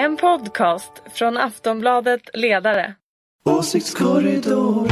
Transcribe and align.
En 0.00 0.16
podcast 0.16 0.92
från 1.12 1.36
Aftonbladet 1.36 2.20
Ledare. 2.34 2.94
Åsiktskorridor. 3.44 4.88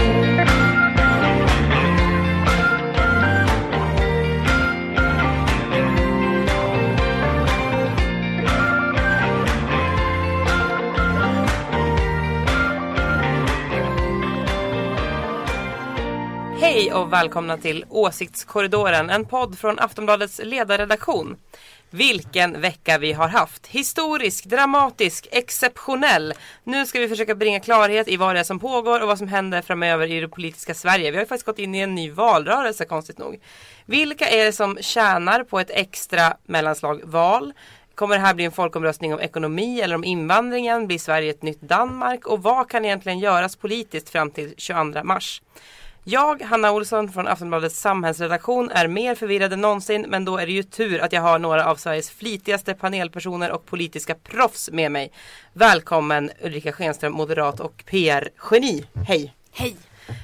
Hej 16.60 16.92
och 16.92 17.12
välkomna 17.12 17.58
till 17.58 17.84
Åsiktskorridoren, 17.88 19.10
en 19.10 19.24
podd 19.24 19.58
från 19.58 19.78
Aftonbladets 19.78 20.40
ledarredaktion. 20.44 21.36
Vilken 21.90 22.60
vecka 22.60 22.98
vi 22.98 23.12
har 23.12 23.28
haft! 23.28 23.66
Historisk, 23.66 24.44
dramatisk, 24.44 25.28
exceptionell. 25.30 26.34
Nu 26.64 26.86
ska 26.86 27.00
vi 27.00 27.08
försöka 27.08 27.34
bringa 27.34 27.60
klarhet 27.60 28.08
i 28.08 28.16
vad 28.16 28.34
det 28.34 28.40
är 28.40 28.44
som 28.44 28.58
pågår 28.58 29.00
och 29.00 29.08
vad 29.08 29.18
som 29.18 29.28
händer 29.28 29.62
framöver 29.62 30.06
i 30.06 30.20
det 30.20 30.28
politiska 30.28 30.74
Sverige. 30.74 31.10
Vi 31.10 31.16
har 31.16 31.22
ju 31.22 31.28
faktiskt 31.28 31.46
gått 31.46 31.58
in 31.58 31.74
i 31.74 31.78
en 31.78 31.94
ny 31.94 32.10
valrörelse 32.10 32.84
konstigt 32.84 33.18
nog. 33.18 33.40
Vilka 33.86 34.28
är 34.28 34.44
det 34.44 34.52
som 34.52 34.78
tjänar 34.80 35.44
på 35.44 35.60
ett 35.60 35.70
extra 35.70 36.36
mellanslag 36.46 37.00
val? 37.04 37.52
Kommer 37.94 38.14
det 38.14 38.20
här 38.20 38.34
bli 38.34 38.44
en 38.44 38.52
folkomröstning 38.52 39.14
om 39.14 39.20
ekonomi 39.20 39.80
eller 39.80 39.94
om 39.94 40.04
invandringen? 40.04 40.86
Blir 40.86 40.98
Sverige 40.98 41.30
ett 41.30 41.42
nytt 41.42 41.60
Danmark? 41.60 42.26
Och 42.26 42.42
vad 42.42 42.70
kan 42.70 42.84
egentligen 42.84 43.18
göras 43.18 43.56
politiskt 43.56 44.10
fram 44.10 44.30
till 44.30 44.54
22 44.56 45.04
mars? 45.04 45.42
Jag, 46.10 46.42
Hanna 46.42 46.72
Olsson 46.72 47.12
från 47.12 47.28
Aftonbladets 47.28 47.80
samhällsredaktion 47.80 48.70
är 48.70 48.88
mer 48.88 49.14
förvirrad 49.14 49.52
än 49.52 49.60
någonsin 49.60 50.06
men 50.08 50.24
då 50.24 50.36
är 50.36 50.46
det 50.46 50.52
ju 50.52 50.62
tur 50.62 51.00
att 51.00 51.12
jag 51.12 51.20
har 51.20 51.38
några 51.38 51.66
av 51.66 51.76
Sveriges 51.76 52.10
flitigaste 52.10 52.74
panelpersoner 52.74 53.50
och 53.50 53.66
politiska 53.66 54.14
proffs 54.14 54.70
med 54.70 54.92
mig. 54.92 55.12
Välkommen 55.52 56.30
Ulrika 56.42 56.72
Schenström, 56.72 57.12
moderat 57.12 57.60
och 57.60 57.82
PR-geni. 57.86 58.84
Hej! 59.06 59.34
Hej! 59.52 59.76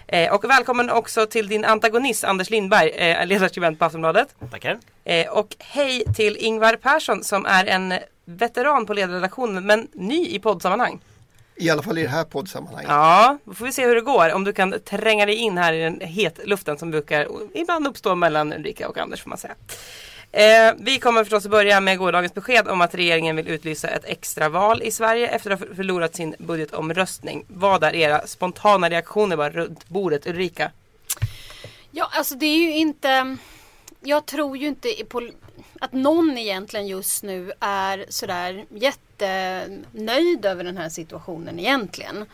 Eh, 0.06 0.34
och 0.34 0.44
välkommen 0.44 0.90
också 0.90 1.26
till 1.26 1.48
din 1.48 1.64
antagonist 1.64 2.24
Anders 2.24 2.50
Lindberg, 2.50 2.88
eh, 2.90 3.26
ledarskribent 3.26 3.78
på 3.78 3.84
Aftonbladet. 3.84 4.34
Tackar. 4.50 4.78
Eh, 5.04 5.28
och 5.28 5.56
hej 5.58 6.04
till 6.16 6.36
Ingvar 6.36 6.76
Persson 6.76 7.24
som 7.24 7.46
är 7.46 7.66
en 7.66 7.94
veteran 8.24 8.86
på 8.86 8.94
ledarredaktionen 8.94 9.66
men 9.66 9.88
ny 9.92 10.26
i 10.26 10.38
poddsammanhang. 10.38 11.00
I 11.56 11.70
alla 11.70 11.82
fall 11.82 11.98
i 11.98 12.02
det 12.02 12.08
här 12.08 12.24
poddsammanhanget. 12.24 12.90
Ja, 12.90 13.38
då 13.44 13.54
får 13.54 13.64
vi 13.64 13.72
se 13.72 13.86
hur 13.86 13.94
det 13.94 14.00
går. 14.00 14.32
Om 14.32 14.44
du 14.44 14.52
kan 14.52 14.74
tränga 14.84 15.26
dig 15.26 15.34
in 15.34 15.58
här 15.58 15.72
i 15.72 15.80
den 15.80 16.00
hetluften 16.00 16.78
som 16.78 16.90
brukar 16.90 17.28
ibland 17.54 17.86
uppstå 17.86 18.14
mellan 18.14 18.52
Ulrika 18.52 18.88
och 18.88 18.98
Anders 18.98 19.22
får 19.22 19.28
man 19.28 19.38
säga. 19.38 19.54
Eh, 20.32 20.74
vi 20.78 20.98
kommer 20.98 21.24
förstås 21.24 21.44
att 21.44 21.50
börja 21.50 21.80
med 21.80 21.98
gårdagens 21.98 22.34
besked 22.34 22.68
om 22.68 22.80
att 22.80 22.94
regeringen 22.94 23.36
vill 23.36 23.48
utlysa 23.48 23.88
ett 23.88 24.04
extraval 24.04 24.82
i 24.82 24.90
Sverige 24.90 25.28
efter 25.28 25.50
att 25.50 25.60
ha 25.60 25.66
förlorat 25.74 26.14
sin 26.14 26.34
budgetomröstning. 26.38 27.44
Vad 27.48 27.84
är 27.84 27.94
era 27.94 28.26
spontana 28.26 28.90
reaktioner 28.90 29.36
bara 29.36 29.50
runt 29.50 29.88
bordet 29.88 30.26
Ulrika? 30.26 30.70
Ja, 31.90 32.08
alltså 32.12 32.34
det 32.34 32.46
är 32.46 32.56
ju 32.56 32.76
inte... 32.76 33.36
Jag 34.00 34.26
tror 34.26 34.56
ju 34.56 34.66
inte 34.66 34.88
på 35.08 35.30
att 35.80 35.92
någon 35.92 36.38
egentligen 36.38 36.86
just 36.86 37.22
nu 37.22 37.52
är 37.60 38.06
sådär 38.08 38.64
jättenöjd 39.22 40.46
över 40.46 40.64
den 40.64 40.76
här 40.76 40.88
situationen 40.88 41.58
egentligen. 41.58 42.24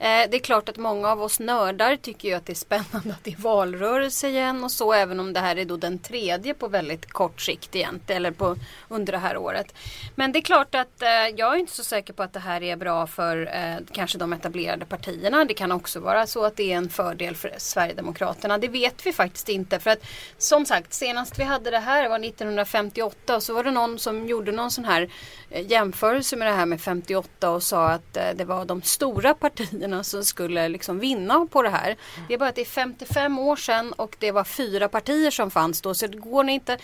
Eh, 0.00 0.30
det 0.30 0.36
är 0.36 0.40
klart 0.40 0.68
att 0.68 0.76
många 0.76 1.08
av 1.08 1.22
oss 1.22 1.40
nördar 1.40 1.96
tycker 1.96 2.28
ju 2.28 2.34
att 2.34 2.46
det 2.46 2.52
är 2.52 2.54
spännande 2.54 3.10
att 3.10 3.24
det 3.24 3.32
är 3.32 3.42
valrörelse 3.42 4.28
igen 4.28 4.64
och 4.64 4.72
så 4.72 4.92
även 4.92 5.20
om 5.20 5.32
det 5.32 5.40
här 5.40 5.58
är 5.58 5.64
då 5.64 5.76
den 5.76 5.98
tredje 5.98 6.54
på 6.54 6.68
väldigt 6.68 7.12
kort 7.12 7.40
sikt 7.40 7.76
egentligen 7.76 8.16
eller 8.16 8.30
på, 8.30 8.56
under 8.88 9.12
det 9.12 9.18
här 9.18 9.36
året. 9.36 9.74
Men 10.14 10.32
det 10.32 10.38
är 10.38 10.42
klart 10.42 10.74
att 10.74 11.02
eh, 11.02 11.08
jag 11.36 11.54
är 11.54 11.56
inte 11.56 11.72
så 11.72 11.84
säker 11.84 12.12
på 12.12 12.22
att 12.22 12.32
det 12.32 12.40
här 12.40 12.62
är 12.62 12.76
bra 12.76 13.06
för 13.06 13.50
eh, 13.54 13.76
kanske 13.92 14.18
de 14.18 14.32
etablerade 14.32 14.84
partierna. 14.86 15.44
Det 15.44 15.54
kan 15.54 15.72
också 15.72 16.00
vara 16.00 16.26
så 16.26 16.44
att 16.44 16.56
det 16.56 16.72
är 16.72 16.76
en 16.76 16.88
fördel 16.88 17.36
för 17.36 17.52
Sverigedemokraterna. 17.58 18.58
Det 18.58 18.68
vet 18.68 19.06
vi 19.06 19.12
faktiskt 19.12 19.48
inte 19.48 19.78
för 19.78 19.90
att 19.90 20.02
som 20.38 20.66
sagt 20.66 20.94
senast 20.94 21.38
vi 21.38 21.44
hade 21.44 21.70
det 21.70 21.78
här 21.78 22.08
var 22.08 22.24
1958 22.24 23.36
och 23.36 23.42
så 23.42 23.54
var 23.54 23.64
det 23.64 23.70
någon 23.70 23.98
som 23.98 24.28
gjorde 24.28 24.52
någon 24.52 24.70
sån 24.70 24.84
här 24.84 25.10
eh, 25.50 25.70
jämförelse 25.70 26.36
med 26.36 26.48
det 26.48 26.54
här 26.54 26.66
med 26.66 26.80
58 26.80 27.50
och 27.50 27.62
sa 27.62 27.88
att 27.88 28.16
eh, 28.16 28.30
det 28.34 28.44
var 28.44 28.64
de 28.64 28.82
stora 28.82 29.34
partierna 29.34 29.87
partierna 29.88 30.04
som 30.04 30.24
skulle 30.24 30.68
liksom 30.68 30.98
vinna 30.98 31.46
på 31.50 31.62
det 31.62 31.70
här. 31.70 31.96
Det 32.28 32.34
är 32.34 32.38
bara 32.38 32.48
att 32.48 32.54
det 32.54 32.60
är 32.60 32.64
55 32.64 33.38
år 33.38 33.56
sedan 33.56 33.92
och 33.92 34.16
det 34.18 34.32
var 34.32 34.44
fyra 34.44 34.88
partier 34.88 35.30
som 35.30 35.50
fanns 35.50 35.80
då 35.80 35.94
så 35.94 36.06
det 36.06 36.18
går 36.18 36.48
inte 36.48 36.78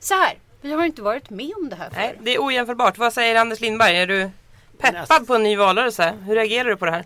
så 0.00 0.14
här. 0.14 0.38
Vi 0.60 0.72
har 0.72 0.84
inte 0.84 1.02
varit 1.02 1.30
med 1.30 1.52
om 1.56 1.68
det 1.68 1.76
här 1.76 1.90
förr. 1.90 1.96
Nej, 1.96 2.18
det 2.22 2.34
är 2.34 2.46
ojämförbart. 2.46 2.98
Vad 2.98 3.12
säger 3.12 3.36
Anders 3.36 3.60
Lindberg? 3.60 3.96
Är 3.96 4.06
du 4.06 4.30
peppad 4.78 5.26
på 5.26 5.34
en 5.34 5.42
ny 5.42 5.56
valrörelse? 5.56 6.14
Hur 6.26 6.34
reagerar 6.34 6.68
du 6.68 6.76
på 6.76 6.84
det 6.84 6.90
här? 6.92 7.04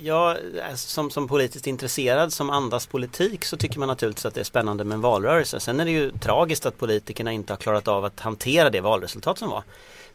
Ja, 0.00 0.36
som, 0.74 1.10
som 1.10 1.28
politiskt 1.28 1.66
intresserad 1.66 2.32
som 2.32 2.50
andas 2.50 2.86
politik 2.86 3.44
så 3.44 3.56
tycker 3.56 3.78
man 3.78 3.88
naturligtvis 3.88 4.26
att 4.26 4.34
det 4.34 4.40
är 4.40 4.44
spännande 4.44 4.84
med 4.84 4.94
en 4.94 5.00
valrörelse. 5.00 5.60
Sen 5.60 5.80
är 5.80 5.84
det 5.84 5.90
ju 5.90 6.10
tragiskt 6.10 6.66
att 6.66 6.78
politikerna 6.78 7.32
inte 7.32 7.52
har 7.52 7.58
klarat 7.58 7.88
av 7.88 8.04
att 8.04 8.20
hantera 8.20 8.70
det 8.70 8.80
valresultat 8.80 9.38
som 9.38 9.50
var. 9.50 9.62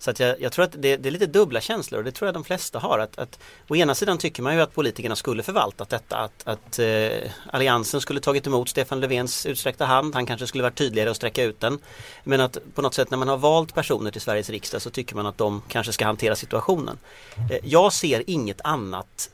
Så 0.04 0.12
att 0.12 0.20
jag, 0.20 0.42
jag 0.42 0.52
tror 0.52 0.66
att 0.66 0.72
det, 0.72 0.98
det, 0.98 1.10
är 1.10 1.12
lite 1.12 1.26
dubbla 1.26 1.62
känslor 1.62 1.98
och 1.98 2.04
det 2.04 2.12
tror 2.12 2.28
jag 2.28 2.34
de 2.34 2.44
flesta 2.44 2.80
har. 2.80 3.00
Att, 3.00 3.20
att, 3.20 3.40
å 3.68 3.76
ena 3.76 3.96
sidan 3.96 4.18
tycker 4.18 4.44
man 4.44 4.56
ju 4.56 4.62
att 4.62 4.76
politikerna 4.76 5.16
skulle 5.16 5.44
förvaltat 5.44 5.90
detta. 5.90 6.18
Att, 6.18 6.48
att 6.48 6.80
eh, 6.80 7.32
Alliansen 7.52 8.02
skulle 8.02 8.20
tagit 8.20 8.48
emot 8.48 8.70
Stefan 8.70 9.00
Löfvens 9.00 9.46
utsträckta 9.46 9.86
hand. 9.86 10.16
Han 10.16 10.26
kanske 10.26 10.48
skulle 10.48 10.64
varit 10.64 10.76
tydligare 10.76 11.10
och 11.10 11.16
sträcka 11.16 11.44
ut 11.44 11.60
den. 11.60 11.80
Men 12.24 12.42
att 12.42 12.58
på 12.76 12.82
något 12.82 12.94
sätt 12.94 13.12
när 13.12 13.18
man 13.18 13.28
har 13.28 13.38
valt 13.38 13.74
personer 13.74 14.12
till 14.12 14.22
Sveriges 14.22 14.50
riksdag 14.50 14.82
så 14.82 14.90
tycker 14.90 15.16
man 15.16 15.26
att 15.26 15.38
de 15.38 15.62
kanske 15.68 15.94
ska 15.94 16.06
hantera 16.06 16.36
situationen. 16.36 16.98
Eh, 17.52 17.58
jag 17.64 17.94
ser 17.94 18.24
inget 18.30 18.62
annat 18.64 19.30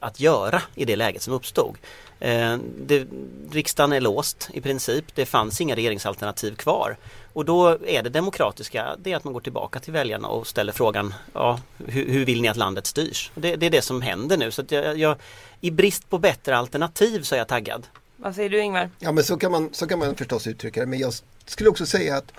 att 0.00 0.20
göra 0.20 0.62
i 0.74 0.84
det 0.84 0.96
läget 0.96 1.22
som 1.22 1.34
uppstod. 1.34 1.76
Eh, 2.20 2.56
det, 2.78 3.06
riksdagen 3.52 3.92
är 3.92 4.00
låst 4.00 4.50
i 4.52 4.60
princip. 4.60 5.04
Det 5.14 5.26
fanns 5.26 5.60
inga 5.60 5.76
regeringsalternativ 5.76 6.54
kvar. 6.54 6.96
Och 7.32 7.44
då 7.44 7.78
är 7.86 8.02
det 8.02 8.10
demokratiska, 8.10 8.96
det 8.98 9.12
är 9.12 9.16
att 9.16 9.24
man 9.24 9.32
går 9.32 9.40
tillbaka 9.40 9.80
till 9.80 9.92
väljarna 9.92 10.28
och 10.28 10.46
ställer 10.46 10.72
frågan, 10.72 11.14
ja, 11.32 11.60
hur, 11.86 12.08
hur 12.08 12.24
vill 12.24 12.42
ni 12.42 12.48
att 12.48 12.56
landet 12.56 12.86
styrs? 12.86 13.30
Det, 13.34 13.56
det 13.56 13.66
är 13.66 13.70
det 13.70 13.82
som 13.82 14.02
händer 14.02 14.36
nu. 14.36 14.50
Så 14.50 14.64
jag, 14.68 14.98
jag, 14.98 15.16
I 15.60 15.70
brist 15.70 16.10
på 16.10 16.18
bättre 16.18 16.56
alternativ 16.56 17.22
så 17.22 17.34
är 17.34 17.38
jag 17.38 17.48
taggad. 17.48 17.86
Vad 18.16 18.34
säger 18.34 18.50
du 18.50 18.60
Ingvar? 18.60 18.90
Ja 18.98 19.12
men 19.12 19.24
så 19.24 19.36
kan 19.36 19.52
man, 19.52 19.68
så 19.72 19.86
kan 19.86 19.98
man 19.98 20.14
förstås 20.14 20.46
uttrycka 20.46 20.80
det. 20.80 20.86
Men 20.86 20.98
jag 20.98 21.12
skulle 21.46 21.70
också 21.70 21.86
säga 21.86 22.16
att 22.16 22.32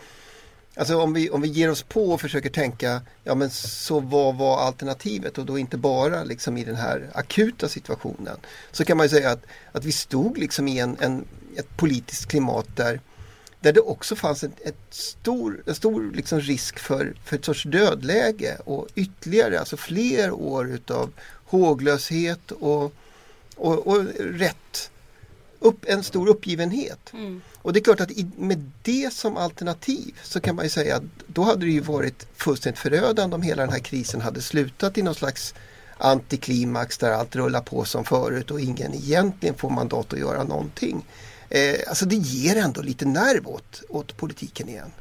Alltså 0.76 0.98
om 0.98 1.14
vi, 1.14 1.30
om 1.30 1.42
vi 1.42 1.48
ger 1.48 1.72
oss 1.72 1.84
på 1.84 2.12
och 2.12 2.22
försöker 2.22 2.50
tänka, 2.50 3.02
ja 3.24 3.36
men 3.36 3.50
så 3.50 4.00
vad 4.00 4.36
var 4.36 4.58
alternativet 4.62 5.38
och 5.38 5.46
då 5.46 5.58
inte 5.58 5.78
bara 5.78 6.24
liksom 6.24 6.58
i 6.58 6.64
den 6.64 6.76
här 6.76 7.10
akuta 7.14 7.70
situationen. 7.70 8.38
Så 8.72 8.86
kan 8.86 8.98
man 8.98 9.06
ju 9.06 9.10
säga 9.10 9.32
att, 9.32 9.46
att 9.72 9.86
vi 9.86 9.92
stod 9.92 10.38
liksom 10.38 10.68
i 10.68 10.80
en, 10.80 10.98
en 11.00 11.26
ett 11.58 11.78
politiskt 11.78 12.26
klimat 12.28 12.68
där 12.76 13.00
där 13.60 13.74
det 13.74 13.82
också 13.82 14.16
fanns 14.16 14.44
ett, 14.44 14.62
ett 14.62 14.76
stor, 14.90 15.64
en 15.66 15.76
stor 15.76 16.12
liksom 16.14 16.40
risk 16.40 16.80
för, 16.80 17.14
för 17.26 17.36
ett 17.36 17.46
sorts 17.46 17.64
dödläge 17.64 18.58
och 18.66 18.88
ytterligare, 18.96 19.60
alltså 19.60 19.78
fler 19.78 20.32
år 20.32 20.70
utav 20.70 21.12
håglöshet 21.46 22.52
och, 22.52 22.94
och, 23.56 23.88
och 23.88 24.06
rätt 24.20 24.92
upp, 25.64 25.86
en 25.88 26.04
stor 26.04 26.28
uppgivenhet. 26.28 27.14
Mm. 27.14 27.42
Och 27.56 27.74
det 27.74 27.80
är 27.80 27.84
klart 27.84 28.02
att 28.02 28.12
i, 28.12 28.28
med 28.38 28.72
det 28.82 29.14
som 29.14 29.38
alternativ 29.38 30.20
så 30.24 30.40
kan 30.40 30.56
man 30.56 30.66
ju 30.66 30.70
säga 30.70 30.96
att 30.96 31.04
då 31.28 31.44
hade 31.44 31.66
det 31.66 31.72
ju 31.72 31.80
varit 31.80 32.28
fullständigt 32.36 32.80
förödande 32.80 33.36
om 33.36 33.42
hela 33.42 33.64
den 33.64 33.72
här 33.72 33.80
krisen 33.80 34.22
hade 34.22 34.42
slutat 34.42 34.98
i 34.98 35.02
någon 35.02 35.16
slags 35.16 35.54
antiklimax 35.98 36.98
där 36.98 37.12
allt 37.12 37.36
rullar 37.36 37.62
på 37.62 37.86
som 37.86 38.06
förut 38.06 38.52
och 38.52 38.62
ingen 38.62 38.94
egentligen 38.94 39.56
får 39.56 39.70
mandat 39.70 40.14
att 40.14 40.20
göra 40.20 40.44
någonting. 40.44 41.06
Eh, 41.50 41.76
alltså 41.88 42.06
det 42.06 42.16
ger 42.16 42.56
ändå 42.56 42.82
lite 42.82 43.06
nerv 43.06 43.48
åt, 43.48 43.84
åt 43.90 44.18
politiken 44.18 44.70
igen. 44.70 44.92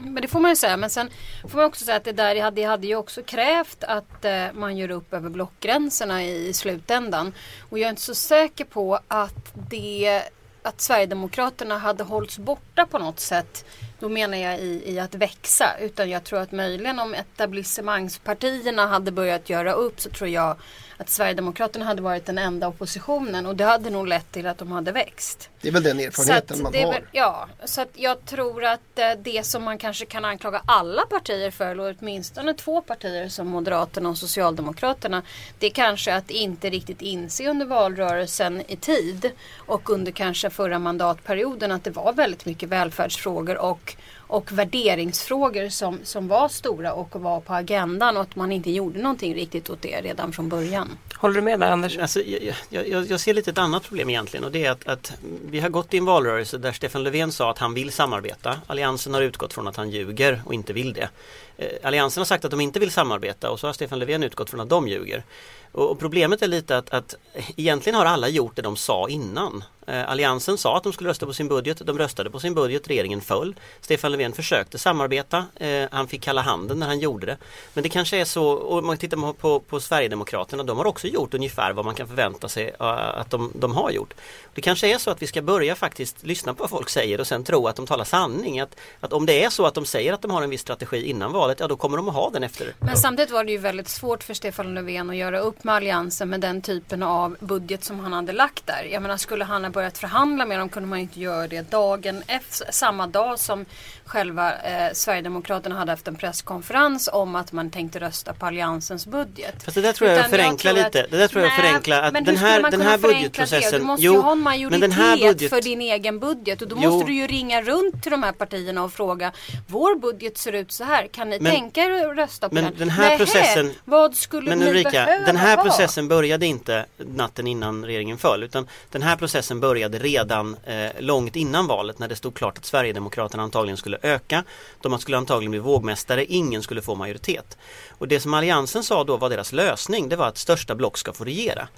Men 0.00 0.22
det 0.22 0.28
får 0.28 0.40
man 0.40 0.50
ju 0.50 0.56
säga. 0.56 0.76
Men 0.76 0.90
sen 0.90 1.10
får 1.48 1.56
man 1.56 1.66
också 1.66 1.84
säga 1.84 1.96
att 1.96 2.04
det 2.04 2.12
där 2.12 2.40
hade, 2.40 2.66
hade 2.66 2.86
ju 2.86 2.96
också 2.96 3.22
krävt 3.22 3.84
att 3.84 4.24
eh, 4.24 4.52
man 4.52 4.76
gör 4.76 4.90
upp 4.90 5.12
över 5.12 5.30
blockgränserna 5.30 6.24
i 6.24 6.52
slutändan. 6.52 7.32
Och 7.70 7.78
jag 7.78 7.86
är 7.86 7.90
inte 7.90 8.02
så 8.02 8.14
säker 8.14 8.64
på 8.64 8.98
att 9.08 9.52
det 9.70 10.22
att 10.62 10.80
Sverigedemokraterna 10.80 11.78
hade 11.78 12.04
hållits 12.04 12.38
borta 12.38 12.86
på 12.86 12.98
något 12.98 13.20
sätt. 13.20 13.64
Då 14.00 14.08
menar 14.08 14.38
jag 14.38 14.58
i, 14.58 14.82
i 14.86 14.98
att 14.98 15.14
växa. 15.14 15.76
Utan 15.80 16.10
jag 16.10 16.24
tror 16.24 16.40
att 16.40 16.52
möjligen 16.52 16.98
om 16.98 17.14
etablissemangspartierna 17.14 18.86
hade 18.86 19.12
börjat 19.12 19.50
göra 19.50 19.72
upp 19.72 20.00
så 20.00 20.10
tror 20.10 20.30
jag 20.30 20.56
att 21.00 21.10
Sverigedemokraterna 21.10 21.84
hade 21.84 22.02
varit 22.02 22.26
den 22.26 22.38
enda 22.38 22.68
oppositionen 22.68 23.46
och 23.46 23.56
det 23.56 23.64
hade 23.64 23.90
nog 23.90 24.06
lett 24.06 24.32
till 24.32 24.46
att 24.46 24.58
de 24.58 24.72
hade 24.72 24.92
växt. 24.92 25.50
Det 25.60 25.68
är 25.68 25.72
väl 25.72 25.82
den 25.82 26.00
erfarenheten 26.00 26.62
man 26.62 26.74
har. 26.74 26.92
Väl, 26.92 27.02
ja, 27.12 27.48
så 27.64 27.80
att 27.80 27.88
jag 27.94 28.24
tror 28.24 28.64
att 28.64 28.98
eh, 28.98 29.10
det 29.18 29.46
som 29.46 29.62
man 29.62 29.78
kanske 29.78 30.06
kan 30.06 30.24
anklaga 30.24 30.62
alla 30.66 31.02
partier 31.02 31.50
för, 31.50 31.66
eller 31.66 31.96
åtminstone 32.00 32.54
två 32.54 32.80
partier 32.80 33.28
som 33.28 33.48
Moderaterna 33.48 34.08
och 34.08 34.18
Socialdemokraterna, 34.18 35.22
det 35.58 35.66
är 35.66 35.70
kanske 35.70 36.14
att 36.14 36.30
inte 36.30 36.70
riktigt 36.70 37.02
inse 37.02 37.48
under 37.48 37.66
valrörelsen 37.66 38.62
i 38.68 38.76
tid 38.76 39.30
och 39.56 39.90
under 39.90 40.12
kanske 40.12 40.50
förra 40.50 40.78
mandatperioden 40.78 41.72
att 41.72 41.84
det 41.84 41.90
var 41.90 42.12
väldigt 42.12 42.46
mycket 42.46 42.68
välfärdsfrågor 42.68 43.58
och 43.58 43.89
och 44.30 44.52
värderingsfrågor 44.52 45.68
som, 45.68 45.98
som 46.04 46.28
var 46.28 46.48
stora 46.48 46.92
och 46.92 47.20
var 47.20 47.40
på 47.40 47.54
agendan 47.54 48.16
och 48.16 48.22
att 48.22 48.36
man 48.36 48.52
inte 48.52 48.70
gjorde 48.70 49.02
någonting 49.02 49.34
riktigt 49.34 49.70
åt 49.70 49.82
det 49.82 50.00
redan 50.00 50.32
från 50.32 50.48
början. 50.48 50.98
Håller 51.14 51.34
du 51.34 51.40
med 51.40 51.60
där 51.60 51.70
Anders? 51.70 51.98
Alltså, 51.98 52.20
jag, 52.20 52.54
jag, 52.86 53.06
jag 53.10 53.20
ser 53.20 53.34
lite 53.34 53.50
ett 53.50 53.58
annat 53.58 53.82
problem 53.82 54.10
egentligen 54.10 54.44
och 54.44 54.52
det 54.52 54.64
är 54.64 54.70
att, 54.70 54.88
att 54.88 55.12
vi 55.50 55.60
har 55.60 55.68
gått 55.68 55.94
i 55.94 55.98
en 55.98 56.04
valrörelse 56.04 56.58
där 56.58 56.72
Stefan 56.72 57.02
Löfven 57.02 57.32
sa 57.32 57.50
att 57.50 57.58
han 57.58 57.74
vill 57.74 57.92
samarbeta. 57.92 58.60
Alliansen 58.66 59.14
har 59.14 59.22
utgått 59.22 59.52
från 59.52 59.68
att 59.68 59.76
han 59.76 59.90
ljuger 59.90 60.42
och 60.46 60.54
inte 60.54 60.72
vill 60.72 60.92
det. 60.92 61.08
Eh, 61.56 61.66
Alliansen 61.82 62.20
har 62.20 62.26
sagt 62.26 62.44
att 62.44 62.50
de 62.50 62.60
inte 62.60 62.80
vill 62.80 62.90
samarbeta 62.90 63.50
och 63.50 63.60
så 63.60 63.66
har 63.66 63.72
Stefan 63.72 63.98
Löfven 63.98 64.22
utgått 64.22 64.50
från 64.50 64.60
att 64.60 64.68
de 64.68 64.88
ljuger. 64.88 65.24
Och 65.72 65.98
problemet 65.98 66.42
är 66.42 66.48
lite 66.48 66.76
att, 66.76 66.90
att 66.90 67.14
egentligen 67.56 67.98
har 67.98 68.06
alla 68.06 68.28
gjort 68.28 68.56
det 68.56 68.62
de 68.62 68.76
sa 68.76 69.08
innan. 69.08 69.64
Eh, 69.90 70.10
alliansen 70.10 70.58
sa 70.58 70.76
att 70.76 70.82
de 70.82 70.92
skulle 70.92 71.10
rösta 71.10 71.26
på 71.26 71.32
sin 71.32 71.48
budget, 71.48 71.86
de 71.86 71.98
röstade 71.98 72.30
på 72.30 72.40
sin 72.40 72.54
budget, 72.54 72.88
regeringen 72.88 73.20
föll. 73.20 73.54
Stefan 73.80 74.12
Löfven 74.12 74.32
försökte 74.32 74.78
samarbeta, 74.78 75.44
eh, 75.56 75.88
han 75.90 76.08
fick 76.08 76.22
kalla 76.22 76.40
handen 76.42 76.78
när 76.78 76.86
han 76.86 76.98
gjorde 76.98 77.26
det. 77.26 77.36
Men 77.74 77.82
det 77.82 77.88
kanske 77.88 78.16
är 78.16 78.24
så, 78.24 78.50
och 78.50 78.78
om 78.78 78.86
man 78.86 78.96
tittar 78.96 79.16
på, 79.16 79.32
på, 79.32 79.60
på 79.60 79.80
Sverigedemokraterna, 79.80 80.62
de 80.62 80.78
har 80.78 80.84
också 80.84 81.06
gjort 81.06 81.34
ungefär 81.34 81.72
vad 81.72 81.84
man 81.84 81.94
kan 81.94 82.08
förvänta 82.08 82.48
sig 82.48 82.74
eh, 82.80 82.86
att 83.20 83.30
de, 83.30 83.52
de 83.54 83.72
har 83.72 83.90
gjort. 83.90 84.14
Det 84.54 84.60
kanske 84.60 84.94
är 84.94 84.98
så 84.98 85.10
att 85.10 85.22
vi 85.22 85.26
ska 85.26 85.42
börja 85.42 85.74
faktiskt 85.74 86.22
lyssna 86.22 86.54
på 86.54 86.62
vad 86.62 86.70
folk 86.70 86.88
säger 86.88 87.20
och 87.20 87.26
sen 87.26 87.44
tro 87.44 87.66
att 87.66 87.76
de 87.76 87.86
talar 87.86 88.04
sanning. 88.04 88.60
Att, 88.60 88.76
att 89.00 89.12
om 89.12 89.26
det 89.26 89.44
är 89.44 89.50
så 89.50 89.66
att 89.66 89.74
de 89.74 89.84
säger 89.84 90.12
att 90.12 90.22
de 90.22 90.30
har 90.30 90.42
en 90.42 90.50
viss 90.50 90.60
strategi 90.60 91.10
innan 91.10 91.32
valet, 91.32 91.60
ja 91.60 91.68
då 91.68 91.76
kommer 91.76 91.96
de 91.96 92.08
att 92.08 92.14
ha 92.14 92.30
den 92.30 92.42
efter. 92.42 92.74
Men 92.78 92.96
samtidigt 92.96 93.30
var 93.30 93.44
det 93.44 93.52
ju 93.52 93.58
väldigt 93.58 93.88
svårt 93.88 94.22
för 94.22 94.34
Stefan 94.34 94.74
Löfven 94.74 95.10
att 95.10 95.16
göra 95.16 95.38
upp 95.38 95.64
med 95.64 95.74
Alliansen 95.74 96.28
med 96.28 96.40
den 96.40 96.62
typen 96.62 97.02
av 97.02 97.36
budget 97.40 97.84
som 97.84 98.00
han 98.00 98.12
hade 98.12 98.32
lagt 98.32 98.66
där. 98.66 98.88
Jag 98.92 99.02
menar 99.02 99.16
skulle 99.16 99.44
han 99.44 99.64
ha 99.64 99.70
börjat 99.80 99.98
förhandla 99.98 100.46
med 100.46 100.58
dem 100.58 100.68
kunde 100.68 100.88
man 100.88 100.98
inte 100.98 101.20
göra 101.20 101.46
det 101.46 101.70
dagen 101.70 102.22
efter, 102.26 102.72
samma 102.72 103.06
dag 103.06 103.38
som 103.38 103.64
själva 104.10 104.52
eh, 104.58 104.92
Sverigedemokraterna 104.92 105.74
hade 105.78 105.92
haft 105.92 106.08
en 106.08 106.16
presskonferens 106.16 107.08
om 107.12 107.34
att 107.36 107.52
man 107.52 107.70
tänkte 107.70 108.00
rösta 108.00 108.34
på 108.34 108.46
Alliansens 108.46 109.06
budget. 109.06 109.62
Fast 109.64 109.74
det 109.74 109.80
där 109.80 109.92
tror 109.92 110.10
jag 110.10 110.18
Utan 110.18 110.30
förenklar 110.30 110.72
lite. 110.72 110.86
att- 110.86 111.10
Det 111.10 111.16
där 111.18 111.28
tror 111.28 111.42
jag 111.44 111.50
Nej, 111.52 111.60
förenklar 111.60 112.02
att 112.02 112.12
men 112.12 112.24
den 112.24 112.36
här, 112.36 112.60
man 112.62 112.70
den 112.70 112.80
här 112.80 112.98
förenkla 112.98 113.08
det? 113.08 113.14
budgetprocessen. 113.14 113.80
Du 113.80 113.86
måste 113.86 114.02
ju 114.02 114.10
ha 114.18 114.32
en 114.32 114.38
men 114.38 114.44
majoritet 114.44 114.80
den 114.80 114.92
här 114.92 115.16
budget, 115.18 115.50
för 115.50 115.60
din 115.62 115.80
egen 115.80 116.18
budget 116.20 116.62
och 116.62 116.68
då 116.68 116.76
Jo. 116.82 116.90
måste 116.90 117.06
du 117.06 117.14
ju 117.14 117.26
ringa 117.26 117.62
runt 117.62 118.02
till 118.02 118.10
de 118.12 118.22
här 118.22 118.32
partierna 118.32 118.84
och 118.84 118.92
fråga 118.92 119.32
Vår 119.66 119.98
budget 119.98 120.38
ser 120.38 120.52
ut 120.52 120.72
så 120.72 120.84
här, 120.84 121.06
kan 121.06 121.30
ni 121.30 121.40
Men- 121.40 121.52
tänka 121.52 121.80
er 121.84 122.06
att 122.10 122.16
rösta 122.16 122.48
på 122.48 122.54
men 122.54 122.64
den? 122.64 122.74
den 122.78 122.90
här 122.90 123.04
Nähä, 123.08 123.18
processen- 123.18 123.74
Vad 123.84 124.14
skulle 124.16 124.48
Men 124.50 124.58
ni 124.58 124.70
Ulrika, 124.70 124.90
behöva 124.90 125.26
den 125.26 125.36
här 125.36 125.56
processen 125.56 126.08
började 126.08 126.46
inte 126.46 126.86
natten 126.96 127.46
innan 127.46 127.84
regeringen 127.84 128.18
föll 128.18 128.42
utan 128.42 128.68
den 128.90 129.02
här 129.02 129.16
processen 129.16 129.60
började 129.60 129.98
redan 129.98 130.56
eh, 130.64 130.90
långt 130.98 131.36
innan 131.36 131.66
valet 131.66 131.98
när 131.98 132.08
det 132.08 132.16
stod 132.16 132.34
klart 132.34 132.58
att 132.58 132.64
Sverigedemokraterna 132.64 133.42
antagligen 133.42 133.76
skulle 133.76 133.96
öka. 134.02 134.44
De 134.80 134.98
skulle 134.98 135.16
antagligen 135.16 135.50
bli 135.50 135.60
vågmästare, 135.60 136.24
ingen 136.24 136.62
skulle 136.62 136.82
få 136.82 136.94
majoritet. 136.94 137.58
Och 137.98 138.08
det 138.08 138.20
som 138.20 138.34
Alliansen 138.34 138.82
sa 138.84 139.04
då 139.04 139.16
var 139.16 139.30
deras 139.30 139.52
lösning, 139.52 140.08
det 140.08 140.16
var 140.16 140.26
att 140.26 140.38
största 140.38 140.74
block 140.74 140.98
ska 140.98 141.12
få 141.12 141.24
regera. 141.24 141.68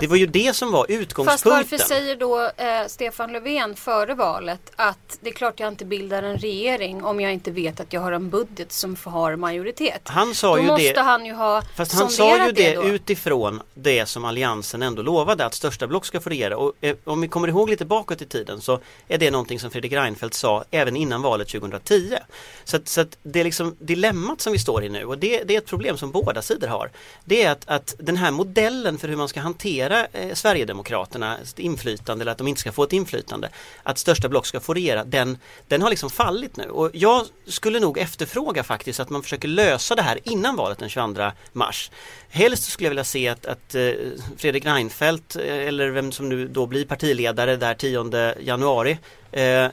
det 0.00 0.06
var 0.06 0.16
ju 0.16 0.26
det 0.26 0.56
som 0.56 0.72
var 0.72 0.80
Fast 0.86 0.90
utgångspunkten. 0.90 1.52
varför 1.52 1.76
säger 1.78 2.16
då 2.16 2.40
eh, 2.56 2.86
Stefan 2.86 3.32
Löfven 3.32 3.74
före 3.76 4.14
valet 4.14 4.72
att 4.76 5.18
det 5.20 5.28
är 5.28 5.34
klart 5.34 5.60
jag 5.60 5.68
inte 5.68 5.84
bildar 5.84 6.22
en 6.22 6.36
regering 6.38 7.04
om 7.04 7.20
jag 7.20 7.32
inte 7.32 7.50
vet 7.50 7.80
att 7.80 7.92
jag 7.92 8.00
har 8.00 8.12
en 8.12 8.30
budget 8.30 8.72
som 8.72 8.96
har 9.04 9.36
majoritet. 9.36 10.00
Han 10.04 10.34
sa 10.34 10.56
då 10.56 10.62
ju 10.62 10.66
måste 10.66 10.92
det- 10.92 11.00
han 11.00 11.26
ju 11.26 11.32
ha 11.32 11.62
Fast 11.76 11.92
han 11.94 12.10
sa 12.10 12.46
ju 12.46 12.52
det 12.52 12.74
då. 12.74 12.82
utifrån 12.84 13.60
det 13.74 14.06
som 14.06 14.24
Alliansen 14.24 14.82
ändå 14.82 15.02
lovade 15.02 15.44
att 15.46 15.54
största 15.54 15.86
block 15.86 16.06
ska 16.06 16.20
få 16.20 16.30
regera 16.30 16.56
och 16.56 16.72
eh, 16.80 16.96
om 17.04 17.20
vi 17.20 17.28
kommer 17.28 17.48
ihåg 17.48 17.70
lite 17.70 17.84
bakåt 17.84 18.22
i 18.22 18.26
tiden 18.26 18.60
så 18.60 18.80
är 19.08 19.18
det 19.18 19.30
någonting 19.30 19.60
som 19.60 19.70
Fredrik 19.70 19.92
Reinfeldt 19.92 20.34
sa 20.34 20.64
även 20.70 20.96
innan 20.96 21.22
valet 21.22 21.48
2010. 21.70 22.18
Så, 22.64 22.76
att, 22.76 22.88
så 22.88 23.00
att 23.00 23.18
det 23.22 23.40
är 23.40 23.44
liksom 23.44 23.76
dilemmat 23.78 24.40
som 24.40 24.52
vi 24.52 24.58
står 24.58 24.84
i 24.84 24.88
nu 24.88 25.04
och 25.04 25.18
det, 25.18 25.42
det 25.44 25.54
är 25.54 25.58
ett 25.58 25.66
problem 25.66 25.96
som 25.96 26.10
båda 26.10 26.42
sidor 26.42 26.68
har. 26.68 26.90
Det 27.24 27.42
är 27.42 27.50
att, 27.50 27.68
att 27.68 27.94
den 27.98 28.16
här 28.16 28.30
modellen 28.30 28.98
för 28.98 29.08
hur 29.08 29.16
man 29.16 29.28
ska 29.28 29.40
hantera 29.40 30.06
eh, 30.06 30.34
Sverigedemokraternas 30.34 31.54
inflytande 31.58 32.22
eller 32.22 32.32
att 32.32 32.38
de 32.38 32.48
inte 32.48 32.60
ska 32.60 32.72
få 32.72 32.82
ett 32.82 32.92
inflytande, 32.92 33.48
att 33.82 33.98
största 33.98 34.28
block 34.28 34.46
ska 34.46 34.60
få 34.60 34.74
regera, 34.74 35.04
den, 35.04 35.38
den 35.68 35.82
har 35.82 35.90
liksom 35.90 36.10
fallit 36.10 36.56
nu 36.56 36.68
och 36.68 36.90
jag 36.92 37.26
skulle 37.46 37.80
nog 37.80 37.98
efterfråga 37.98 38.62
faktiskt 38.62 39.00
att 39.00 39.10
man 39.10 39.22
försöker 39.22 39.48
lösa 39.48 39.94
det 39.94 40.02
här 40.02 40.18
innan 40.24 40.56
valet 40.56 40.78
den 40.78 40.88
22 40.88 41.30
mars. 41.52 41.90
Helst 42.28 42.72
skulle 42.72 42.86
jag 42.86 42.90
vilja 42.90 43.04
se 43.04 43.28
att, 43.28 43.46
att 43.46 43.74
eh, 43.74 43.90
Fredrik 44.36 44.64
Reinfeldt 44.64 45.36
eh, 45.36 45.56
eller 45.68 45.90
vem 45.90 46.12
som 46.12 46.28
nu 46.28 46.48
då 46.48 46.66
blir 46.66 46.84
partiledare 46.84 47.56
där 47.56 47.74
10 47.74 48.34
januari 48.40 48.98
eh, 49.32 49.66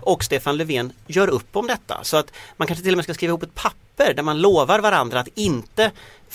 och 0.00 0.24
Stefan 0.24 0.56
Löfven 0.56 0.92
gör 1.06 1.28
upp 1.28 1.56
om 1.56 1.66
detta. 1.66 2.00
Så 2.02 2.16
att 2.16 2.32
man 2.56 2.68
kanske 2.68 2.82
till 2.82 2.92
och 2.92 2.96
med 2.96 3.04
ska 3.04 3.14
skriva 3.14 3.30
ihop 3.30 3.42
ett 3.42 3.54
papper 3.54 4.14
där 4.14 4.22
man 4.22 4.40
lovar 4.40 4.78
varandra 4.78 5.20
att 5.20 5.28
inte 5.34 5.90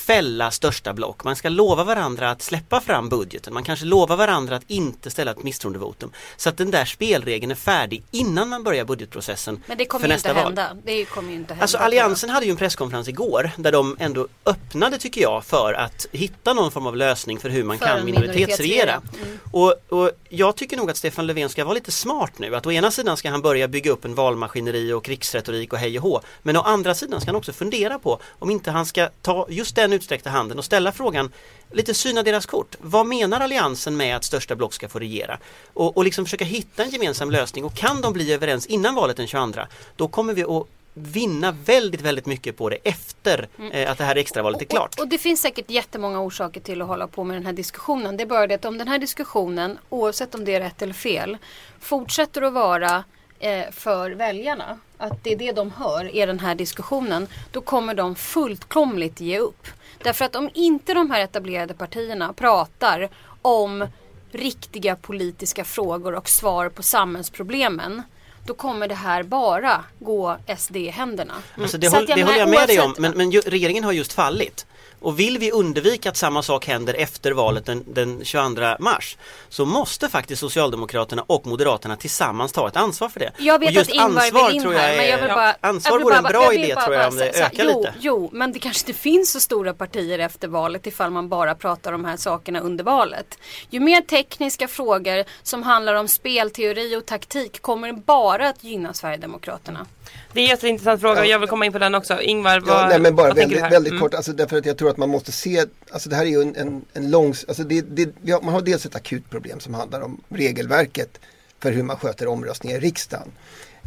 fälla 0.10 0.52
största 0.52 0.94
block. 0.94 1.24
Man 1.24 1.36
ska 1.36 1.50
lova 1.50 1.84
varandra 1.84 2.32
att 2.32 2.42
släppa 2.42 2.82
fram 2.82 3.10
budgeten. 3.10 3.54
Man 3.54 3.64
kanske 3.64 3.86
lovar 3.86 4.16
varandra 4.16 4.56
att 4.56 4.64
inte 4.68 5.10
ställa 5.10 5.32
ett 5.32 5.44
misstroendevotum. 5.44 6.12
Så 6.38 6.50
att 6.50 6.58
den 6.58 6.72
där 6.72 6.86
spelregeln 6.86 7.52
är 7.52 7.56
färdig 7.56 8.04
innan 8.12 8.50
man 8.50 8.64
börjar 8.64 8.86
budgetprocessen 8.86 9.64
Men 9.66 9.78
det 9.78 9.86
kommer 9.86 10.08
ju 10.08 10.14
inte 10.14 10.34
val. 10.34 10.44
hända. 10.44 10.78
Det 10.84 11.06
kommer 11.06 11.30
ju 11.30 11.36
inte 11.36 11.54
hända. 11.54 11.64
Alltså 11.64 11.78
Alliansen 11.78 12.30
hade 12.30 12.46
ju 12.46 12.52
en 12.52 12.58
presskonferens 12.58 13.08
igår 13.08 13.52
där 13.58 13.72
de 13.72 13.98
ändå 14.00 14.28
öppnade 14.46 14.98
tycker 14.98 15.22
jag 15.22 15.46
för 15.46 15.74
att 15.74 16.06
hitta 16.12 16.54
någon 16.54 16.72
form 16.72 16.88
av 16.88 16.96
lösning 16.96 17.40
för 17.40 17.50
hur 17.50 17.64
man 17.64 17.78
För 17.78 17.86
kan 17.86 18.06
minoritetsregera. 18.06 19.02
Mm. 19.24 19.40
Och, 19.52 19.76
och 19.90 20.12
jag 20.30 20.56
tycker 20.56 20.78
nog 20.78 20.90
att 20.90 20.98
Stefan 20.98 21.28
Löfven 21.28 21.50
ska 21.50 21.64
vara 21.64 21.74
lite 21.74 21.92
smart 21.92 22.40
nu. 22.40 22.56
Att 22.56 22.66
å 22.66 22.72
ena 22.72 22.92
sidan 22.92 23.18
ska 23.18 23.30
han 23.30 23.42
börja 23.42 23.68
bygga 23.68 23.92
upp 23.92 24.06
en 24.06 24.16
valmaskineri 24.16 24.94
och 24.94 25.04
krigsretorik 25.04 25.74
och 25.74 25.80
hej 25.80 25.98
och 25.98 26.04
hå. 26.04 26.22
Men 26.42 26.58
å 26.58 26.62
andra 26.62 26.96
sidan 26.96 27.22
ska 27.22 27.30
han 27.30 27.36
också 27.36 27.54
fundera 27.54 28.00
på 28.00 28.20
om 28.40 28.50
inte 28.50 28.72
han 28.72 28.86
ska 28.86 29.10
ta 29.22 29.46
just 29.50 29.76
den 29.76 29.99
utsträckta 30.00 30.30
handen 30.30 30.57
och 30.57 30.66
ställa 30.66 30.92
frågan 30.92 31.31
lite 31.72 31.94
syna 31.94 32.24
deras 32.24 32.46
kort. 32.46 32.75
Vad 32.80 33.06
menar 33.06 33.40
Alliansen 33.42 33.98
med 33.98 34.16
att 34.16 34.24
största 34.24 34.56
block 34.56 34.74
ska 34.74 34.90
få 34.90 35.00
regera? 35.00 35.38
Och, 35.74 35.98
och 35.98 36.04
liksom 36.04 36.25
försöka 36.25 36.46
hitta 36.46 36.84
en 36.84 36.90
gemensam 36.90 37.31
lösning 37.31 37.66
och 37.66 37.74
kan 37.74 38.01
de 38.01 38.13
bli 38.13 38.34
överens 38.34 38.66
innan 38.66 38.96
valet 38.96 39.18
den 39.18 39.28
22 39.28 39.62
då 39.96 40.07
kommer 40.07 40.34
vi 40.34 40.44
att 40.44 40.68
vinna 40.94 41.51
väldigt, 41.51 42.01
väldigt 42.01 42.25
mycket 42.25 42.57
på 42.57 42.69
det 42.69 42.78
efter 42.84 43.48
eh, 43.72 43.92
att 43.92 43.98
det 43.98 44.04
här 44.04 44.16
extravalet 44.16 44.62
är 44.62 44.66
klart. 44.66 44.96
Och, 44.96 45.00
och 45.00 45.07
det 45.07 45.18
finns 45.18 45.42
säkert 45.42 45.69
jättemånga 45.69 46.22
orsaker 46.22 46.62
till 46.62 46.81
att 46.81 46.88
hålla 46.88 47.07
på 47.07 47.24
med 47.24 47.36
den 47.38 47.46
här 47.46 47.54
diskussionen. 47.54 48.18
Det 48.18 48.24
är 48.24 48.25
bara 48.25 48.48
det 48.48 48.56
att 48.56 48.66
om 48.66 48.78
den 48.78 48.88
här 48.88 49.00
diskussionen, 49.00 49.78
oavsett 49.90 50.36
om 50.36 50.46
det 50.46 50.56
är 50.56 50.60
rätt 50.60 50.81
eller 50.81 50.94
fel, 50.94 51.38
fortsätter 51.80 52.42
att 52.42 52.54
vara 52.54 53.04
eh, 53.40 53.72
för 53.72 54.12
väljarna, 54.12 54.80
att 54.98 55.24
det 55.24 55.31
är 55.31 55.36
det 55.36 55.51
de 55.51 55.72
hör, 55.72 56.16
är 56.16 56.28
den 56.28 56.40
här 56.40 56.56
diskussionen, 56.56 57.28
då 57.51 57.62
kommer 57.62 57.94
de 57.94 58.16
fullkomligt 58.16 59.19
ge 59.19 59.40
upp. 59.40 59.68
Därför 60.04 60.25
att 60.25 60.36
om 60.36 60.50
inte 60.54 60.94
de 60.94 61.12
här 61.12 61.22
etablerade 61.22 61.74
partierna 61.74 62.34
pratar 62.34 63.10
om 63.41 63.88
riktiga 64.32 64.96
politiska 64.96 65.65
frågor 65.65 66.15
och 66.15 66.29
svar 66.29 66.70
på 66.70 66.84
samhällsproblemen, 66.84 68.03
då 68.46 68.53
kommer 68.53 68.88
det 68.88 68.96
här 68.96 69.24
bara 69.24 69.84
gå 70.00 70.38
SD 70.58 70.75
i 70.75 70.88
händerna. 70.88 71.34
Alltså 71.62 71.77
det, 71.77 71.89
Så 71.89 71.96
håll, 71.96 72.06
det 72.06 72.24
håller 72.24 72.38
jag 72.38 72.50
med 72.50 72.68
dig 72.68 72.79
om, 72.79 72.96
men, 72.98 73.12
men 73.18 73.32
ju, 73.32 73.41
regeringen 73.41 73.84
har 73.84 73.91
just 73.91 74.13
fallit. 74.13 74.65
Och 75.01 75.20
vill 75.20 75.38
vi 75.38 75.51
undvika 75.51 76.10
att 76.10 76.18
samma 76.18 76.41
sak 76.44 76.68
händer 76.68 76.94
efter 76.94 77.32
valet 77.32 77.65
den, 77.65 77.84
den 77.88 78.25
22 78.25 78.62
mars 78.79 79.18
så 79.50 79.65
måste 79.65 80.10
faktiskt 80.10 80.39
Socialdemokraterna 80.39 81.24
och 81.27 81.48
Moderaterna 81.48 81.96
tillsammans 81.96 82.51
ta 82.51 82.68
ett 82.68 82.75
ansvar 82.75 83.10
för 83.10 83.20
det. 83.20 83.32
Jag 83.38 83.60
vet 83.60 83.68
och 83.70 83.74
just 83.74 83.89
att 83.89 83.96
Ingvar 83.96 84.06
ansvar 84.22 84.48
vill 84.48 84.56
in 84.56 84.62
tror 84.62 84.74
jag 84.74 84.82
här, 84.82 84.98
men 84.98 85.08
jag 85.08 85.18
vill 85.18 85.27
bara... 85.29 85.56
Ansvar 85.62 85.91
jag 85.91 85.98
vill 85.98 86.03
vore 86.03 86.15
en 86.15 86.24
bara- 86.24 86.29
bra 86.34 86.44
jag 86.44 86.56
idé 86.56 86.75
bara- 86.75 86.86
tror 86.86 86.96
jag 86.96 87.08
om 87.08 87.15
bara 87.18 87.25
det 87.25 87.34
säga- 87.34 87.46
ökar 87.46 87.63
jo, 87.63 87.79
lite. 87.79 87.94
Jo, 88.00 88.29
men 88.34 88.51
det 88.51 88.60
kanske 88.60 88.89
inte 88.89 89.00
finns 89.01 89.32
så 89.32 89.39
stora 89.39 89.74
partier 89.74 90.20
efter 90.20 90.48
valet 90.48 90.88
ifall 90.88 91.12
man 91.12 91.29
bara 91.29 91.56
pratar 91.56 91.94
om 91.94 92.01
de 92.01 92.08
här 92.10 92.18
sakerna 92.18 92.60
under 92.60 92.84
valet. 92.84 93.38
Ju 93.70 93.79
mer 93.79 94.01
tekniska 94.01 94.68
frågor 94.68 95.24
som 95.44 95.63
handlar 95.63 95.94
om 95.94 96.08
spelteori 96.08 96.96
och 96.96 97.06
taktik 97.06 97.62
kommer 97.62 97.94
bara 97.94 98.50
att 98.50 98.63
gynna 98.63 98.94
Sverigedemokraterna. 98.94 99.86
Det 100.34 100.39
är 100.39 100.44
en 100.44 100.50
jätteintressant 100.50 101.01
fråga 101.01 101.20
och 101.22 101.28
jag 101.28 101.39
vill 101.39 101.50
komma 101.50 101.66
in 101.66 101.72
på 101.72 101.80
den 101.80 101.96
också. 101.96 102.22
Ingvar, 102.22 102.60
vad, 102.60 102.75
Ja, 102.84 102.88
nej, 102.89 103.00
men 103.00 103.16
bara 103.16 103.28
vad 103.28 103.36
tänker 103.36 103.56
du 103.56 103.56
väldigt, 103.56 103.63
här? 103.63 103.70
väldigt 103.72 103.92
Mm. 103.92 104.01
kort, 104.01 104.13
alltså, 104.13 104.34
därför 104.34 104.58
att 104.58 104.66
jag 104.66 104.78
tror 104.78 104.89
att 104.89 104.98
man 104.98 105.10
måste 105.10 105.32
se, 105.32 105.66
alltså 105.92 106.10
det 106.10 106.16
här 106.16 106.24
är 106.24 106.30
ju 106.30 106.42
en, 106.42 106.56
en, 106.56 106.86
en 106.94 107.12
lång, 107.12 107.28
alltså 107.48 107.63
det, 107.63 107.82
det, 107.82 108.32
har, 108.32 108.42
man 108.42 108.54
har 108.54 108.62
dels 108.62 108.86
ett 108.86 108.96
akut 108.96 109.30
problem 109.30 109.60
som 109.60 109.74
handlar 109.74 110.01
om 110.01 110.22
regelverket 110.30 111.20
för 111.60 111.72
hur 111.72 111.84
man 111.84 111.98
sköter 111.98 112.28
omröstningar 112.28 112.78
i 112.78 112.80
riksdagen. 112.80 113.32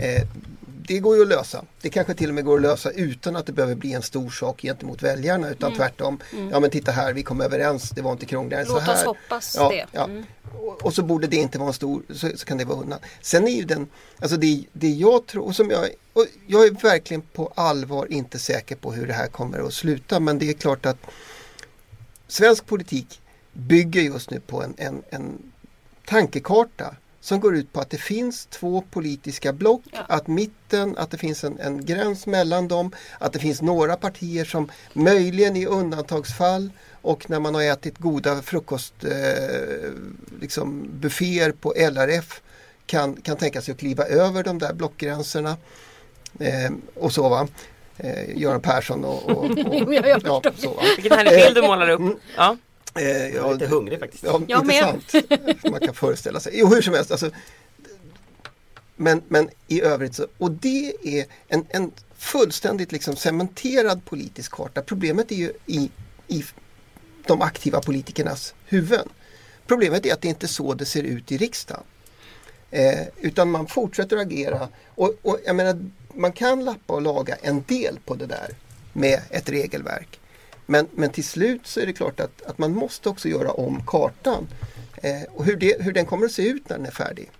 Eh, 0.02 0.22
det 0.88 0.98
går 0.98 1.16
ju 1.16 1.22
att 1.22 1.28
lösa. 1.28 1.64
Det 1.80 1.90
kanske 1.90 2.14
till 2.14 2.28
och 2.28 2.34
med 2.34 2.44
går 2.44 2.56
att 2.56 2.62
lösa 2.62 2.90
utan 2.90 3.36
att 3.36 3.46
det 3.46 3.52
behöver 3.52 3.74
bli 3.74 3.92
en 3.92 4.02
stor 4.02 4.30
sak 4.30 4.62
gentemot 4.62 5.02
väljarna 5.02 5.50
utan 5.50 5.66
Mm. 5.72 5.78
tvärtom. 5.78 6.20
Ja 6.50 6.60
men 6.60 6.70
titta 6.70 6.92
här, 6.92 7.12
vi 7.12 7.22
kom 7.22 7.40
överens, 7.40 7.90
det 7.90 8.02
var 8.02 8.12
inte 8.12 8.26
krångligare 8.26 8.62
än 8.62 8.66
så 8.68 8.74
Låt 8.74 8.82
här. 8.82 8.94
oss 8.94 9.04
hoppas 9.04 9.54
ja, 9.58 9.68
det. 9.68 9.86
Ja. 9.92 10.04
Mm. 10.04 10.24
Och, 10.54 10.82
och 10.84 10.94
så 10.94 11.02
borde 11.02 11.26
det 11.26 11.36
inte 11.36 11.58
vara 11.58 11.68
en 11.68 11.74
stor, 11.74 12.02
så, 12.10 12.28
så 12.36 12.44
kan 12.46 12.58
det 12.58 12.64
vara 12.64 12.78
undan. 12.80 12.98
Sen 13.20 13.48
är 13.48 13.52
ju 13.56 13.62
den, 13.64 13.88
alltså 14.18 14.36
det, 14.36 14.64
det 14.72 14.88
jag 14.88 15.26
tror, 15.26 15.44
och 15.46 15.56
som 15.56 15.70
jag, 15.70 15.88
och 16.12 16.26
jag 16.46 16.66
är 16.66 16.70
verkligen 16.70 17.20
på 17.22 17.52
allvar 17.54 18.12
inte 18.12 18.38
säker 18.38 18.76
på 18.76 18.92
hur 18.92 19.06
det 19.06 19.12
här 19.14 19.26
kommer 19.28 19.66
att 19.66 19.74
sluta 19.74 20.20
men 20.20 20.38
det 20.38 20.48
är 20.48 20.52
klart 20.52 20.86
att 20.86 20.98
svensk 22.28 22.66
politik 22.66 23.20
bygger 23.52 24.02
just 24.02 24.30
nu 24.30 24.40
på 24.40 24.62
en, 24.62 24.74
en, 24.78 25.02
en 25.10 25.52
tankekarta 26.04 26.96
som 27.24 27.40
går 27.40 27.56
ut 27.56 27.72
på 27.72 27.80
att 27.80 27.90
det 27.90 27.96
finns 27.98 28.46
två 28.46 28.82
politiska 28.90 29.52
block, 29.52 29.82
Ja. 29.92 29.98
att 30.08 30.26
mitten, 30.26 30.96
att 30.98 31.10
det 31.10 31.18
finns 31.18 31.44
en, 31.44 31.58
en 31.58 31.84
gräns 31.84 32.26
mellan 32.26 32.68
dem, 32.68 32.90
att 33.18 33.32
det 33.32 33.38
finns 33.38 33.62
några 33.62 33.96
partier 33.96 34.44
som 34.44 34.70
möjligen 34.92 35.56
i 35.56 35.66
undantagsfall 35.66 36.70
och 37.02 37.30
när 37.30 37.40
man 37.40 37.54
har 37.54 37.62
ätit 37.62 37.98
goda 37.98 38.42
frukost 38.42 38.94
eh, 39.04 39.90
liksom 40.40 40.88
på 41.60 41.74
LRF 41.76 42.40
kan, 42.86 43.14
kan 43.16 43.36
tänka 43.36 43.62
sig 43.62 43.72
att 43.72 43.78
kliva 43.78 44.04
över 44.04 44.42
de 44.44 44.58
där 44.58 44.72
blockgränserna. 44.72 45.56
Eh, 46.40 46.70
och 46.94 47.12
så 47.12 47.28
va. 47.28 47.48
Eh, 47.96 48.38
Göran 48.38 48.60
Persson 48.60 49.04
och, 49.04 49.30
och, 49.30 49.44
och 49.44 49.50
Jo, 49.56 49.92
jag 49.92 50.04
förstår. 50.04 50.52
så, 50.58 50.68
va? 50.74 50.82
Vilken 50.96 51.18
härlig 51.18 51.32
bild 51.44 51.54
du 51.54 51.62
målar 51.62 51.88
upp. 51.90 52.00
Mm. 52.00 52.16
Ja. 52.36 52.56
Eh, 52.94 53.26
Jag 53.34 53.48
är 53.48 53.52
lite 53.52 53.66
hungrig 53.66 53.98
faktiskt. 53.98 54.24
Ja, 54.24 54.40
Jag 54.48 54.66
med. 54.66 54.94
intressant. 54.94 55.64
Man 55.70 55.80
kan 55.80 55.94
föreställa 55.94 56.40
sig. 56.40 56.52
Jo, 56.54 56.66
hur 56.66 56.82
som 56.82 56.94
helst. 56.94 57.10
Alltså, 57.10 57.30
men, 58.96 59.22
men 59.28 59.48
i 59.68 59.82
övrigt 59.82 60.14
så, 60.14 60.26
och 60.38 60.50
det 60.50 60.92
är 61.02 61.24
en, 61.48 61.66
en 61.70 61.92
fullständigt 62.16 62.92
liksom 62.92 63.16
cementerad 63.16 64.04
politisk 64.04 64.52
karta. 64.52 64.82
Problemet 64.82 65.32
är 65.32 65.36
ju 65.36 65.52
i, 65.66 65.90
i 66.28 66.44
de 67.26 67.42
aktiva 67.42 67.80
politikernas 67.80 68.54
huvuden. 68.66 69.08
Problemet 69.66 70.06
är 70.06 70.12
att 70.12 70.20
det 70.22 70.28
inte 70.28 70.46
är 70.46 70.48
så 70.48 70.74
det 70.74 70.84
ser 70.84 71.02
ut 71.02 71.32
i 71.32 71.36
riksdagen. 71.36 71.82
Eh, 72.70 73.00
utan 73.20 73.50
man 73.50 73.66
fortsätter 73.66 74.16
att 74.16 74.22
agera 74.26 74.68
och, 74.94 75.14
och 75.22 75.38
jag 75.46 75.56
menar, 75.56 75.84
man 76.14 76.32
kan 76.32 76.64
lappa 76.64 76.94
och 76.94 77.02
laga 77.02 77.34
en 77.42 77.64
del 77.68 77.98
på 78.04 78.14
det 78.14 78.26
där 78.26 78.50
med 78.92 79.20
ett 79.30 79.48
regelverk. 79.48 80.20
Men, 80.72 80.86
men 80.94 81.10
till 81.10 81.24
slut 81.24 81.66
så 81.66 81.80
är 81.80 81.86
det 81.86 81.92
klart 81.92 82.20
att, 82.20 82.42
att 82.42 82.58
man 82.58 82.72
måste 82.74 83.08
också 83.08 83.28
göra 83.28 83.50
om 83.50 83.82
kartan. 83.86 84.46
Eh, 84.96 85.22
och 85.34 85.44
hur, 85.44 85.56
det, 85.56 85.82
hur 85.82 85.92
den 85.92 86.06
kommer 86.06 86.26
att 86.26 86.32
se 86.32 86.48
ut 86.48 86.68
när 86.68 86.76
den 86.76 86.86
är 86.86 86.90
färdig. 86.90 87.30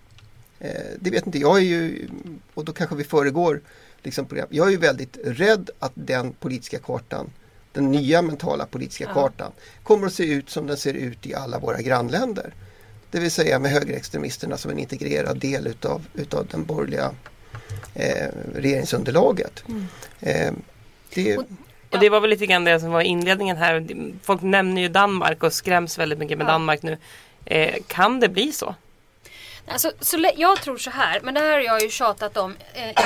Eh, 0.59 0.71
det 0.99 1.09
vet 1.09 1.25
inte 1.25 1.39
jag, 1.39 1.57
är 1.57 1.61
ju, 1.61 2.07
och 2.53 2.65
då 2.65 2.73
kanske 2.73 2.95
vi 2.95 3.03
föregår 3.03 3.61
liksom 4.03 4.25
program. 4.25 4.47
Jag 4.51 4.67
är 4.67 4.71
ju 4.71 4.77
väldigt 4.77 5.17
rädd 5.23 5.69
att 5.79 5.91
den 5.95 6.33
politiska 6.33 6.79
kartan, 6.79 7.29
den 7.71 7.91
nya 7.91 8.21
mentala 8.21 8.65
politiska 8.65 9.03
Ja. 9.03 9.13
kartan, 9.13 9.51
kommer 9.83 10.07
att 10.07 10.13
se 10.13 10.23
ut 10.33 10.49
som 10.49 10.67
den 10.67 10.77
ser 10.77 10.93
ut 10.93 11.25
i 11.27 11.33
alla 11.35 11.59
våra 11.59 11.81
grannländer. 11.81 12.53
Det 13.11 13.19
vill 13.19 13.31
säga 13.31 13.59
med 13.59 13.71
högerextremisterna 13.71 14.57
som 14.57 14.71
en 14.71 14.79
integrerad 14.79 15.37
del 15.39 15.67
utav, 15.67 16.05
utav 16.13 16.47
den 16.51 16.63
borgerliga 16.65 17.11
eh, 17.93 18.27
regeringsunderlaget. 18.55 19.63
Eh, 20.19 20.51
det, 21.13 21.37
Och- 21.37 21.45
Och 21.93 21.99
det 21.99 22.09
var 22.09 22.19
väl 22.19 22.29
lite 22.29 22.45
grann 22.45 22.63
det 22.63 22.79
som 22.79 22.91
var 22.91 23.01
inledningen 23.01 23.57
här. 23.57 23.87
Folk 24.23 24.41
nämner 24.41 24.81
ju 24.81 24.87
Danmark 24.87 25.43
och 25.43 25.53
skräms 25.53 25.97
väldigt 25.97 26.19
mycket 26.19 26.37
med 26.37 26.45
Ja. 26.45 26.51
Danmark 26.51 26.81
nu. 26.81 26.97
Eh, 27.45 27.75
kan 27.87 28.19
det 28.19 28.29
bli 28.29 28.51
så? 28.51 28.75
Alltså, 29.67 29.91
så 29.99 30.31
jag 30.35 30.61
tror 30.61 30.77
så 30.77 30.89
här, 30.89 31.19
men 31.23 31.33
det 31.33 31.39
här 31.39 31.51
har 31.51 31.59
jag 31.59 31.81
ju 31.81 31.89
tjatat 31.89 32.37
om 32.37 32.55
eh, 32.73 33.03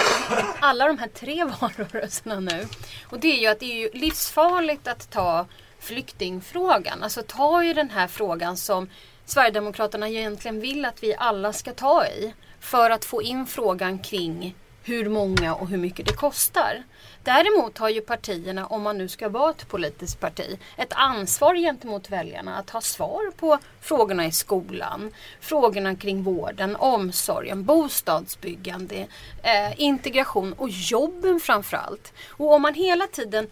alla 0.59 0.87
de 0.87 0.97
här 0.97 1.07
tre 1.07 1.43
valrörelserna 1.61 2.39
nu. 2.39 2.67
Och 3.05 3.19
det 3.19 3.27
är 3.27 3.41
ju 3.41 3.47
att 3.47 3.59
det 3.59 3.65
är 3.65 3.79
ju 3.79 3.89
livsfarligt 3.93 4.87
att 4.87 5.11
ta 5.11 5.45
flyktingfrågan. 5.79 7.03
Alltså 7.03 7.23
ta 7.27 7.63
i 7.63 7.73
den 7.73 7.89
här 7.89 8.07
frågan 8.07 8.57
som 8.57 8.89
Sverigedemokraterna 9.25 10.09
egentligen 10.09 10.59
vill 10.59 10.85
att 10.85 11.03
vi 11.03 11.15
alla 11.15 11.53
ska 11.53 11.73
ta 11.73 12.05
i. 12.05 12.33
För 12.59 12.89
att 12.89 13.05
få 13.05 13.21
in 13.21 13.47
frågan 13.47 13.99
kring 13.99 14.55
hur 14.83 15.09
många 15.09 15.55
och 15.55 15.67
hur 15.67 15.77
mycket 15.77 16.05
det 16.05 16.13
kostar. 16.13 16.83
Däremot 17.27 17.77
har 17.77 17.89
ju 17.89 18.01
partierna, 18.01 18.65
om 18.65 18.81
man 18.81 18.97
nu 18.97 19.07
ska 19.07 19.29
vara 19.29 19.49
ett 19.49 19.67
politiskt 19.67 20.19
parti, 20.19 20.59
ett 20.77 20.93
ansvar 20.93 21.55
gentemot 21.55 22.09
väljarna 22.09 22.57
att 22.57 22.69
ha 22.69 22.81
svar 22.81 23.31
på 23.31 23.57
frågorna 23.81 24.25
i 24.25 24.31
skolan, 24.31 25.11
frågorna 25.39 25.95
kring 25.95 26.23
vården, 26.23 26.75
omsorgen, 26.75 27.63
bostadsbyggande, 27.63 29.07
eh, 29.43 29.81
integration 29.81 30.53
och 30.53 30.69
jobben 30.69 31.39
framförallt. 31.39 32.13
Och 32.29 32.53
om 32.53 32.61
man 32.61 32.73
hela 32.73 33.07
tiden 33.07 33.47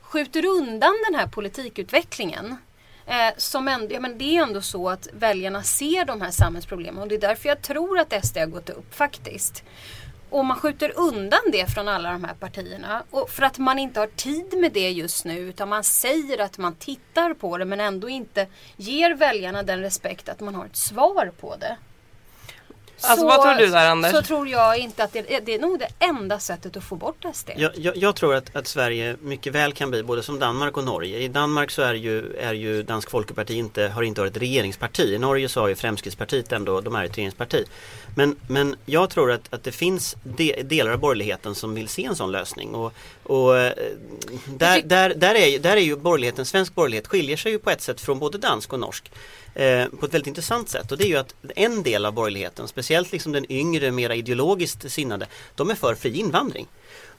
skjuter 0.00 0.46
undan 0.46 0.94
den 1.10 1.20
här 1.20 1.26
politikutvecklingen 1.26 2.56
Eh, 3.06 3.34
som 3.36 3.68
ändå, 3.68 3.94
ja, 3.94 4.00
men 4.00 4.18
det 4.18 4.36
är 4.36 4.42
ändå 4.42 4.60
så 4.60 4.88
att 4.88 5.08
väljarna 5.12 5.62
ser 5.62 6.04
de 6.04 6.20
här 6.20 6.30
samhällsproblemen 6.30 7.02
och 7.02 7.08
det 7.08 7.14
är 7.14 7.20
därför 7.20 7.48
jag 7.48 7.62
tror 7.62 7.98
att 7.98 8.24
SD 8.24 8.38
har 8.38 8.46
gått 8.46 8.70
upp 8.70 8.94
faktiskt. 8.94 9.64
Och 10.34 10.44
man 10.44 10.56
skjuter 10.56 10.92
undan 10.96 11.40
det 11.52 11.66
från 11.66 11.88
alla 11.88 12.12
de 12.12 12.24
här 12.24 12.34
partierna. 12.34 13.02
Och 13.10 13.30
för 13.30 13.42
att 13.42 13.58
man 13.58 13.78
inte 13.78 14.00
har 14.00 14.06
tid 14.06 14.58
med 14.58 14.72
det 14.72 14.90
just 14.90 15.24
nu 15.24 15.38
utan 15.38 15.68
man 15.68 15.84
säger 15.84 16.38
att 16.38 16.58
man 16.58 16.74
tittar 16.74 17.34
på 17.34 17.58
det 17.58 17.64
men 17.64 17.80
ändå 17.80 18.08
inte 18.08 18.46
ger 18.76 19.14
väljarna 19.14 19.62
den 19.62 19.80
respekt 19.80 20.28
att 20.28 20.40
man 20.40 20.54
har 20.54 20.66
ett 20.66 20.76
svar 20.76 21.32
på 21.40 21.56
det. 21.56 21.76
Alltså, 23.00 23.26
vad 23.26 23.42
tror 23.42 23.54
du 23.54 23.66
där, 23.66 23.90
Anders? 23.90 24.12
Så 24.12 24.22
tror 24.22 24.48
jag 24.48 24.78
inte 24.78 25.04
att 25.04 25.12
det, 25.12 25.40
det 25.46 25.54
är 25.54 25.58
nog 25.58 25.78
det 25.78 25.88
enda 25.98 26.38
sättet 26.38 26.76
att 26.76 26.84
få 26.84 26.96
bort 26.96 27.24
SD. 27.34 27.50
Jag, 27.56 27.72
jag, 27.76 27.96
jag 27.96 28.16
tror 28.16 28.34
att, 28.34 28.56
att 28.56 28.66
Sverige 28.66 29.16
mycket 29.20 29.52
väl 29.52 29.72
kan 29.72 29.90
bli 29.90 30.02
både 30.02 30.22
som 30.22 30.38
Danmark 30.38 30.76
och 30.76 30.84
Norge. 30.84 31.18
I 31.18 31.28
Danmark 31.28 31.70
så 31.70 31.82
är 31.82 31.94
ju, 31.94 32.36
är 32.36 32.54
ju 32.54 32.82
Dansk 32.82 33.10
Folkeparti 33.10 33.54
inte, 33.54 33.88
har 33.88 34.02
inte 34.02 34.20
varit 34.20 34.36
ett 34.36 34.42
regeringsparti. 34.42 35.14
I 35.14 35.18
Norge 35.18 35.48
så 35.48 35.60
har 35.60 35.68
ju 35.68 35.74
Fremskrittspartiet 35.74 36.52
ändå, 36.52 36.80
de 36.80 36.94
är 36.94 37.04
ett 37.04 37.18
regeringsparti. 37.18 37.64
Men, 38.16 38.36
men 38.48 38.76
jag 38.86 39.10
tror 39.10 39.32
att, 39.32 39.54
att 39.54 39.64
det 39.64 39.72
finns 39.72 40.16
de, 40.22 40.62
delar 40.62 40.92
av 40.92 40.98
borgerligheten 40.98 41.54
som 41.54 41.74
vill 41.74 41.88
se 41.88 42.04
en 42.04 42.16
sån 42.16 42.32
lösning. 42.32 42.74
Och, 42.74 42.92
och 43.22 43.58
eh, 43.58 43.72
där, 44.46 44.82
där, 44.82 45.14
där, 45.14 45.34
är, 45.34 45.58
där 45.58 45.76
är 45.76 45.80
ju 45.80 45.96
borgerligheten, 45.96 46.44
svensk 46.44 46.74
borgerlighet 46.74 47.06
skiljer 47.06 47.36
sig 47.36 47.52
ju 47.52 47.58
på 47.58 47.70
ett 47.70 47.80
sätt 47.80 48.00
från 48.00 48.18
både 48.18 48.38
dansk 48.38 48.72
och 48.72 48.80
norsk. 48.80 49.10
Eh, 49.54 49.86
på 49.86 50.06
ett 50.06 50.14
väldigt 50.14 50.26
intressant 50.26 50.68
sätt 50.68 50.92
och 50.92 50.98
det 50.98 51.04
är 51.04 51.08
ju 51.08 51.16
att 51.16 51.34
en 51.56 51.82
del 51.82 52.06
av 52.06 52.12
borgerligheten, 52.12 52.68
speciellt 52.84 53.12
liksom 53.12 53.32
den 53.32 53.52
yngre, 53.52 53.90
mera 53.90 54.14
ideologiskt 54.14 54.92
sinnade, 54.92 55.26
de 55.54 55.70
är 55.70 55.74
för 55.74 55.94
fri 55.94 56.18
invandring. 56.18 56.66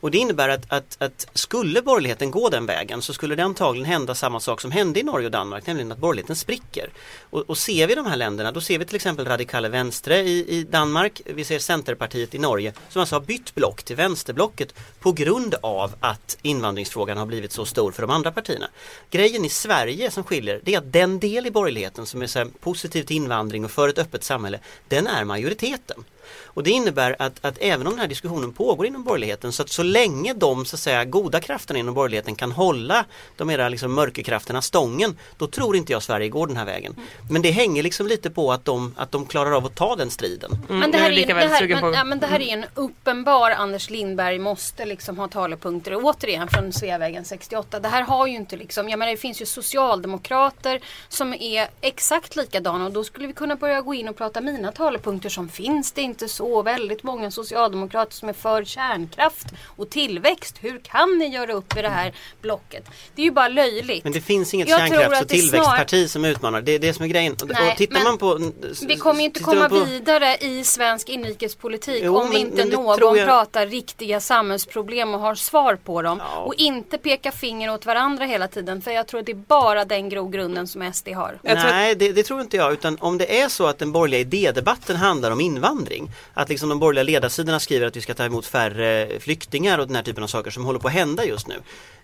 Och 0.05 0.11
det 0.11 0.17
innebär 0.17 0.49
att, 0.49 0.71
att, 0.71 0.97
att 0.99 1.27
skulle 1.33 1.81
borgerligheten 1.81 2.31
gå 2.31 2.49
den 2.49 2.65
vägen 2.65 3.01
så 3.01 3.13
skulle 3.13 3.35
det 3.35 3.43
antagligen 3.43 3.85
hända 3.85 4.15
samma 4.15 4.39
sak 4.39 4.61
som 4.61 4.71
hände 4.71 4.99
i 4.99 5.03
Norge 5.03 5.25
och 5.25 5.31
Danmark, 5.31 5.67
nämligen 5.67 5.91
att 5.91 5.97
borgerligheten 5.97 6.35
spricker. 6.35 6.89
Och, 7.29 7.49
och 7.49 7.57
ser 7.57 7.87
vi 7.87 7.95
de 7.95 8.05
här 8.05 8.15
länderna, 8.15 8.51
då 8.51 8.61
ser 8.61 8.79
vi 8.79 8.85
till 8.85 8.95
exempel 8.95 9.25
Radikale 9.25 9.69
Venstre 9.69 10.19
i, 10.19 10.57
i 10.59 10.63
Danmark, 10.63 11.21
vi 11.25 11.43
ser 11.43 11.59
Centerpartiet 11.59 12.35
i 12.35 12.37
Norge 12.37 12.73
som 12.89 12.99
alltså 12.99 13.15
har 13.15 13.21
bytt 13.21 13.55
block 13.55 13.83
till 13.83 13.95
vänsterblocket 13.95 14.73
på 14.99 15.11
grund 15.11 15.55
av 15.61 15.95
att 15.99 16.37
invandringsfrågan 16.41 17.17
har 17.17 17.25
blivit 17.25 17.51
så 17.51 17.65
stor 17.65 17.91
för 17.91 18.01
de 18.01 18.11
andra 18.11 18.31
partierna. 18.31 18.67
Grejen 19.09 19.45
i 19.45 19.49
Sverige 19.49 20.11
som 20.11 20.23
skiljer, 20.23 20.61
det 20.63 20.73
är 20.73 20.77
att 20.77 20.93
den 20.93 21.19
del 21.19 21.47
i 21.47 21.51
borgerligheten 21.51 22.05
som 22.05 22.21
är 22.21 22.27
så 22.27 22.45
positiv 22.59 23.03
till 23.03 23.15
invandring 23.15 23.65
och 23.65 23.71
för 23.71 23.89
ett 23.89 23.99
öppet 23.99 24.23
samhälle, 24.23 24.59
den 24.87 25.07
är 25.07 25.23
majoriteten. 25.23 26.03
Och 26.45 26.63
det 26.63 26.71
innebär 26.71 27.15
att, 27.19 27.45
att 27.45 27.57
även 27.59 27.87
om 27.87 27.93
den 27.93 27.99
här 27.99 28.07
diskussionen 28.07 28.53
pågår 28.53 28.85
inom 28.85 29.03
borgerligheten 29.03 29.51
så 29.51 29.63
att 29.63 29.69
så 29.69 29.83
länge 29.83 30.33
de 30.33 30.65
så 30.65 30.75
att 30.75 30.79
säga 30.79 31.05
goda 31.05 31.39
krafterna 31.39 31.79
inom 31.79 31.93
borgerligheten 31.93 32.35
kan 32.35 32.51
hålla 32.51 33.05
de 33.37 33.47
mera 33.47 33.69
liksom 33.69 33.93
mörkerkrafterna 33.93 34.61
stången 34.61 35.17
då 35.37 35.47
tror 35.47 35.75
inte 35.75 35.91
jag 35.91 36.03
Sverige 36.03 36.29
går 36.29 36.47
den 36.47 36.57
här 36.57 36.65
vägen. 36.65 36.95
Men 37.29 37.41
det 37.41 37.51
hänger 37.51 37.83
liksom 37.83 38.07
lite 38.07 38.29
på 38.29 38.51
att 38.51 38.65
de, 38.65 38.93
att 38.97 39.11
de 39.11 39.25
klarar 39.25 39.51
av 39.51 39.65
att 39.65 39.75
ta 39.75 39.95
den 39.95 40.09
striden. 40.09 40.51
Mm, 40.51 40.79
Men 40.79 40.91
det 40.91 40.97
här, 40.97 41.11
är 41.11 41.27
det, 41.27 41.33
här, 41.33 41.81
men, 41.81 41.93
ja, 41.93 42.03
men 42.03 42.19
det 42.19 42.27
här 42.27 42.41
är 42.41 42.53
en 42.53 42.65
uppenbar 42.75 43.51
Anders 43.51 43.89
Lindberg 43.89 44.39
måste 44.39 44.85
liksom 44.85 45.17
ha 45.17 45.27
talepunkter 45.27 45.99
återigen 46.03 46.47
från 46.47 46.73
Sveavägen 46.73 47.25
68. 47.25 47.79
Det 47.79 47.87
här 47.87 48.03
har 48.03 48.27
ju 48.27 48.35
inte 48.35 48.57
liksom, 48.57 48.89
jag 48.89 48.99
menar 48.99 49.11
det 49.11 49.17
finns 49.17 49.41
ju 49.41 49.45
socialdemokrater 49.45 50.81
som 51.09 51.33
är 51.33 51.67
exakt 51.81 52.35
likadana 52.35 52.85
och 52.85 52.91
då 52.91 53.03
skulle 53.03 53.27
vi 53.27 53.33
kunna 53.33 53.55
börja 53.55 53.81
gå 53.81 53.93
in 53.93 54.09
och 54.09 54.17
prata 54.17 54.41
mina 54.41 54.71
talepunkter 54.71 55.29
som 55.29 55.49
finns 55.49 55.91
det 55.91 56.01
inte 56.15 56.27
så 56.33 56.61
väldigt 56.61 57.03
många 57.03 57.31
socialdemokrater 57.31 58.13
som 58.13 58.29
är 58.29 58.33
för 58.33 58.63
kärnkraft 58.63 59.47
och 59.65 59.89
tillväxt. 59.89 60.55
Hur 60.61 60.79
kan 60.79 61.17
ni 61.17 61.27
göra 61.27 61.53
upp 61.53 61.77
i 61.77 61.81
det 61.81 61.89
här 61.89 62.13
blocket? 62.41 62.85
Det 63.15 63.21
är 63.21 63.25
ju 63.25 63.31
bara 63.31 63.47
löjligt. 63.47 64.03
Men 64.03 64.13
det 64.13 64.21
finns 64.21 64.53
inget 64.53 64.67
Jag 64.69 64.79
kärnkrafts 64.79 65.21
och 65.21 65.27
det 65.27 65.35
snar- 65.35 65.41
tillväxtparti 65.41 66.09
som 66.09 66.25
utmanar. 66.25 66.61
Det 66.61 66.71
är 66.71 66.79
det 66.79 66.93
som 66.93 67.03
är 67.05 67.09
grejen. 67.09 67.35
Nej, 67.45 67.71
och 67.71 67.77
tittar 67.77 68.03
man 68.03 68.17
på 68.17 68.51
Vi 68.87 68.97
kommer 68.97 69.19
ju 69.19 69.25
inte 69.25 69.39
komma 69.43 69.69
på- 69.69 69.79
vidare 69.83 70.37
i 70.41 70.63
svensk 70.63 71.09
inrikespolitik 71.09 72.01
Jo, 72.05 72.17
om 72.17 72.29
men- 72.29 72.37
inte 72.37 72.65
någon 72.65 73.17
jag- 73.17 73.27
pratar 73.27 73.67
riktiga 73.67 74.19
samhällsproblem 74.19 75.13
och 75.13 75.19
har 75.19 75.35
svar 75.35 75.75
på 75.75 76.01
dem. 76.01 76.21
Ja. 76.35 76.37
Och 76.41 76.53
inte 76.57 76.97
peka 76.97 77.31
finger 77.31 77.73
åt 77.73 77.85
varandra 77.85 78.25
hela 78.25 78.47
tiden. 78.47 78.81
För 78.81 78.91
jag 78.91 79.07
tror 79.07 79.19
att 79.19 79.25
det 79.25 79.31
är 79.31 79.35
bara 79.35 79.85
den 79.85 80.09
grogrunden 80.09 80.67
som 80.67 80.81
SD 80.93 81.09
har. 81.13 81.39
Nej, 81.43 81.95
det, 81.95 82.11
det 82.11 82.23
tror 82.23 82.41
inte 82.41 82.57
jag. 82.57 82.73
Utan 82.73 82.97
om 83.01 83.17
det 83.17 83.41
är 83.41 83.49
så 83.49 83.65
att 83.67 83.79
den 83.79 83.91
borgerliga 83.91 84.19
idédebatten 84.19 84.95
handlar 84.95 85.31
om 85.31 85.41
invandring 85.41 86.04
någonting. 86.05 86.31
Att 86.33 86.49
liksom 86.49 86.69
de 86.69 86.79
borgerliga 86.79 87.03
ledarsidorna 87.03 87.59
skriver 87.59 87.87
att 87.87 87.95
vi 87.95 88.01
ska 88.01 88.13
ta 88.13 88.25
emot 88.25 88.45
färre 88.45 89.19
flyktingar 89.19 89.79
och 89.79 89.87
den 89.87 89.95
här 89.95 90.03
typen 90.03 90.23
av 90.23 90.27
saker 90.27 90.51
som 90.51 90.65
håller 90.65 90.79
på 90.79 90.87
att 90.87 90.93
hända 90.93 91.25
just 91.25 91.47
nu. 91.47 91.55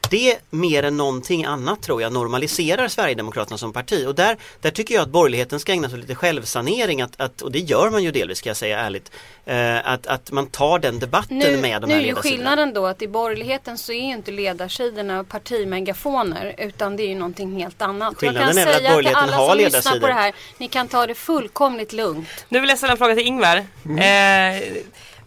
Det 0.09 0.37
mer 0.49 0.83
än 0.83 0.97
någonting 0.97 1.45
annat 1.45 1.81
tror 1.81 2.01
jag 2.01 2.13
normaliserar 2.13 2.87
Sverigedemokraterna 2.87 3.57
som 3.57 3.73
parti 3.73 4.05
och 4.07 4.15
där, 4.15 4.37
där 4.61 4.71
tycker 4.71 4.95
jag 4.95 5.01
att 5.01 5.09
borgerligheten 5.09 5.59
ska 5.59 5.71
ägna 5.71 5.89
sig 5.89 5.95
åt 5.97 6.01
lite 6.01 6.15
självsanering 6.15 7.01
att, 7.01 7.21
att, 7.21 7.41
och 7.41 7.51
det 7.51 7.59
gör 7.59 7.89
man 7.89 8.03
ju 8.03 8.11
delvis 8.11 8.37
ska 8.37 8.49
jag 8.49 8.57
säga 8.57 8.79
ärligt. 8.79 9.11
Eh, 9.45 9.87
att, 9.87 10.07
att 10.07 10.31
man 10.31 10.47
tar 10.47 10.79
den 10.79 10.99
debatten 10.99 11.37
Nu, 11.37 11.57
med 11.57 11.81
de 11.81 11.87
nu 11.87 11.93
här 11.93 12.01
är 12.01 12.05
ju 12.05 12.15
skillnaden 12.15 12.73
då 12.73 12.85
att 12.85 13.01
i 13.01 13.07
borgerligheten 13.07 13.77
så 13.77 13.91
är 13.91 13.97
ju 13.97 14.11
inte 14.11 14.31
ledarsidorna 14.31 15.23
partimegafoner 15.23 16.55
utan 16.57 16.95
det 16.95 17.03
är 17.03 17.07
ju 17.07 17.15
någonting 17.15 17.59
helt 17.59 17.81
annat. 17.81 18.17
Skillnaden 18.17 18.57
jag 18.57 18.67
är 18.67 18.71
kan 18.71 18.73
väl 18.73 18.75
att 18.75 18.81
säga 18.81 18.89
till 18.89 18.95
borgerligheten 18.95 19.23
alla 19.23 19.37
har 19.37 19.49
som 19.49 19.57
lyssnar 19.57 19.79
ledarsidor. 19.79 19.99
på 19.99 20.07
det 20.07 20.13
här, 20.13 20.33
ni 20.57 20.67
kan 20.67 20.87
ta 20.87 21.07
det 21.07 21.15
fullkomligt 21.15 21.93
lugnt. 21.93 22.45
Nu 22.49 22.59
vill 22.59 22.69
jag 22.69 22.77
ställa 22.77 22.91
en 22.91 22.97
fråga 22.97 23.15
till 23.15 23.25
Ingvar. 23.27 23.65
Mm. 23.85 24.61
Eh, 24.61 24.63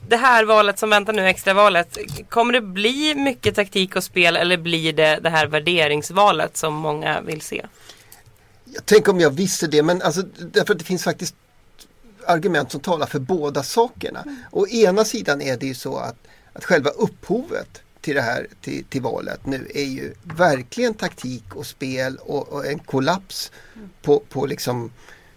det 0.08 0.16
här 0.16 0.44
valet 0.44 0.78
som 0.78 0.90
väntar 0.90 1.12
nu, 1.12 1.26
extravalet. 1.26 1.98
Kommer 2.28 2.52
det 2.52 2.60
bli 2.60 3.14
mycket 3.14 3.54
taktik 3.54 3.96
och 3.96 4.04
spel 4.04 4.36
eller 4.36 4.56
blir 4.56 4.92
det 4.92 5.18
det 5.22 5.30
här 5.30 5.46
värderingsvalet 5.46 6.56
som 6.56 6.74
många 6.74 7.20
vill 7.20 7.40
se? 7.40 7.66
Jag 8.64 8.86
tänk 8.86 9.08
om 9.08 9.20
jag 9.20 9.30
visste 9.30 9.66
det 9.66 9.82
men 9.82 10.02
alltså 10.02 10.22
därför 10.52 10.72
att 10.72 10.78
det 10.78 10.84
finns 10.84 11.04
faktiskt 11.04 11.34
argument 12.26 12.72
som 12.72 12.80
talar 12.80 13.06
för 13.06 13.18
båda 13.18 13.62
sakerna. 13.62 14.24
Å 14.50 14.66
ena 14.66 15.04
sidan 15.04 15.42
är 15.42 15.56
det 15.56 15.66
ju 15.66 15.74
så 15.74 15.96
att, 15.96 16.16
att 16.52 16.64
själva 16.64 16.90
upphovet 16.90 17.82
till 18.00 18.14
det 18.14 18.22
här 18.22 18.46
till, 18.60 18.84
till 18.84 19.02
valet 19.02 19.46
nu 19.46 19.68
är 19.74 19.84
ju 19.84 20.14
verkligen 20.22 20.94
taktik 20.94 21.54
och 21.54 21.66
spel 21.66 22.16
och, 22.16 22.48
och 22.48 22.66
en 22.66 22.78
kollaps 22.78 23.52
på, 24.02 24.22
på 24.28 24.46
liksom 24.46 24.92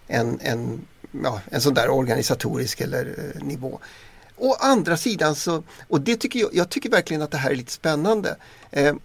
en, 0.07 0.39
en, 0.41 0.81
ja, 1.23 1.41
en 1.51 1.61
sån 1.61 1.73
där 1.73 1.89
organisatorisk 1.89 2.81
eller 2.81 3.05
eh, 3.05 3.43
nivå. 3.43 3.79
Å 4.37 4.53
andra 4.59 4.97
sidan 4.97 5.35
så, 5.35 5.63
och 5.87 6.01
det 6.01 6.15
tycker 6.15 6.39
jag, 6.39 6.49
jag 6.53 6.69
tycker 6.69 6.89
verkligen 6.89 7.21
att 7.21 7.31
det 7.31 7.37
här 7.37 7.51
är 7.51 7.55
lite 7.55 7.71
spännande. 7.71 8.35
Eh, 8.71 8.95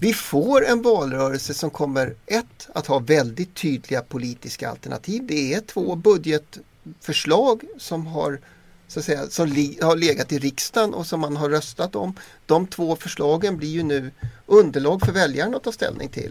vi 0.00 0.12
får 0.12 0.66
en 0.66 0.82
valrörelse 0.82 1.54
som 1.54 1.70
kommer 1.70 2.14
ett 2.26 2.68
att 2.74 2.86
ha 2.86 2.98
väldigt 2.98 3.54
tydliga 3.54 4.02
politiska 4.02 4.70
alternativ. 4.70 5.26
Det 5.26 5.54
är 5.54 5.60
två 5.60 5.94
budgetförslag 5.94 7.62
som 7.78 8.06
har 8.06 8.40
så 8.88 8.98
att 8.98 9.04
säga, 9.04 9.26
som 9.30 9.46
har 9.82 9.96
legat 9.96 10.32
i 10.32 10.38
riksdagen 10.38 10.94
och 10.94 11.06
som 11.06 11.20
man 11.20 11.36
har 11.36 11.50
röstat 11.50 11.96
om. 11.96 12.14
De 12.46 12.66
två 12.66 12.96
förslagen 12.96 13.56
blir 13.56 13.68
ju 13.68 13.82
nu 13.82 14.10
underlag 14.46 15.00
för 15.00 15.12
väljarna 15.12 15.56
att 15.56 15.64
ta 15.64 15.72
ställning 15.72 16.08
till. 16.08 16.30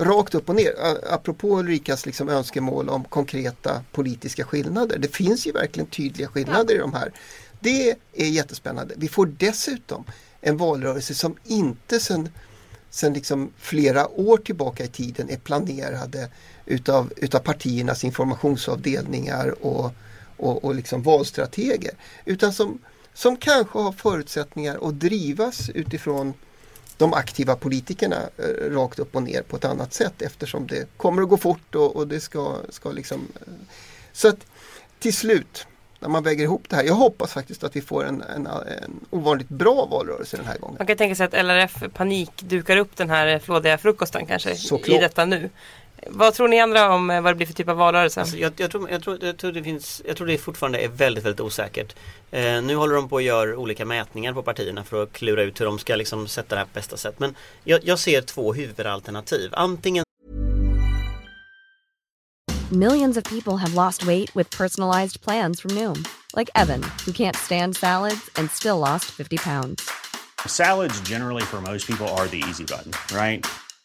Rakt 0.00 0.34
upp 0.34 0.48
och 0.48 0.54
ner. 0.54 0.74
Apropå 1.10 1.58
Ulrikas 1.58 2.06
liksom 2.06 2.28
önskemål 2.28 2.88
om 2.88 3.04
konkreta 3.04 3.84
politiska 3.92 4.44
skillnader. 4.44 4.98
Det 4.98 5.08
finns 5.08 5.46
ju 5.46 5.52
verkligen 5.52 5.86
tydliga 5.86 6.28
skillnader 6.28 6.74
i 6.74 6.78
de 6.78 6.92
här. 6.92 7.12
Det 7.60 7.94
är 8.12 8.26
jättespännande. 8.26 8.94
Vi 8.96 9.08
får 9.08 9.26
dessutom 9.26 10.04
en 10.40 10.56
valrörelse 10.56 11.14
som 11.14 11.36
inte 11.44 12.00
sen 12.00 12.28
sen 12.90 13.12
liksom 13.12 13.52
flera 13.58 14.08
år 14.08 14.36
tillbaka 14.36 14.84
i 14.84 14.88
tiden 14.88 15.30
är 15.30 15.36
planerade 15.36 16.30
utav, 16.66 17.12
utav 17.16 17.38
partiernas 17.38 18.04
informationsavdelningar 18.04 19.64
och, 19.64 19.92
och, 20.36 20.64
och 20.64 20.74
liksom 20.74 21.02
valstrateger. 21.02 21.94
Utan 22.24 22.52
som, 22.52 22.78
som 23.14 23.36
kanske 23.36 23.78
har 23.78 23.92
förutsättningar 23.92 24.88
att 24.88 25.00
drivas 25.00 25.70
utifrån 25.70 26.34
de 26.98 27.14
aktiva 27.14 27.56
politikerna 27.56 28.16
eh, 28.36 28.70
rakt 28.70 28.98
upp 28.98 29.16
och 29.16 29.22
ner 29.22 29.42
på 29.42 29.56
ett 29.56 29.64
annat 29.64 29.94
sätt 29.94 30.22
eftersom 30.22 30.66
det 30.66 30.88
kommer 30.96 31.22
att 31.22 31.28
gå 31.28 31.36
fort 31.36 31.74
och, 31.74 31.96
och 31.96 32.08
det 32.08 32.20
ska, 32.20 32.56
ska 32.68 32.90
liksom... 32.92 33.28
Eh, 33.40 33.52
så 34.12 34.28
att 34.28 34.46
till 34.98 35.14
slut 35.14 35.66
när 36.00 36.08
man 36.08 36.22
väger 36.22 36.44
ihop 36.44 36.64
det 36.68 36.76
här. 36.76 36.84
Jag 36.84 36.94
hoppas 36.94 37.32
faktiskt 37.32 37.64
att 37.64 37.76
vi 37.76 37.80
får 37.80 38.04
en, 38.04 38.22
en, 38.22 38.46
en 38.46 39.00
ovanligt 39.10 39.48
bra 39.48 39.86
valrörelse 39.90 40.36
den 40.36 40.46
här 40.46 40.58
gången. 40.58 40.76
Man 40.78 40.86
kan 40.86 40.96
tänka 40.96 41.14
sig 41.14 41.26
att 41.26 41.32
LRF 41.32 41.82
panik 41.94 42.30
dukar 42.36 42.76
upp 42.76 42.96
den 42.96 43.10
här 43.10 43.38
flådiga 43.38 43.78
frukosten 43.78 44.26
kanske 44.26 44.56
Såklart. 44.56 44.96
i 44.96 44.98
detta 44.98 45.24
nu. 45.24 45.50
Vad 46.06 46.34
tror 46.34 46.48
ni 46.48 46.60
andra 46.60 46.94
om 46.94 47.10
eh, 47.10 47.20
vad 47.20 47.32
det 47.32 47.36
blir 47.36 47.46
för 47.46 47.54
typ 47.54 47.68
av 47.68 47.76
valrörelse? 47.76 48.20
Alltså, 48.20 48.36
jag, 48.36 48.52
jag, 48.56 48.70
tror, 48.70 48.90
jag, 48.90 49.02
tror, 49.02 49.24
jag, 49.24 49.36
tror 49.36 49.52
det 49.52 49.62
finns, 49.62 50.02
jag 50.06 50.16
tror 50.16 50.26
det 50.26 50.38
fortfarande 50.38 50.78
är 50.78 50.88
väldigt, 50.88 51.24
väldigt 51.24 51.40
osäkert. 51.40 51.96
Eh, 52.30 52.62
nu 52.62 52.74
håller 52.74 52.94
de 52.94 53.08
på 53.08 53.16
att 53.16 53.22
göra 53.22 53.58
olika 53.58 53.84
mätningar 53.84 54.32
på 54.32 54.42
partierna 54.42 54.84
för 54.84 55.02
att 55.02 55.12
klura 55.12 55.42
ut 55.42 55.60
hur 55.60 55.64
de 55.64 55.78
ska 55.78 55.96
liksom 55.96 56.28
sätta 56.28 56.54
det 56.54 56.58
här 56.58 56.66
på 56.66 56.70
bästa 56.74 56.96
sätt. 56.96 57.14
Men 57.18 57.34
jag, 57.64 57.80
jag 57.84 57.98
ser 57.98 58.20
två 58.22 58.52
huvudalternativ. 58.52 59.50
Antingen 59.52 60.04
Millions 62.70 63.16
of 63.16 63.24
people 63.24 63.56
have 63.56 63.72
lost 63.72 64.04
weight 64.04 64.36
with 64.36 64.50
personalized 64.50 65.22
plans 65.22 65.60
from 65.60 65.70
Noom, 65.70 66.04
like 66.36 66.50
Evan, 66.54 66.82
who 67.06 67.12
can't 67.12 67.36
stand 67.36 67.76
salads 67.76 68.28
and 68.36 68.50
still 68.50 68.78
lost 68.78 69.06
50 69.06 69.38
pounds. 69.38 69.90
Salads, 70.46 71.00
generally, 71.00 71.42
for 71.42 71.62
most 71.62 71.86
people, 71.86 72.06
are 72.08 72.28
the 72.28 72.44
easy 72.46 72.64
button, 72.64 72.92
right? 73.16 73.46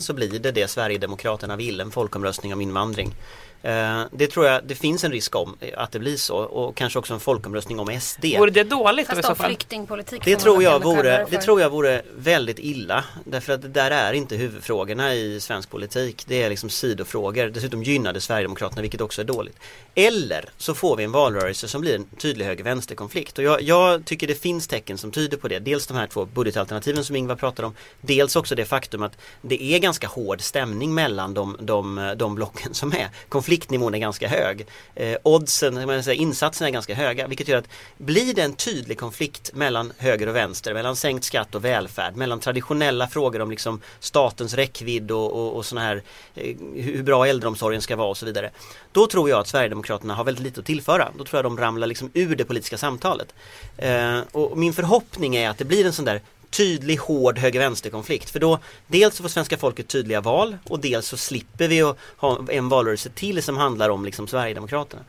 Så 0.00 0.12
blir 0.12 0.38
det 0.38 0.50
det 0.50 0.68
Sverigedemokraterna 0.68 1.56
vill, 1.56 1.80
en 1.80 1.90
folkomröstning 1.90 2.52
om 2.52 2.60
invandring. 2.60 3.14
Eh, 3.62 4.02
det 4.12 4.26
tror 4.26 4.46
jag 4.46 4.64
det 4.64 4.74
finns 4.74 5.04
en 5.04 5.12
risk 5.12 5.36
om 5.36 5.56
eh, 5.60 5.68
att 5.76 5.92
det 5.92 5.98
blir 5.98 6.16
så 6.16 6.36
och 6.36 6.76
kanske 6.76 6.98
också 6.98 7.14
en 7.14 7.20
folkomröstning 7.20 7.80
om 7.80 8.00
SD. 8.00 8.24
Vore 8.38 8.50
det 8.50 8.64
dåligt 8.64 9.08
då 9.08 9.12
i 9.12 9.16
Fast 9.16 9.28
så 9.28 9.34
fall? 9.34 9.46
flyktingpolitik 9.46 10.24
Det 10.24 10.36
tror, 10.36 10.62
jag 10.62 10.82
vore, 10.82 11.26
det 11.30 11.38
tror 11.38 11.60
jag 11.60 11.70
vore 11.70 12.02
väldigt 12.16 12.58
illa 12.58 13.04
därför 13.24 13.52
att 13.52 13.62
det 13.62 13.68
där 13.68 13.90
är 13.90 14.12
inte 14.12 14.36
huvudfrågorna 14.36 15.14
i 15.14 15.40
svensk 15.40 15.70
politik. 15.70 16.24
Det 16.26 16.42
är 16.42 16.50
liksom 16.50 16.70
sidofrågor. 16.70 17.46
Dessutom 17.46 17.82
gynnar 17.82 18.12
det 18.12 18.20
Sverigedemokraterna 18.20 18.82
vilket 18.82 19.00
också 19.00 19.20
är 19.20 19.26
dåligt. 19.26 19.58
Eller 19.94 20.44
så 20.56 20.74
får 20.74 20.96
vi 20.96 21.04
en 21.04 21.12
valrörelse 21.12 21.68
som 21.68 21.80
blir 21.80 21.94
en 21.94 22.04
tydlig 22.04 22.44
höger-vänster-konflikt 22.44 23.38
och 23.38 23.44
jag, 23.44 23.62
jag 23.62 24.04
tycker 24.04 24.26
det 24.26 24.34
finns 24.34 24.68
tecken 24.68 24.98
som 24.98 25.10
tyder 25.10 25.36
på 25.36 25.48
det. 25.48 25.58
Dels 25.58 25.86
de 25.86 25.96
här 25.96 26.06
två 26.06 26.24
budgetalternativen 26.24 27.04
som 27.04 27.16
Ingvar 27.16 27.36
pratar 27.36 27.64
om. 27.64 27.74
Dels 28.00 28.36
också 28.36 28.54
det 28.54 28.64
faktum 28.64 29.02
att 29.02 29.18
det 29.42 29.62
är 29.62 29.78
ganska 29.88 30.08
hård 30.08 30.40
stämning 30.40 30.94
mellan 30.94 31.34
de, 31.34 31.56
de, 31.60 32.14
de 32.16 32.34
blocken 32.34 32.74
som 32.74 32.92
är. 32.92 33.08
Konfliktnivån 33.28 33.94
är 33.94 33.98
ganska 33.98 34.28
hög. 34.28 34.66
Eh, 34.94 35.16
oddsen, 35.22 36.02
säga, 36.04 36.14
insatserna 36.14 36.68
är 36.68 36.72
ganska 36.72 36.94
höga 36.94 37.26
vilket 37.26 37.48
gör 37.48 37.58
att 37.58 37.68
blir 37.96 38.34
det 38.34 38.42
en 38.42 38.52
tydlig 38.52 38.98
konflikt 38.98 39.54
mellan 39.54 39.92
höger 39.98 40.26
och 40.26 40.36
vänster, 40.36 40.74
mellan 40.74 40.96
sänkt 40.96 41.24
skatt 41.24 41.54
och 41.54 41.64
välfärd, 41.64 42.16
mellan 42.16 42.40
traditionella 42.40 43.08
frågor 43.08 43.40
om 43.40 43.50
liksom 43.50 43.80
statens 44.00 44.54
räckvidd 44.54 45.10
och, 45.10 45.32
och, 45.32 45.56
och 45.56 45.66
såna 45.66 45.80
här 45.80 46.02
eh, 46.34 46.56
hur 46.74 47.02
bra 47.02 47.26
äldreomsorgen 47.26 47.82
ska 47.82 47.96
vara 47.96 48.08
och 48.08 48.16
så 48.16 48.26
vidare. 48.26 48.50
Då 48.92 49.06
tror 49.06 49.30
jag 49.30 49.40
att 49.40 49.48
Sverigedemokraterna 49.48 50.14
har 50.14 50.24
väldigt 50.24 50.44
lite 50.44 50.60
att 50.60 50.66
tillföra. 50.66 51.08
Då 51.18 51.24
tror 51.24 51.38
jag 51.38 51.44
de 51.44 51.58
ramlar 51.58 51.86
liksom 51.86 52.10
ur 52.14 52.36
det 52.36 52.44
politiska 52.44 52.78
samtalet. 52.78 53.34
Eh, 53.76 54.20
och 54.32 54.58
min 54.58 54.72
förhoppning 54.72 55.36
är 55.36 55.50
att 55.50 55.58
det 55.58 55.64
blir 55.64 55.86
en 55.86 55.92
sån 55.92 56.04
där 56.04 56.20
tydlig, 56.50 56.96
hård 56.96 57.38
höger-vänster-konflikt. 57.38 58.30
För 58.30 58.40
då 58.40 58.58
dels 58.86 59.14
så 59.14 59.22
får 59.22 59.30
svenska 59.30 59.56
folket 59.56 59.88
tydliga 59.88 60.20
val 60.20 60.56
och 60.64 60.80
dels 60.80 61.06
så 61.06 61.16
slipper 61.16 61.68
vi 61.68 61.82
att 61.82 61.98
ha 62.16 62.38
en 62.48 62.68
valrörelse 62.68 63.10
till 63.10 63.42
som 63.42 63.56
handlar 63.56 63.88
om 63.88 64.04
liksom 64.04 64.28
Sverigedemokraterna. 64.28 65.02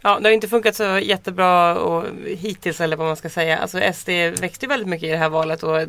Ja, 0.00 0.18
det 0.20 0.28
har 0.28 0.32
inte 0.32 0.48
funkat 0.48 0.76
så 0.76 0.98
jättebra 0.98 1.78
och 1.78 2.04
hittills 2.26 2.80
eller 2.80 2.96
vad 2.96 3.06
man 3.06 3.16
ska 3.16 3.30
säga. 3.30 3.58
Alltså 3.58 3.80
SD 3.94 4.08
växte 4.40 4.64
ju 4.64 4.68
väldigt 4.68 4.88
mycket 4.88 5.06
i 5.06 5.10
det 5.10 5.16
här 5.16 5.28
valet 5.28 5.62
och 5.62 5.80
eh, 5.80 5.88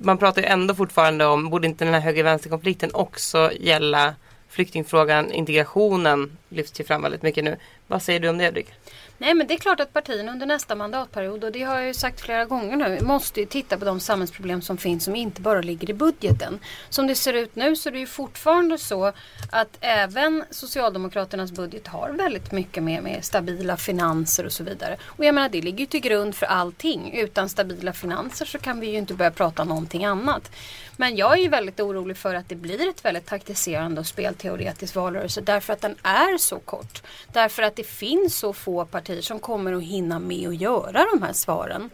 man 0.00 0.18
pratar 0.18 0.42
ju 0.42 0.48
ändå 0.48 0.74
fortfarande 0.74 1.26
om, 1.26 1.50
borde 1.50 1.66
inte 1.66 1.84
den 1.84 1.94
här 1.94 2.00
höger-vänster-konflikten 2.00 2.90
också 2.94 3.50
gälla 3.60 4.14
flyktingfrågan, 4.48 5.32
integrationen 5.32 6.38
lyfts 6.48 6.80
ju 6.80 6.84
fram 6.84 7.02
väldigt 7.02 7.22
mycket 7.22 7.44
nu. 7.44 7.56
Vad 7.86 8.02
säger 8.02 8.20
du 8.20 8.28
om 8.28 8.38
det 8.38 8.48
Ulrika? 8.48 8.72
Nej 9.20 9.34
men 9.34 9.46
det 9.46 9.54
är 9.54 9.58
klart 9.58 9.80
att 9.80 9.92
partierna 9.92 10.32
under 10.32 10.46
nästa 10.46 10.74
mandatperiod 10.74 11.44
och 11.44 11.52
det 11.52 11.62
har 11.62 11.76
jag 11.76 11.86
ju 11.86 11.94
sagt 11.94 12.20
flera 12.20 12.44
gånger 12.44 12.76
nu 12.76 13.00
måste 13.00 13.40
ju 13.40 13.46
titta 13.46 13.78
på 13.78 13.84
de 13.84 14.00
samhällsproblem 14.00 14.62
som 14.62 14.78
finns 14.78 15.04
som 15.04 15.16
inte 15.16 15.40
bara 15.40 15.60
ligger 15.60 15.90
i 15.90 15.94
budgeten. 15.94 16.60
Som 16.88 17.06
det 17.06 17.14
ser 17.14 17.32
ut 17.32 17.56
nu 17.56 17.76
så 17.76 17.88
är 17.88 17.92
det 17.92 17.98
ju 17.98 18.06
fortfarande 18.06 18.78
så 18.78 19.12
att 19.50 19.78
även 19.80 20.44
Socialdemokraternas 20.50 21.52
budget 21.52 21.86
har 21.86 22.10
väldigt 22.10 22.52
mycket 22.52 22.82
med, 22.82 23.02
med 23.02 23.24
stabila 23.24 23.76
finanser 23.76 24.46
och 24.46 24.52
så 24.52 24.64
vidare. 24.64 24.96
Och 25.04 25.24
jag 25.24 25.34
menar 25.34 25.48
det 25.48 25.62
ligger 25.62 25.78
ju 25.78 25.86
till 25.86 26.00
grund 26.00 26.34
för 26.34 26.46
allting. 26.46 27.12
Utan 27.12 27.48
stabila 27.48 27.92
finanser 27.92 28.44
så 28.44 28.58
kan 28.58 28.80
vi 28.80 28.90
ju 28.90 28.98
inte 28.98 29.14
börja 29.14 29.30
prata 29.30 29.64
någonting 29.64 30.04
annat. 30.04 30.50
Men 31.00 31.16
jag 31.16 31.32
är 31.32 31.42
ju 31.42 31.48
väldigt 31.48 31.80
orolig 31.80 32.16
för 32.16 32.34
att 32.34 32.48
det 32.48 32.54
blir 32.54 32.88
ett 32.88 33.04
väldigt 33.04 33.26
taktiserande 33.26 34.00
och 34.00 34.06
spelteoretisk 34.06 34.94
valrörelse 34.94 35.40
därför 35.40 35.72
att 35.72 35.80
den 35.80 35.96
är 36.02 36.38
så 36.38 36.58
kort. 36.58 37.02
Därför 37.32 37.62
att 37.62 37.76
det 37.76 37.86
finns 37.86 38.36
så 38.36 38.52
få 38.52 38.84
partier 38.84 39.22
som 39.22 39.38
kommer 39.38 39.72
att 39.72 39.82
hinna 39.82 40.18
med 40.18 40.48
att 40.48 40.60
göra 40.60 41.06
de 41.12 41.22
här 41.22 41.32
svaren. 41.32 41.90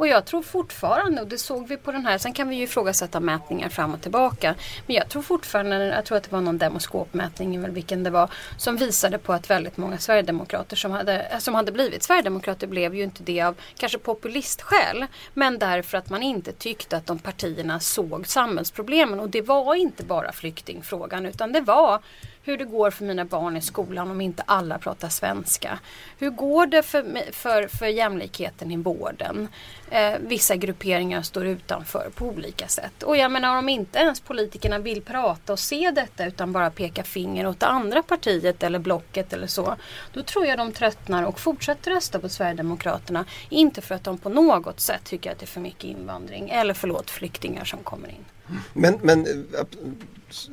Och 0.00 0.08
jag 0.08 0.24
tror 0.24 0.42
fortfarande, 0.42 1.22
och 1.22 1.28
det 1.28 1.38
såg 1.38 1.68
vi 1.68 1.76
på 1.76 1.92
den 1.92 2.06
här, 2.06 2.18
sen 2.18 2.32
kan 2.32 2.48
vi 2.48 2.56
ju 2.56 2.62
ifrågasätta 2.62 3.20
mätningar 3.20 3.68
fram 3.68 3.94
och 3.94 4.00
tillbaka. 4.00 4.54
Men 4.86 4.96
jag 4.96 5.08
tror 5.08 5.22
fortfarande, 5.22 5.86
jag 5.86 6.04
tror 6.04 6.18
att 6.18 6.24
det 6.24 6.32
var 6.32 6.40
någon 6.40 6.58
demoskopmätning, 6.58 7.54
eller 7.54 7.68
vilken 7.68 8.02
det 8.02 8.10
var, 8.10 8.30
som 8.56 8.76
visade 8.76 9.18
på 9.18 9.32
att 9.32 9.50
väldigt 9.50 9.76
många 9.76 9.98
sverigedemokrater 9.98 10.76
som 10.76 10.92
hade, 10.92 11.22
eh, 11.22 11.38
som 11.38 11.54
hade 11.54 11.72
blivit 11.72 12.02
sverigedemokrater 12.02 12.66
blev 12.66 12.94
ju 12.94 13.02
inte 13.02 13.22
det 13.22 13.42
av 13.42 13.56
kanske 13.76 13.98
populistskäl. 13.98 15.06
Men 15.34 15.58
därför 15.58 15.98
att 15.98 16.10
man 16.10 16.22
inte 16.22 16.52
tyckte 16.52 16.96
att 16.96 17.06
de 17.06 17.18
partierna 17.18 17.80
såg 17.80 18.26
samhällsproblemen. 18.26 19.20
Och 19.20 19.30
det 19.30 19.42
var 19.42 19.74
inte 19.74 20.04
bara 20.04 20.32
flyktingfrågan 20.32 21.26
utan 21.26 21.52
det 21.52 21.60
var 21.60 22.00
hur 22.42 22.56
det 22.56 22.64
går 22.64 22.90
för 22.90 23.04
mina 23.04 23.24
barn 23.24 23.56
i 23.56 23.60
skolan 23.60 24.10
om 24.10 24.20
inte 24.20 24.42
alla 24.46 24.78
pratar 24.78 25.08
svenska. 25.08 25.78
Hur 26.18 26.30
går 26.30 26.66
det 26.66 26.82
för, 26.82 27.32
för, 27.32 27.68
för 27.68 27.86
jämlikheten 27.86 28.70
i 28.70 28.76
vården? 28.76 29.48
Eh, 29.90 30.12
vissa 30.20 30.56
grupperingar 30.56 31.22
står 31.22 31.46
utanför 31.46 32.10
på 32.14 32.26
olika 32.26 32.68
sätt. 32.68 33.02
Och 33.02 33.16
jag 33.16 33.30
menar 33.32 33.58
om 33.58 33.68
inte 33.68 33.98
ens 33.98 34.20
politikerna 34.20 34.78
vill 34.78 35.02
prata 35.02 35.52
och 35.52 35.58
se 35.58 35.90
detta 35.90 36.26
utan 36.26 36.52
bara 36.52 36.70
peka 36.70 37.04
finger 37.04 37.46
åt 37.46 37.60
det 37.60 37.66
andra 37.66 38.02
partiet 38.02 38.62
eller 38.62 38.78
blocket 38.78 39.32
eller 39.32 39.46
så. 39.46 39.76
Då 40.12 40.22
tror 40.22 40.46
jag 40.46 40.58
de 40.58 40.72
tröttnar 40.72 41.22
och 41.22 41.40
fortsätter 41.40 41.90
rösta 41.90 42.18
på 42.18 42.28
Sverigedemokraterna. 42.28 43.24
Inte 43.48 43.80
för 43.80 43.94
att 43.94 44.04
de 44.04 44.18
på 44.18 44.28
något 44.28 44.80
sätt 44.80 45.04
tycker 45.04 45.32
att 45.32 45.38
det 45.38 45.44
är 45.44 45.46
för 45.46 45.60
mycket 45.60 45.84
invandring 45.84 46.50
eller 46.50 46.74
förlåt 46.74 47.10
flyktingar 47.10 47.64
som 47.64 47.78
kommer 47.78 48.08
in. 48.08 48.24
Men, 48.72 48.98
men 49.02 49.26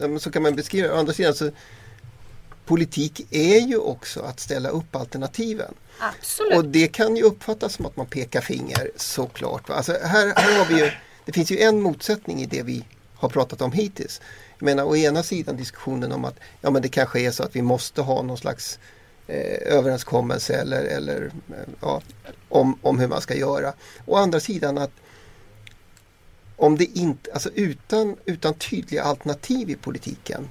eh, 0.02 0.18
så 0.18 0.32
kan 0.32 0.44
man 0.44 0.56
beskriva, 0.56 0.94
å 0.94 0.98
andra 0.98 1.14
sidan 1.14 1.34
så 1.34 1.52
politik 2.68 3.28
är 3.32 3.60
ju 3.60 3.78
också 3.78 4.22
att 4.22 4.40
ställa 4.40 4.70
upp 4.70 4.96
alternativen. 4.96 5.74
Absolut. 6.00 6.58
Och 6.58 6.66
det 6.66 6.88
kan 6.88 7.16
ju 7.16 7.24
uppfattas 7.24 7.74
som 7.74 7.86
att 7.86 7.98
man 7.98 8.06
pekar 8.06 8.42
finger 8.42 8.92
såklart. 8.96 9.70
Alltså 9.70 9.92
här, 10.04 10.34
här 10.36 10.58
har 10.58 10.66
vi 10.66 10.80
ju, 10.80 10.92
det 11.26 11.32
finns 11.32 11.52
ju 11.52 11.60
en 11.60 11.82
motsättning 11.82 12.42
i 12.42 12.46
det 12.46 12.64
vi 12.64 12.84
har 13.16 13.30
pratat 13.30 13.62
om 13.62 13.72
hittills. 13.72 14.22
Jag 14.60 14.66
menar 14.66 14.84
å 14.84 14.96
ena 14.96 15.24
sidan 15.24 15.58
diskussionen 15.58 16.12
om 16.12 16.26
att 16.26 16.36
ja, 16.62 16.70
men 16.70 16.82
det 16.82 16.90
kanske 16.90 17.20
är 17.20 17.32
så 17.32 17.44
att 17.44 17.56
vi 17.56 17.62
måste 17.62 18.02
ha 18.02 18.22
någon 18.22 18.38
slags 18.38 18.80
eh, 19.28 19.78
överenskommelse 19.78 20.54
eller, 20.54 20.84
eller 20.84 21.32
eh, 21.50 21.56
ja, 21.82 22.02
om, 22.50 22.80
om 22.82 23.00
hur 23.00 23.08
man 23.08 23.22
ska 23.22 23.36
göra. 23.36 23.74
Å 24.06 24.16
andra 24.16 24.40
sidan 24.40 24.78
att 24.78 24.92
om 26.56 26.78
det 26.78 26.86
inte, 26.86 27.32
alltså 27.34 27.50
utan, 27.56 28.16
utan 28.26 28.54
tydliga 28.54 29.04
alternativ 29.04 29.70
i 29.70 29.76
politiken 29.76 30.50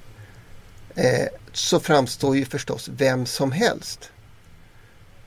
eh, 0.95 1.27
så 1.57 1.79
framstår 1.79 2.37
ju 2.37 2.45
förstås 2.45 2.89
vem 2.89 3.25
som 3.25 3.51
helst 3.51 4.11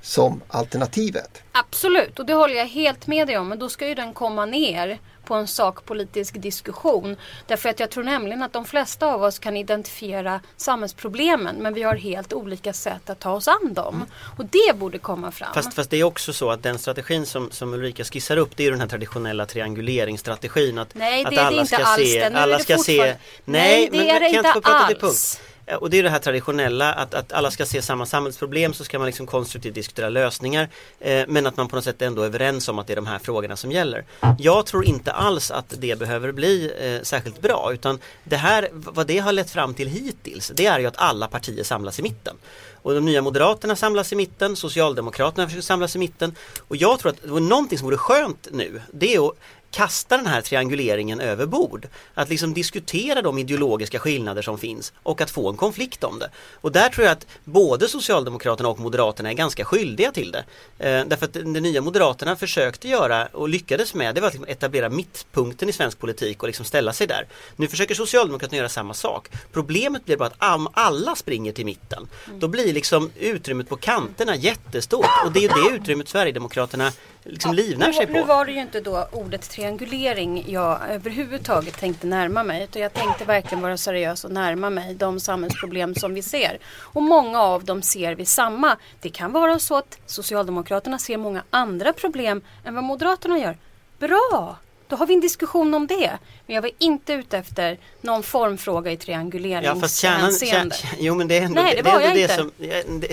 som 0.03 0.43
alternativet. 0.49 1.43
Absolut, 1.53 2.19
och 2.19 2.27
det 2.27 2.35
håller 2.35 2.55
jag 2.55 2.67
helt 2.67 3.07
med 3.07 3.27
dig 3.27 3.39
om. 3.39 3.49
Men 3.49 3.59
då 3.59 3.69
ska 3.69 3.89
ju 3.89 3.95
den 3.95 4.13
komma 4.13 4.47
ner 4.47 4.99
på 5.25 5.35
en 5.35 5.47
sakpolitisk 5.47 6.35
diskussion. 6.43 7.17
Därför 7.47 7.69
att 7.69 7.81
jag 7.81 7.91
tror 7.91 8.05
nämligen 8.05 8.43
att 8.43 8.53
de 8.53 8.65
flesta 8.65 9.07
av 9.07 9.23
oss 9.23 9.39
kan 9.39 9.57
identifiera 9.57 10.41
samhällsproblemen 10.57 11.57
men 11.57 11.75
vi 11.75 11.83
har 11.83 11.95
helt 11.95 12.33
olika 12.33 12.73
sätt 12.73 13.11
att 13.11 13.19
ta 13.19 13.33
oss 13.33 13.49
an 13.49 13.75
dem. 13.75 13.95
Mm. 13.95 14.09
Och 14.39 14.45
det 14.45 14.77
borde 14.77 14.99
komma 14.99 15.31
fram. 15.31 15.55
Fast, 15.55 15.75
fast, 15.75 15.91
det 15.91 15.97
är 15.97 16.05
också 16.05 16.33
så 16.33 16.51
att 16.51 16.63
den 16.63 16.79
strategin 16.79 17.27
som, 17.27 17.51
som 17.51 17.75
Ulrika 17.75 18.05
skissar 18.05 18.37
upp 18.37 18.57
det 18.57 18.67
är 18.67 18.71
den 18.71 18.81
här 18.81 18.89
traditionella 18.89 19.47
trianguleringsstrategin. 19.47 20.79
Att, 20.79 20.95
nej, 20.95 21.25
det 21.25 21.29
att 21.29 21.35
är 21.35 21.39
alla 21.39 21.57
det 21.57 21.63
inte 21.63 21.77
alls 21.77 22.11
se. 22.11 22.25
Alla 22.25 22.59
ska 22.59 22.79
se, 22.79 23.03
nej, 23.03 23.17
nej 23.45 23.89
det 23.93 23.99
men, 23.99 24.09
är 24.09 24.21
det 24.21 24.29
inte 24.29 24.61
alls. 24.63 25.41
Eh, 25.71 25.77
och 25.77 25.91
det 25.91 25.99
är 25.99 26.03
det 26.03 26.11
här 26.11 26.19
traditionella 26.19 26.93
att, 26.93 27.15
att 27.15 27.33
alla 27.33 27.51
ska 27.51 27.67
se 27.67 27.83
samma 27.83 28.07
samhällsproblem 28.07 28.73
så 28.73 28.85
ska 28.85 28.99
man 28.99 29.07
liksom 29.07 29.27
konstruktivt 29.27 29.75
diskutera 29.75 30.09
lösningar 30.09 30.69
eh, 31.01 31.25
men 31.29 31.47
att 31.47 31.57
man 31.57 31.69
på 31.69 31.77
något 31.77 31.85
sätt 31.85 32.03
ändå 32.03 32.23
är 32.23 32.27
överens 32.27 32.69
om 32.69 32.79
att 32.79 32.87
det 32.87 32.93
är 32.93 32.97
de 32.97 33.07
här 33.07 33.19
frågorna 33.19 33.57
som 33.57 33.73
gäller. 33.73 34.05
Jag 34.39 34.67
tror 34.67 34.85
inte 34.85 35.13
alls 35.13 35.51
att 35.51 35.75
det 35.79 35.99
behöver 35.99 36.33
bli 36.33 36.73
eh, 36.81 37.03
särskilt 37.03 37.43
bra 37.43 37.71
utan 37.73 37.99
det 38.25 38.37
här, 38.37 38.69
vad 38.73 39.07
det 39.07 39.19
har 39.19 39.33
lett 39.33 39.51
fram 39.51 39.75
till 39.75 39.89
hittills 39.89 40.53
det 40.55 40.67
är 40.67 40.79
ju 40.79 40.87
att 40.87 40.97
alla 40.97 41.29
partier 41.29 41.65
samlas 41.65 41.99
i 41.99 42.03
mitten. 42.03 42.37
Och 42.83 42.95
de 42.95 43.05
nya 43.05 43.23
Moderaterna 43.23 43.77
samlas 43.77 44.13
i 44.13 44.17
mitten, 44.17 44.57
Socialdemokraterna 44.57 45.47
försöker 45.47 45.63
samlas 45.63 45.97
i 45.97 45.99
mitten. 45.99 46.35
Och 46.69 46.77
jag 46.77 46.99
tror 46.99 47.13
att 47.13 47.23
det 47.23 47.29
var 47.29 47.41
någonting 47.41 47.79
som 47.79 47.87
vore 47.87 47.97
skönt 47.97 48.49
nu, 48.51 48.83
det 48.93 49.15
är 49.15 49.29
att 49.29 49.37
kasta 49.71 50.17
den 50.17 50.27
här 50.27 50.41
trianguleringen 50.41 51.21
över 51.21 51.47
bord. 51.47 51.89
Att 52.15 52.29
liksom 52.29 52.55
diskutera 52.55 53.23
de 53.23 53.39
ideologiska 53.39 53.99
skillnader 53.99 54.43
som 54.43 54.59
finns 54.59 54.93
och 55.03 55.21
att 55.21 55.31
få 55.31 55.49
en 55.49 55.57
konflikt 55.57 56.05
om 56.05 56.19
det. 56.19 56.31
Och 56.55 56.73
där 56.73 56.89
tror 56.89 57.07
jag 57.07 57.13
att 57.13 57.27
både 57.45 57.89
Socialdemokraterna 57.89 58.69
och 58.69 58.79
Moderaterna 58.79 59.31
är 59.31 59.35
ganska 59.35 59.65
skyldiga 59.65 60.13
till 60.13 60.33
det. 60.33 60.45
Eh, 60.79 61.07
därför 61.07 61.25
att 61.25 61.33
det 61.33 61.45
nya 61.45 61.81
Moderaterna 61.81 62.37
försökte 62.37 62.89
göra 62.89 63.27
och 63.27 63.49
lyckades 63.49 63.95
med 63.95 64.15
det 64.15 64.21
var 64.21 64.29
att 64.29 64.35
liksom 64.35 64.49
etablera 64.49 64.89
mittpunkten 64.89 65.69
i 65.69 65.73
svensk 65.73 65.99
politik 65.99 66.43
och 66.43 66.49
liksom 66.49 66.65
ställa 66.65 66.93
sig 66.93 67.07
där. 67.07 67.27
Nu 67.57 67.69
försöker 67.69 67.95
Socialdemokraterna 67.95 68.57
göra 68.57 68.69
samma 68.69 68.95
sak. 68.95 69.29
Problemet 69.53 70.05
blir 70.05 70.17
bara 70.17 70.29
att 70.29 70.55
om 70.57 70.69
alla 70.73 71.17
springer 71.17 71.53
till 71.53 71.65
mitten 71.65 72.09
då 72.35 72.49
blir 72.49 72.73
liksom 72.73 73.11
utrymmet 73.19 73.69
på 73.69 73.77
kanterna 73.77 74.37
jättestort 74.37 75.07
och 75.25 75.33
det 75.33 75.45
är 75.45 75.49
det 75.49 75.77
utrymmet 75.77 76.09
Sverigedemokraterna 76.09 76.93
liksom 77.25 77.55
livnär 77.55 77.93
sig 77.93 78.07
på. 78.07 78.13
Nu 78.13 78.25
var 78.25 78.45
det 78.45 78.53
ju 78.53 78.61
inte 78.61 78.81
då 78.81 79.09
ordet 79.13 79.51
triangulering 79.51 80.45
jag 80.49 80.79
överhuvudtaget 80.91 81.79
tänkte 81.79 82.07
närma 82.07 82.45
mig. 82.45 82.65
Utan 82.65 82.83
jag 82.83 82.93
tänkte 82.93 83.25
verkligen 83.25 83.63
vara 83.63 83.77
seriös 83.77 84.25
och 84.25 84.31
närma 84.31 84.71
mig 84.71 84.95
de 84.95 85.21
samhällsproblem 85.21 85.95
som 85.95 86.15
vi 86.15 86.23
ser. 86.23 86.59
Och 86.79 87.03
många 87.03 87.41
av 87.41 87.65
dem 87.65 87.83
ser 87.83 88.15
vi 88.15 88.25
samma. 88.25 88.77
Det 89.01 89.11
kan 89.11 89.33
vara 89.33 89.59
så 89.59 89.77
att 89.77 89.99
Socialdemokraterna 90.07 90.99
ser 90.99 91.17
många 91.17 91.43
andra 91.51 91.93
problem 91.93 92.43
än 92.65 92.75
vad 92.75 92.85
Moderaterna 92.85 93.39
gör. 93.39 93.57
Bra! 93.99 94.59
Då 94.91 94.97
har 94.97 95.07
vi 95.07 95.15
en 95.15 95.21
diskussion 95.21 95.75
om 95.75 95.87
det. 95.87 96.19
Men 96.47 96.55
jag 96.55 96.63
var 96.63 96.71
inte 96.79 97.13
ute 97.13 97.39
efter 97.39 97.79
någon 98.01 98.23
formfråga 98.23 98.93
i 98.93 98.97
trianguleringshänseende. 98.97 100.77
Ja, 100.83 100.89
jo 100.99 101.15
men 101.15 101.29
det 101.29 101.39
är 101.39 101.43
ändå, 101.43 101.63
Nej, 101.63 101.77
det, 101.77 101.83
det, 101.83 101.91
är 101.91 102.01
ändå 102.01 102.15
det, 102.15 102.29
som, 102.29 102.53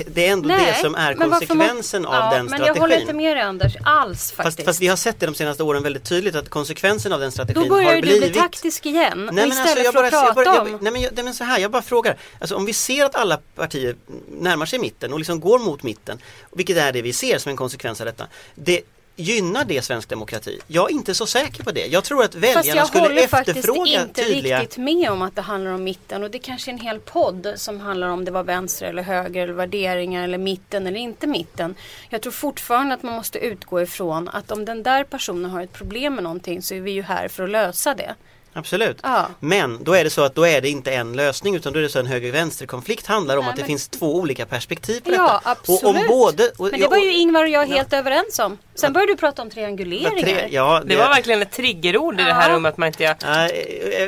det 0.08 0.28
är 0.28 0.32
ändå 0.32 0.48
Nej, 0.48 0.66
det 0.66 0.82
som 0.82 0.96
är 0.96 1.14
konsekvensen 1.14 2.02
må, 2.02 2.08
av 2.08 2.14
ja, 2.16 2.22
den 2.22 2.46
men 2.46 2.48
strategin. 2.48 2.60
Men 2.60 2.68
jag 2.68 2.82
håller 2.82 3.00
inte 3.00 3.14
med 3.14 3.38
dig 3.38 3.44
Anders 3.44 3.76
alls 3.84 4.32
faktiskt. 4.32 4.58
Fast, 4.58 4.66
fast, 4.66 4.82
vi 4.82 4.88
har 4.88 4.96
sett 4.96 5.20
det 5.20 5.26
de 5.26 5.36
senaste 5.36 5.64
åren 5.64 5.84
väldigt 5.84 6.04
tydligt 6.04 6.36
att 6.36 6.50
konsekvensen 6.50 7.14
av 7.14 7.20
den 7.20 7.32
strategin 7.32 7.72
har 7.72 7.78
blivit... 7.78 7.86
Då 7.86 8.10
börjar 8.10 8.20
du 8.20 8.32
bli 8.32 8.40
taktisk 8.42 8.86
igen. 8.86 9.30
Nej, 9.34 9.48
istället 9.48 9.68
alltså, 9.68 9.84
jag 9.84 9.94
bara, 9.94 10.26
jag 10.26 10.36
bara, 10.36 10.62
om... 10.62 10.72
Jag, 10.72 10.82
nej, 10.84 10.92
men, 10.92 11.02
jag, 11.02 11.14
nej 11.16 11.24
men 11.24 11.34
så 11.34 11.44
här, 11.44 11.60
jag 11.60 11.72
bara 11.72 11.82
frågar. 11.82 12.18
Alltså 12.40 12.56
om 12.56 12.66
vi 12.66 12.74
ser 12.74 13.06
att 13.06 13.16
alla 13.16 13.40
partier 13.56 13.96
närmar 14.40 14.66
sig 14.66 14.80
mitten 14.80 15.14
och 15.14 15.20
liksom 15.20 15.40
går 15.40 15.60
mot 15.60 15.84
mitten. 15.84 16.20
Vilket 16.52 16.78
är 16.78 16.92
det 16.92 17.02
vi 17.02 17.14
ser 17.14 17.38
som 17.38 17.50
en 17.50 17.58
konsekvens 17.58 18.02
av 18.02 18.06
detta. 18.06 18.28
Det, 18.56 18.82
Gynnar 19.20 19.66
det 19.66 19.82
svensk 19.82 20.10
demokrati? 20.10 20.60
Jag 20.68 20.92
är 20.92 20.94
inte 20.94 21.16
så 21.16 21.26
säker 21.26 21.64
på 21.64 21.72
det. 21.72 21.86
Jag 21.86 22.04
tror 22.04 22.24
att 22.24 22.36
väljarna 22.36 22.86
skulle 22.86 23.24
efterfråga 23.24 23.26
tydliga... 23.26 23.54
Fast 23.54 23.64
jag 23.64 23.72
håller 23.72 23.88
faktiskt 23.88 24.48
inte 24.48 24.62
riktigt 24.62 24.78
med 24.78 25.12
om 25.12 25.22
att 25.22 25.36
det 25.36 25.42
handlar 25.42 25.72
om 25.72 25.84
mitten 25.84 26.24
och 26.24 26.32
det 26.32 26.38
är 26.38 26.42
kanske 26.42 26.72
är 26.72 26.74
en 26.74 26.80
hel 26.80 27.00
podd 27.00 27.54
som 27.56 27.80
handlar 27.80 28.08
om 28.08 28.26
det 28.26 28.32
var 28.32 28.44
vänster 28.44 28.86
eller 28.86 29.04
höger 29.04 29.44
eller 29.44 29.54
värderingar 29.54 30.24
eller 30.24 30.38
mitten 30.38 30.88
eller 30.88 31.00
inte 31.00 31.28
mitten. 31.28 31.76
Jag 32.10 32.22
tror 32.22 32.32
fortfarande 32.32 32.94
att 32.94 33.04
man 33.04 33.14
måste 33.14 33.40
utgå 33.40 33.82
ifrån 33.82 34.30
att 34.30 34.52
om 34.52 34.66
den 34.66 34.84
där 34.84 35.04
personen 35.04 35.52
har 35.52 35.62
ett 35.62 35.74
problem 35.74 36.16
med 36.16 36.24
någonting 36.24 36.62
så 36.62 36.74
är 36.74 36.82
vi 36.82 36.92
ju 36.92 37.02
här 37.02 37.28
för 37.28 37.44
att 37.44 37.50
lösa 37.50 37.94
det. 37.94 38.16
Absolut. 38.58 39.00
Ja. 39.04 39.28
Men 39.40 39.84
då 39.84 39.94
är 39.94 40.04
det 40.04 40.10
så 40.10 40.22
att 40.22 40.36
då 40.36 40.48
är 40.48 40.62
det 40.62 40.70
inte 40.70 40.94
en 40.94 41.14
lösning 41.14 41.56
utan 41.56 41.74
då 41.74 41.80
är 41.80 41.84
det 41.84 41.90
så 41.90 42.00
en 42.00 42.06
höger-vänster 42.06 42.66
konflikt 42.66 43.08
handlar 43.08 43.38
om 43.38 43.44
Nej, 43.44 43.50
att 43.50 43.56
det 43.56 43.62
men... 43.62 43.68
finns 43.68 43.88
två 43.88 44.16
olika 44.16 44.46
perspektiv 44.46 45.02
på 45.02 45.12
ja, 45.12 45.24
detta. 45.24 45.42
Absolut. 45.44 45.84
Och 45.84 45.90
om 45.90 46.06
både, 46.08 46.52
och, 46.58 46.72
men 46.72 46.80
det 46.80 46.88
var 46.88 46.98
ju 46.98 47.14
Ingvar 47.14 47.44
och 47.44 47.50
jag 47.50 47.68
helt 47.68 47.94
överens 47.94 48.40
om. 48.40 48.58
Sen 48.80 48.94
började 48.94 49.14
du 49.14 49.18
prata 49.18 49.42
om 49.42 49.50
trianguleringar. 49.50 50.22
Tre, 50.22 50.48
ja, 50.52 50.82
det... 50.84 50.90
det... 50.90 50.96
var 50.96 51.10
verkligen 51.10 51.42
ett 51.42 51.52
triggerord 51.52 52.20
i 52.20 52.24
det 52.24 52.34
här 52.34 52.54
rummet. 52.54 52.78
Man 52.78 52.88
inte... 52.88 53.04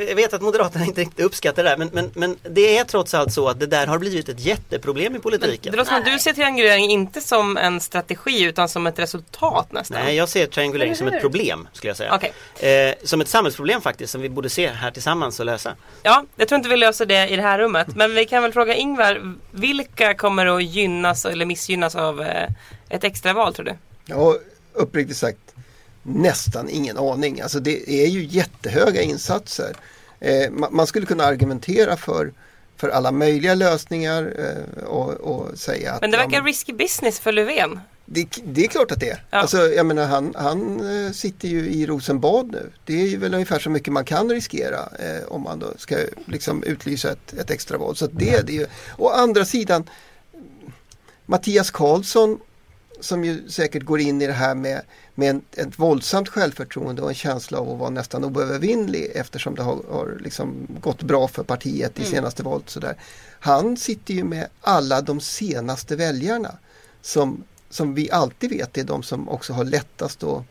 jag 0.08 0.16
vet 0.16 0.32
att 0.32 0.42
Moderaterna 0.42 0.84
inte 0.84 1.00
riktigt 1.00 1.24
uppskattar 1.24 1.64
det 1.64 1.68
där 1.68 1.76
men, 1.76 1.90
men, 1.92 2.10
men 2.14 2.36
det 2.42 2.78
är 2.78 2.84
trots 2.84 3.14
allt 3.14 3.32
så 3.32 3.48
att 3.48 3.60
det 3.60 3.66
där 3.66 3.86
har 3.86 3.98
blivit 3.98 4.28
ett 4.28 4.40
jätteproblem 4.40 5.16
i 5.16 5.18
politiken. 5.18 5.58
Men 5.62 5.72
det 5.72 5.76
låter 5.76 5.90
som 5.90 5.98
att 5.98 6.04
du 6.04 6.18
ser 6.18 6.32
triangulering 6.32 6.90
inte 6.90 7.20
som 7.20 7.56
en 7.56 7.80
strategi 7.80 8.42
utan 8.42 8.68
som 8.68 8.86
ett 8.86 8.98
resultat 8.98 9.72
nästan. 9.72 10.04
Nej, 10.04 10.16
jag 10.16 10.28
ser 10.28 10.46
triangulering 10.46 10.96
som 10.96 11.08
ett 11.08 11.20
problem 11.20 11.68
skulle 11.72 11.90
jag 11.90 11.96
säga. 11.96 12.14
Okay. 12.14 12.70
Eh, 12.70 12.94
som 13.04 13.20
ett 13.20 13.28
samhällsproblem 13.28 13.80
faktiskt 13.80 14.12
som 14.12 14.20
vi 14.20 14.28
borde 14.28 14.50
se 14.50 14.68
här 14.68 14.90
tillsammans 14.90 15.40
och 15.40 15.46
lösa. 15.46 15.74
Ja, 16.02 16.24
jag 16.36 16.48
tror 16.48 16.56
inte 16.56 16.68
vi 16.68 16.76
löser 16.76 17.06
det 17.06 17.28
i 17.28 17.36
det 17.36 17.42
här 17.42 17.58
rummet. 17.58 17.96
Men 17.96 18.14
vi 18.14 18.26
kan 18.26 18.42
väl 18.42 18.52
fråga 18.52 18.74
Ingvar, 18.74 19.36
vilka 19.50 20.14
kommer 20.14 20.46
att 20.46 20.64
gynnas 20.64 21.24
eller 21.24 21.46
missgynnas 21.46 21.94
av 21.94 22.22
eh, 22.22 22.48
ett 22.88 23.04
extraval 23.04 23.54
tror 23.54 23.64
du? 23.64 23.74
Ja, 24.06 24.36
uppriktigt 24.72 25.18
sagt 25.18 25.54
nästan 26.02 26.68
ingen 26.68 26.98
aning. 26.98 27.40
Alltså 27.40 27.60
det 27.60 27.90
är 27.90 28.06
ju 28.06 28.24
jättehöga 28.24 29.02
insatser. 29.02 29.76
Eh, 30.20 30.50
man 30.50 30.86
skulle 30.86 31.06
kunna 31.06 31.24
argumentera 31.24 31.96
för 31.96 32.32
för 32.80 32.88
alla 32.88 33.12
möjliga 33.12 33.54
lösningar 33.54 34.34
eh, 34.38 34.84
och, 34.84 35.10
och, 35.12 35.58
säga 35.58 35.92
att... 35.92 36.00
Men 36.00 36.10
det 36.10 36.16
verkar 36.16 36.38
ja, 36.38 36.44
risky 36.44 36.72
business 36.72 37.20
för 37.20 37.32
Löfven. 37.32 37.80
Det, 38.04 38.28
det, 38.44 38.64
är 38.64 38.68
klart 38.68 38.92
att 38.92 39.00
det 39.00 39.10
är. 39.10 39.24
Ja. 39.30 39.38
Alltså, 39.38 39.58
jag 39.58 39.86
menar, 39.86 40.06
han, 40.06 40.34
han 40.38 40.80
eh, 41.06 41.12
sitter 41.12 41.48
ju 41.48 41.70
i 41.70 41.86
Rosenbad 41.86 42.52
nu. 42.52 42.70
Det 42.84 43.02
är 43.02 43.06
ju 43.06 43.16
väl 43.16 43.34
ungefär 43.34 43.58
så 43.58 43.70
mycket 43.70 43.92
man 43.92 44.04
kan 44.04 44.30
riskera 44.30 44.78
eh, 44.98 45.28
om 45.28 45.42
man 45.42 45.58
då 45.58 45.66
ska 45.76 45.96
liksom 46.24 46.62
utlysa 46.62 47.12
ett, 47.12 47.32
ett 47.32 47.50
extraval. 47.50 47.96
Så 47.96 48.06
det 48.06 48.30
är 48.30 48.42
det 48.42 48.52
ju. 48.52 48.66
Å 48.98 49.08
andra 49.08 49.44
sidan 49.44 49.90
Mattias 51.26 51.70
Karlsson 51.70 52.38
som 53.00 53.24
ju 53.24 53.48
säkert 53.48 53.82
går 53.82 54.00
in 54.00 54.22
i 54.22 54.26
det 54.26 54.32
här 54.32 54.54
med, 54.54 54.82
med 55.14 55.30
en, 55.30 55.42
ett 55.56 55.78
våldsamt 55.78 56.28
självförtroende 56.28 57.02
och 57.02 57.08
en 57.08 57.14
känsla 57.14 57.58
av 57.58 57.70
att 57.70 57.78
vara 57.78 57.90
nästan 57.90 58.24
oövervinnlig 58.24 59.12
eftersom 59.14 59.54
det 59.54 59.62
har, 59.62 59.82
har 59.90 60.18
liksom 60.20 60.66
gått 60.80 61.02
bra 61.02 61.28
för 61.28 61.42
partiet 61.42 61.98
i 61.98 62.04
senaste 62.04 62.42
valet. 62.42 62.70
Sådär. 62.70 62.96
Han 63.40 63.76
sitter 63.76 64.14
ju 64.14 64.24
med 64.24 64.46
alla 64.60 65.00
de 65.00 65.20
senaste 65.20 65.96
väljarna 65.96 66.56
som, 67.02 67.44
som 67.70 67.94
vi 67.94 68.10
alltid 68.10 68.50
vet 68.50 68.78
är 68.78 68.84
de 68.84 69.02
som 69.02 69.28
också 69.28 69.52
har 69.52 69.64
lättast 69.64 70.22
att, 70.22 70.42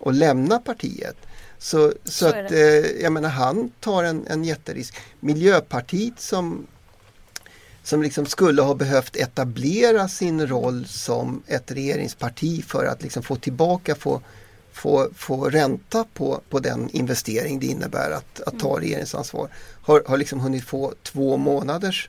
att 0.00 0.14
lämna 0.14 0.58
partiet. 0.58 1.16
Så, 1.58 1.92
så, 2.04 2.10
Så 2.10 2.26
att, 2.26 2.52
eh, 2.52 3.02
jag 3.02 3.12
menar 3.12 3.28
han 3.28 3.70
tar 3.80 4.04
en, 4.04 4.26
en 4.26 4.44
jätterisk. 4.44 4.94
Miljöpartiet 5.20 6.20
som 6.20 6.66
som 7.84 8.02
liksom 8.02 8.26
skulle 8.26 8.62
ha 8.62 8.74
behövt 8.74 9.16
etablera 9.16 10.08
sin 10.08 10.46
roll 10.46 10.86
som 10.86 11.42
ett 11.46 11.70
regeringsparti 11.70 12.64
för 12.64 12.84
att 12.84 13.02
liksom 13.02 13.22
få 13.22 13.36
tillbaka, 13.36 13.94
få, 13.94 14.20
få, 14.72 15.08
få 15.16 15.48
ränta 15.50 16.04
på, 16.14 16.40
på 16.50 16.58
den 16.58 16.88
investering 16.90 17.58
det 17.60 17.66
innebär 17.66 18.10
att, 18.10 18.40
att 18.40 18.58
ta 18.58 18.80
regeringsansvar. 18.80 19.48
Har, 19.82 20.02
har 20.06 20.16
liksom 20.16 20.40
hunnit 20.40 20.64
få 20.64 20.92
två 21.02 21.36
månaders 21.36 22.08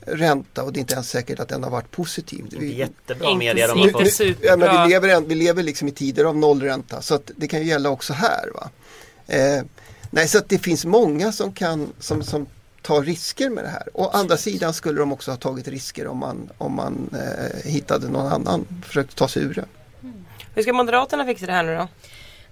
ränta 0.00 0.62
och 0.62 0.72
det 0.72 0.78
är 0.78 0.80
inte 0.80 0.94
ens 0.94 1.10
säkert 1.10 1.40
att 1.40 1.48
den 1.48 1.62
har 1.64 1.70
varit 1.70 1.90
positiv. 1.90 2.38
Inte 2.40 2.56
Vi- 2.56 2.74
jättebra 2.78 3.34
media 3.34 3.66
de 3.66 3.72
så- 3.72 3.78
har 3.98 4.04
fått. 4.04 4.44
ja, 4.44 4.56
men 4.56 4.82
vi, 4.82 4.88
lever, 4.92 5.20
vi 5.20 5.34
lever 5.34 5.62
liksom 5.62 5.88
i 5.88 5.90
tider 5.92 6.24
av 6.24 6.36
nollränta 6.36 7.02
så 7.02 7.14
att 7.14 7.30
det 7.36 7.48
kan 7.48 7.60
ju 7.60 7.66
gälla 7.66 7.90
också 7.90 8.12
här. 8.12 8.50
Va? 8.54 8.70
Eh, 9.26 9.62
nej, 10.10 10.28
så 10.28 10.38
att 10.38 10.48
det 10.48 10.58
finns 10.58 10.84
många 10.84 11.32
som, 11.32 11.52
kan, 11.52 11.92
som, 12.00 12.22
som 12.22 12.46
tar 12.86 13.02
risker 13.02 13.50
med 13.50 13.64
det 13.64 13.70
här. 13.70 13.88
Å 13.92 14.10
andra 14.12 14.36
sidan 14.36 14.74
skulle 14.74 15.00
de 15.00 15.12
också 15.12 15.30
ha 15.30 15.38
tagit 15.38 15.68
risker 15.68 16.06
om 16.06 16.18
man, 16.18 16.50
om 16.58 16.74
man 16.74 17.10
eh, 17.12 17.70
hittade 17.70 18.08
någon 18.08 18.32
annan, 18.32 18.66
försökte 18.86 19.14
ta 19.14 19.28
sig 19.28 19.42
ur 19.42 19.54
det. 19.54 19.64
Hur 20.54 20.62
ska 20.62 20.72
Moderaterna 20.72 21.24
fixa 21.24 21.46
det 21.46 21.52
här 21.52 21.62
nu 21.62 21.76
då? 21.76 21.88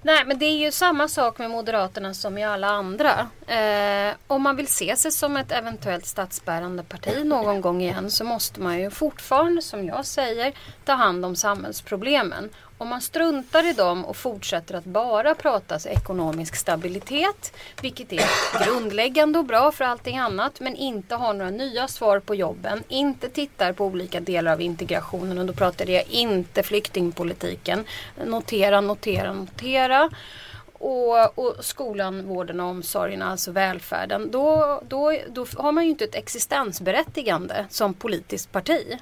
Nej 0.03 0.25
men 0.27 0.38
det 0.38 0.44
är 0.47 0.59
ju 0.59 0.73
samma 0.73 1.09
sak 1.09 1.38
med 1.38 1.51
Moderaterna 1.51 2.14
som 2.14 2.38
i 2.38 2.44
alla 2.44 2.68
andra. 2.68 3.29
Eh, 3.47 4.14
om 4.27 4.42
man 4.42 4.57
vill 4.57 4.66
se 4.66 4.97
sig 4.97 5.12
som 5.12 5.37
ett 5.37 5.53
eventuellt 5.53 6.07
statsbärande 6.07 6.83
parti 6.83 7.25
någon 7.25 7.61
gång 7.61 7.83
igen 7.83 8.11
så 8.11 8.25
måste 8.25 8.61
man 8.61 8.81
ju 8.81 8.90
fortfarande 8.90 9.62
som 9.62 9.87
jag 9.87 10.07
säger 10.07 10.53
ta 10.85 10.92
hand 10.92 11.25
om 11.25 11.37
samhällsproblemen. 11.37 12.51
Om 12.85 12.90
man 12.90 13.01
struntar 13.01 13.70
i 13.70 13.73
dem 13.73 14.05
och 14.05 14.16
fortsätter 14.16 14.75
att 14.75 14.85
bara 14.85 15.35
prata 15.35 15.79
ekonomisk 15.88 16.57
stabilitet, 16.57 17.53
vilket 17.83 18.12
är 18.12 18.64
grundläggande 18.64 19.38
och 19.38 19.44
bra 19.44 19.73
för 19.73 19.85
allting 19.85 20.18
annat, 20.18 20.61
men 20.61 20.77
inte 20.77 21.14
har 21.14 21.35
några 21.35 21.51
nya 21.51 21.88
svar 21.88 22.20
på 22.20 22.35
jobben, 22.35 22.83
inte 22.88 23.29
tittar 23.29 23.73
på 23.73 23.87
olika 23.87 24.20
delar 24.20 24.53
av 24.53 24.61
integrationen 24.61 25.38
och 25.38 25.47
då 25.47 25.53
pratar 25.53 25.90
jag 25.90 26.05
inte 26.09 26.62
flyktingpolitiken. 26.62 27.85
Notera, 28.27 28.81
notera, 28.81 29.33
notera. 29.33 30.11
Och, 30.85 31.38
och 31.38 31.64
skolan, 31.64 32.27
vården 32.27 32.61
och 32.61 32.66
omsorgen, 32.66 33.23
alltså 33.23 33.53
välfärden. 33.53 34.31
Då, 34.31 34.81
då, 34.88 35.18
då 35.29 35.47
har 35.57 35.73
man 35.73 35.85
ju 35.85 35.90
inte 35.90 36.05
ett 36.05 36.14
existensberättigande 36.14 37.66
som 37.70 37.94
politiskt 37.94 38.53
parti. 38.53 38.99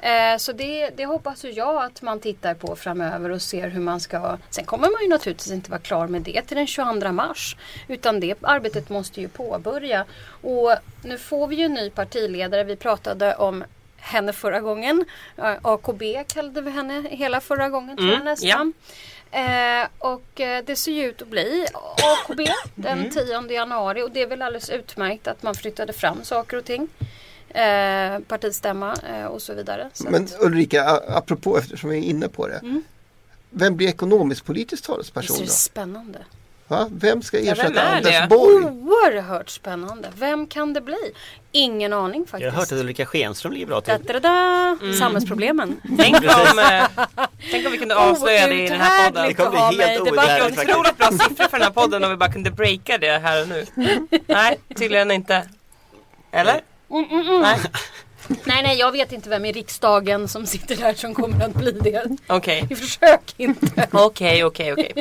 Eh, 0.00 0.36
så 0.38 0.52
det, 0.52 0.90
det 0.90 1.06
hoppas 1.06 1.44
jag 1.44 1.84
att 1.84 2.02
man 2.02 2.20
tittar 2.20 2.54
på 2.54 2.76
framöver 2.76 3.30
och 3.30 3.42
ser 3.42 3.68
hur 3.68 3.80
man 3.80 4.00
ska... 4.00 4.38
Sen 4.50 4.64
kommer 4.64 4.90
man 4.90 5.02
ju 5.02 5.08
naturligtvis 5.08 5.52
inte 5.52 5.70
vara 5.70 5.80
klar 5.80 6.06
med 6.06 6.22
det 6.22 6.42
till 6.42 6.56
den 6.56 6.66
22 6.66 7.12
mars. 7.12 7.56
Utan 7.88 8.20
det 8.20 8.34
arbetet 8.42 8.88
måste 8.88 9.20
ju 9.20 9.28
påbörja. 9.28 10.04
Och 10.42 10.74
nu 11.02 11.18
får 11.18 11.46
vi 11.46 11.56
ju 11.56 11.64
en 11.64 11.74
ny 11.74 11.90
partiledare. 11.90 12.64
Vi 12.64 12.76
pratade 12.76 13.34
om 13.34 13.64
henne 13.96 14.32
förra 14.32 14.60
gången. 14.60 15.04
Eh, 15.36 15.54
AKB 15.62 16.24
kallade 16.28 16.60
vi 16.60 16.70
henne 16.70 17.08
hela 17.10 17.40
förra 17.40 17.68
gången 17.68 17.96
tror 17.96 18.08
jag 18.08 18.14
Mm, 18.14 18.24
nästan. 18.24 18.72
Eh, 19.30 19.88
och 19.98 20.40
eh, 20.40 20.64
det 20.64 20.76
ser 20.76 20.92
ju 20.92 21.04
ut 21.04 21.22
att 21.22 21.28
bli 21.28 21.66
AKB 21.96 22.48
den 22.74 23.10
10 23.10 23.52
januari 23.52 24.02
och 24.02 24.10
det 24.10 24.22
är 24.22 24.26
väl 24.26 24.42
alldeles 24.42 24.70
utmärkt 24.70 25.26
att 25.26 25.42
man 25.42 25.54
flyttade 25.54 25.92
fram 25.92 26.24
saker 26.24 26.56
och 26.56 26.64
ting. 26.64 26.88
Eh, 27.48 28.18
partistämma 28.18 28.96
eh, 29.08 29.24
och 29.24 29.42
så 29.42 29.54
vidare. 29.54 29.90
Så 29.92 30.10
Men 30.10 30.24
att, 30.24 30.36
Ulrika, 30.40 30.84
apropå 31.08 31.58
eftersom 31.58 31.90
vi 31.90 31.98
är 31.98 32.02
inne 32.02 32.28
på 32.28 32.48
det. 32.48 32.80
Vem 33.50 33.76
blir 33.76 33.88
ekonomisk-politisk 33.88 34.84
är 34.84 34.86
talesperson 34.86 35.36
det 35.38 35.44
då? 35.44 35.50
spännande? 35.50 36.18
Va? 36.68 36.88
Vem 36.92 37.22
ska 37.22 37.38
ersätta 37.38 37.82
är 37.82 37.96
Anders 37.96 38.20
det? 38.20 38.26
Borg? 38.30 38.64
Oerhört 38.64 39.50
spännande. 39.50 40.08
Vem 40.18 40.46
kan 40.46 40.72
det 40.72 40.80
bli? 40.80 40.96
Ingen 41.52 41.92
aning 41.92 42.26
faktiskt. 42.26 42.44
Jag 42.44 42.50
har 42.52 42.58
hört 42.58 42.72
att 42.72 42.78
Ulrika 42.78 43.06
Schenström 43.06 43.52
ligger 43.52 43.66
bra 43.66 43.80
till. 43.80 43.94
Da-da-da-da. 44.06 44.92
Samhällsproblemen. 44.98 45.80
Tänk 45.98 46.16
om, 46.16 46.58
eh, 46.58 47.06
tänk 47.50 47.66
om 47.66 47.72
vi 47.72 47.78
kunde 47.78 47.96
avslöja 47.96 48.46
det 48.46 48.64
i 48.64 48.68
den 48.68 48.80
här 48.80 49.10
podden. 49.10 49.26
Det 49.28 49.34
kommer 49.34 49.68
bli 49.72 49.84
helt 49.84 50.00
outhärdligt 50.00 50.56
faktiskt. 50.56 50.76
Otroligt 50.76 50.98
bra 50.98 51.10
siffror 51.10 51.48
för 51.48 51.58
den 51.58 51.62
här 51.62 51.70
podden 51.70 52.04
om 52.04 52.10
vi 52.10 52.16
bara 52.16 52.32
kunde 52.32 52.50
breaka 52.50 52.98
det 52.98 53.18
här 53.18 53.42
och 53.42 53.48
nu. 53.48 53.66
Nej, 54.26 54.58
tydligen 54.76 55.10
inte. 55.10 55.48
Eller? 56.32 56.60
Nej, 57.42 57.58
Nej, 58.44 58.62
nej, 58.62 58.78
jag 58.78 58.92
vet 58.92 59.12
inte 59.12 59.28
vem 59.28 59.44
i 59.44 59.52
riksdagen 59.52 60.28
som 60.28 60.46
sitter 60.46 60.76
där 60.76 60.94
som 60.94 61.14
kommer 61.14 61.44
att 61.44 61.54
bli 61.54 61.70
det. 61.70 62.04
okej. 62.26 62.66
Vi 62.68 62.76
försök 62.76 63.34
inte. 63.36 63.88
Okej, 63.92 64.44
okej, 64.44 64.72
okej. 64.72 64.92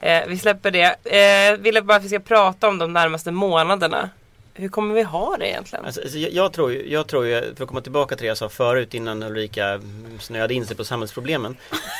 Eh, 0.00 0.22
Vi 0.28 0.38
släpper 0.38 0.70
det. 0.70 0.96
Eh, 1.04 1.56
ville 1.58 1.82
bara 1.82 1.96
att 1.96 2.04
vi 2.04 2.08
ska 2.08 2.18
prata 2.18 2.68
om 2.68 2.78
de 2.78 2.92
närmaste 2.92 3.30
månaderna. 3.30 4.10
Hur 4.54 4.68
kommer 4.68 4.94
vi 4.94 5.02
ha 5.02 5.36
det 5.36 5.48
egentligen? 5.48 5.84
Alltså, 5.84 6.00
alltså, 6.00 6.18
jag, 6.18 6.32
jag, 6.32 6.52
tror 6.52 6.72
ju, 6.72 6.92
jag 6.92 7.06
tror 7.06 7.26
ju, 7.26 7.54
för 7.54 7.62
att 7.64 7.68
komma 7.68 7.80
tillbaka 7.80 8.16
till 8.16 8.24
det 8.24 8.28
jag 8.28 8.36
sa 8.36 8.48
förut 8.48 8.94
innan 8.94 9.22
Ulrika 9.22 9.80
snöade 10.20 10.54
in 10.54 10.66
sig 10.66 10.76
på 10.76 10.84
samhällsproblemen. 10.84 11.56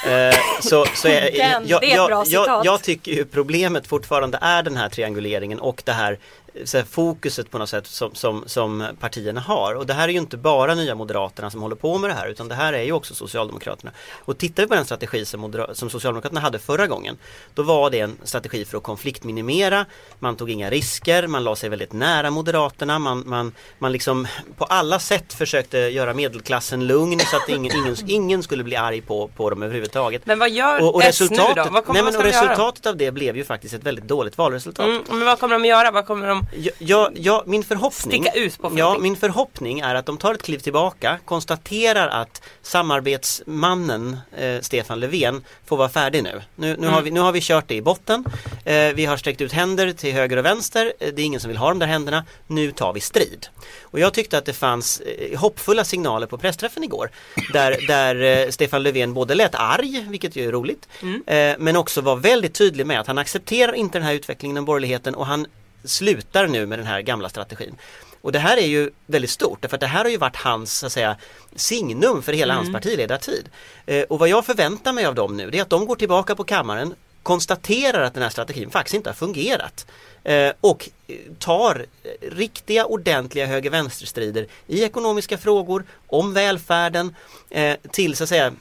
Eh, 0.07 0.37
så, 0.61 0.85
så 0.95 1.09
är, 1.09 1.31
Den, 1.39 1.63
jag, 1.69 1.81
det 1.81 1.93
är 1.93 2.01
ett 2.01 2.07
bra 2.07 2.17
jag, 2.19 2.27
citat. 2.27 2.47
jag, 2.47 2.65
jag 2.67 2.83
tycker 2.83 3.13
ju 3.13 3.25
problemet 3.25 3.87
fortfarande 3.87 4.39
är 4.43 4.63
den 4.63 4.77
här 4.77 4.89
trianguleringen 4.89 5.61
och 5.61 5.83
det 5.85 5.93
här, 5.93 6.19
här 6.55 6.85
fokuset 6.85 7.51
på 7.51 7.59
något 7.59 7.69
sätt 7.69 7.87
som, 7.87 8.15
som, 8.15 8.45
som 8.47 8.87
partierna 9.01 9.41
har. 9.41 9.75
Och 9.75 9.87
det 9.87 9.95
här 9.95 10.09
är 10.09 10.13
ju 10.13 10.19
inte 10.19 10.37
bara 10.37 10.75
Nya 10.75 10.95
Moderaterna 10.95 11.51
som 11.51 11.63
håller 11.63 11.77
på 11.77 11.99
med 11.99 12.11
det 12.11 12.15
här 12.15 12.29
utan 12.29 12.49
det 12.49 12.55
här 12.55 12.73
är 12.73 12.83
ju 12.83 12.93
också 12.93 13.15
Socialdemokraterna. 13.15 13.93
Och 14.25 14.39
tittar 14.39 14.63
vi 14.63 14.69
på 14.69 14.75
den 14.75 14.85
strategi 14.85 15.25
som, 15.25 15.67
som 15.73 15.91
Socialdemokraterna 15.91 16.41
hade 16.41 16.59
förra 16.59 16.87
gången 16.87 17.19
då 17.55 17.63
var 17.63 17.91
det 17.91 18.01
en 18.01 18.17
strategi 18.23 18.65
för 18.65 18.77
att 18.77 18.83
konfliktminimera, 18.83 19.87
man 20.19 20.37
tog 20.37 20.51
inga 20.51 20.71
risker, 20.71 21.27
man 21.27 21.45
la 21.45 21.57
sig 21.57 21.69
väldigt 21.69 21.93
nära 21.93 22.31
Moderaterna, 22.31 22.99
man, 22.99 23.23
man, 23.27 23.53
man 23.79 23.93
liksom 23.93 24.27
på 24.57 24.65
alla 24.65 24.99
sätt 24.99 25.33
försökte 25.33 25.79
göra 25.79 26.15
medelklassen 26.15 26.87
lugn 26.87 27.21
så 27.21 27.37
att 27.37 27.49
ingen, 27.49 27.77
ingen, 27.77 27.97
ingen 28.07 28.43
skulle 28.43 28.65
bli 28.65 28.77
arg 28.77 29.01
på, 29.01 29.29
på 29.37 29.51
dem 29.51 29.63
överhuvudtaget. 29.63 30.27
Men 30.27 30.39
vad 30.39 30.51
gör 30.51 30.83
Och, 30.83 30.95
och 30.95 31.03
S 31.05 31.21
nu 31.21 31.27
då? 31.27 31.35
resultatet, 31.35 31.73
Vad 31.73 31.85
kommer 31.85 32.03
nej, 32.03 32.13
men, 32.13 32.17
och 32.21 32.25
de 32.25 32.31
göra? 32.31 32.43
resultatet 32.43 32.87
av 32.87 32.97
det 32.97 33.11
blev 33.11 33.37
ju 33.37 33.45
faktiskt 33.45 33.75
ett 33.75 33.85
väldigt 33.85 34.05
dåligt 34.05 34.39
valresultat. 34.39 34.87
Mm, 34.87 35.03
men 35.09 35.25
vad 35.25 35.39
kommer 35.41 35.55
de 35.59 35.65
göra? 35.65 35.91
Vad 35.91 36.07
kommer 36.07 36.27
de... 36.29 36.40
Ja, 36.57 36.71
ja, 36.79 37.11
ja, 37.15 37.43
min 37.47 37.65
förhoppning 37.65 38.23
Sticka 38.23 38.39
ut 38.39 38.59
på 38.59 38.73
Ja, 38.77 38.99
min 39.01 39.17
förhoppning 39.17 39.81
är 39.81 39.95
att 39.95 40.07
de 40.07 40.19
tar 40.19 40.35
ett 40.35 40.43
kliv 40.43 40.59
tillbaka, 40.59 41.19
konstaterar 41.25 42.09
att 42.09 42.43
samarbetsmannen 42.63 44.19
eh, 44.39 44.61
Stefan 44.61 45.01
Löfven 45.01 45.45
får 45.67 45.77
vara 45.77 45.89
färdig 45.89 46.23
nu. 46.23 46.43
Nu, 46.57 46.67
nu, 46.67 46.73
Mm. 46.75 46.93
har 46.93 47.03
vi, 47.03 47.11
nu 47.11 47.21
har 47.21 47.33
vi 47.33 47.41
kört 47.41 47.69
det 47.69 47.75
i 47.75 47.83
botten. 47.83 48.25
Eh, 48.65 48.89
vi 48.95 49.05
har 49.05 49.17
sträckt 49.17 49.41
ut 49.41 49.53
händer 49.53 49.93
till 49.93 50.13
höger 50.13 50.37
och 50.37 50.45
vänster. 50.45 50.93
Eh, 51.01 51.09
det 51.15 51.23
är 51.23 51.27
ingen 51.27 51.41
som 51.41 51.49
vill 51.49 51.57
ha 51.57 51.69
de 51.69 51.79
där 51.79 51.87
händerna. 51.87 52.25
Nu 52.47 52.73
tar 52.73 52.93
vi 52.93 53.01
strid. 53.01 53.47
Och 53.83 53.99
jag 54.01 54.15
tyckte 54.15 54.39
att 54.39 54.45
det 54.45 54.53
fanns 54.53 55.01
eh, 55.01 55.39
hoppfulla 55.39 55.85
signaler 55.85 56.27
på 56.27 56.39
pressträffen 56.39 56.85
igår. 56.85 57.11
Där, 57.53 57.87
där 57.87 58.45
eh, 58.45 58.51
Stefan 58.51 58.83
Löfven 58.83 59.15
både 59.15 59.35
lät 59.35 59.55
arg, 59.55 60.07
vilket 60.09 60.37
ju 60.37 60.49
är 60.49 60.53
roligt, 60.53 60.89
Mm. 61.03 61.23
eh, 61.27 61.57
men 61.59 61.77
också 61.77 62.01
var 62.01 62.17
väldigt 62.17 62.55
tydlig 62.55 62.87
med 62.87 63.01
att 63.01 63.07
han 63.07 63.19
accepterar 63.19 63.73
inte 63.73 63.99
den 63.99 64.07
här 64.07 64.15
utvecklingen 64.15 64.55
inom 64.55 64.65
borgerligheten 64.65 65.15
och 65.15 65.27
han 65.27 65.47
slutar 65.85 66.47
nu 66.47 66.67
med 66.67 66.79
den 66.79 66.87
här 66.87 67.01
gamla 67.01 67.29
strategin. 67.29 67.75
Och 68.23 68.33
det 68.33 68.39
här 68.39 68.57
är 68.57 68.67
ju 68.67 68.91
väldigt 69.07 69.31
stort 69.31 69.63
därför 69.63 69.77
att 69.77 69.81
det 69.81 69.87
här 69.87 70.05
har 70.05 70.11
ju 70.11 70.17
varit 70.17 70.37
hans 70.37 70.79
så 70.79 70.87
att 70.87 70.93
säga, 70.93 71.17
signum 71.57 72.23
för 72.23 72.33
hela 72.33 72.55
hans 72.55 72.73
partiledartid. 72.73 73.49
Eh, 73.87 74.03
och 74.03 74.19
vad 74.19 74.29
jag 74.29 74.47
förväntar 74.47 74.93
mig 74.93 75.07
av 75.07 75.15
dem 75.15 75.37
nu 75.37 75.51
det 75.51 75.59
är 75.59 75.63
att 75.63 75.71
de 75.71 75.87
går 75.87 75.97
tillbaka 75.97 76.35
på 76.35 76.45
kammaren 76.45 76.95
konstaterar 77.23 78.03
att 78.03 78.15
den 78.15 78.23
här 78.23 78.31
strategin 78.31 78.71
faktiskt 78.71 78.95
inte 78.95 79.11
har 79.11 79.15
fungerat 79.15 79.87
eh, 80.25 80.53
och 80.61 80.91
eh, 81.07 81.17
tar 81.39 81.87
eh, 82.03 82.31
riktiga 82.31 82.87
ordentliga 82.87 83.47
höger-vänster-strider 83.47 84.47
i 84.67 84.83
ekonomiska 84.83 85.39
frågor, 85.39 85.85
om 86.07 86.33
välfärden 86.33 87.15
eh, 87.51 87.77
till 87.91 88.17
så 88.17 88.23
att 88.23 88.29
säga 88.29 88.53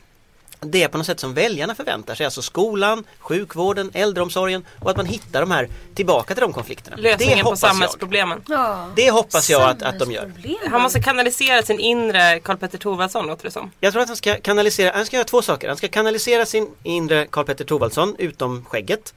det 0.62 0.84
är 0.84 0.88
på 0.88 0.98
något 0.98 1.08
sätt 1.08 1.19
som 1.19 1.34
väljarna 1.34 1.76
förväntar 1.76 2.15
sig, 2.15 2.26
alltså 2.26 2.41
skolan, 2.41 3.04
sjukvården, 3.19 3.91
äldreomsorgen 3.93 4.65
och 4.80 4.89
att 4.91 4.98
man 4.98 5.06
hittar 5.06 5.41
de 5.41 5.52
här 5.52 5.69
tillbaka 5.95 6.34
till 6.34 6.41
de 6.41 6.54
konflikterna. 6.54 6.98
det 6.98 7.02
Lösningen 7.04 7.39
på 7.39 7.43
hoppas 7.45 7.62
jag. 7.63 7.72
samhällsproblemen. 7.72 8.41
Ja. 8.48 8.89
Det 8.95 9.12
hoppas 9.12 9.50
jag 9.50 9.62
att, 9.62 9.82
att 9.82 10.00
de 10.00 10.12
gör. 10.12 10.32
Han 10.69 10.82
måste 10.82 11.02
kanalisera 11.02 11.63
sin 11.63 11.80
inre 11.80 12.39
Karl-Petter 12.39 12.78
Thorwaldsson 12.78 13.28
låter 13.28 13.43
det 13.43 13.52
som. 13.52 13.72
Jag 13.80 13.93
tror 13.93 14.02
att 14.02 14.08
han 14.08 14.17
ska 14.17 14.36
kanalisera, 14.36 14.91
han 14.95 15.06
ska 15.06 15.15
göra 15.17 15.26
två 15.28 15.41
saker. 15.41 15.67
Han 15.67 15.78
ska 15.78 15.88
kanalisera 15.88 16.45
sin 16.45 16.69
inre 16.84 17.26
Karl-Petter 17.26 17.65
Thorwaldsson 17.65 18.15
utom 18.19 18.65
skägget. 18.65 19.13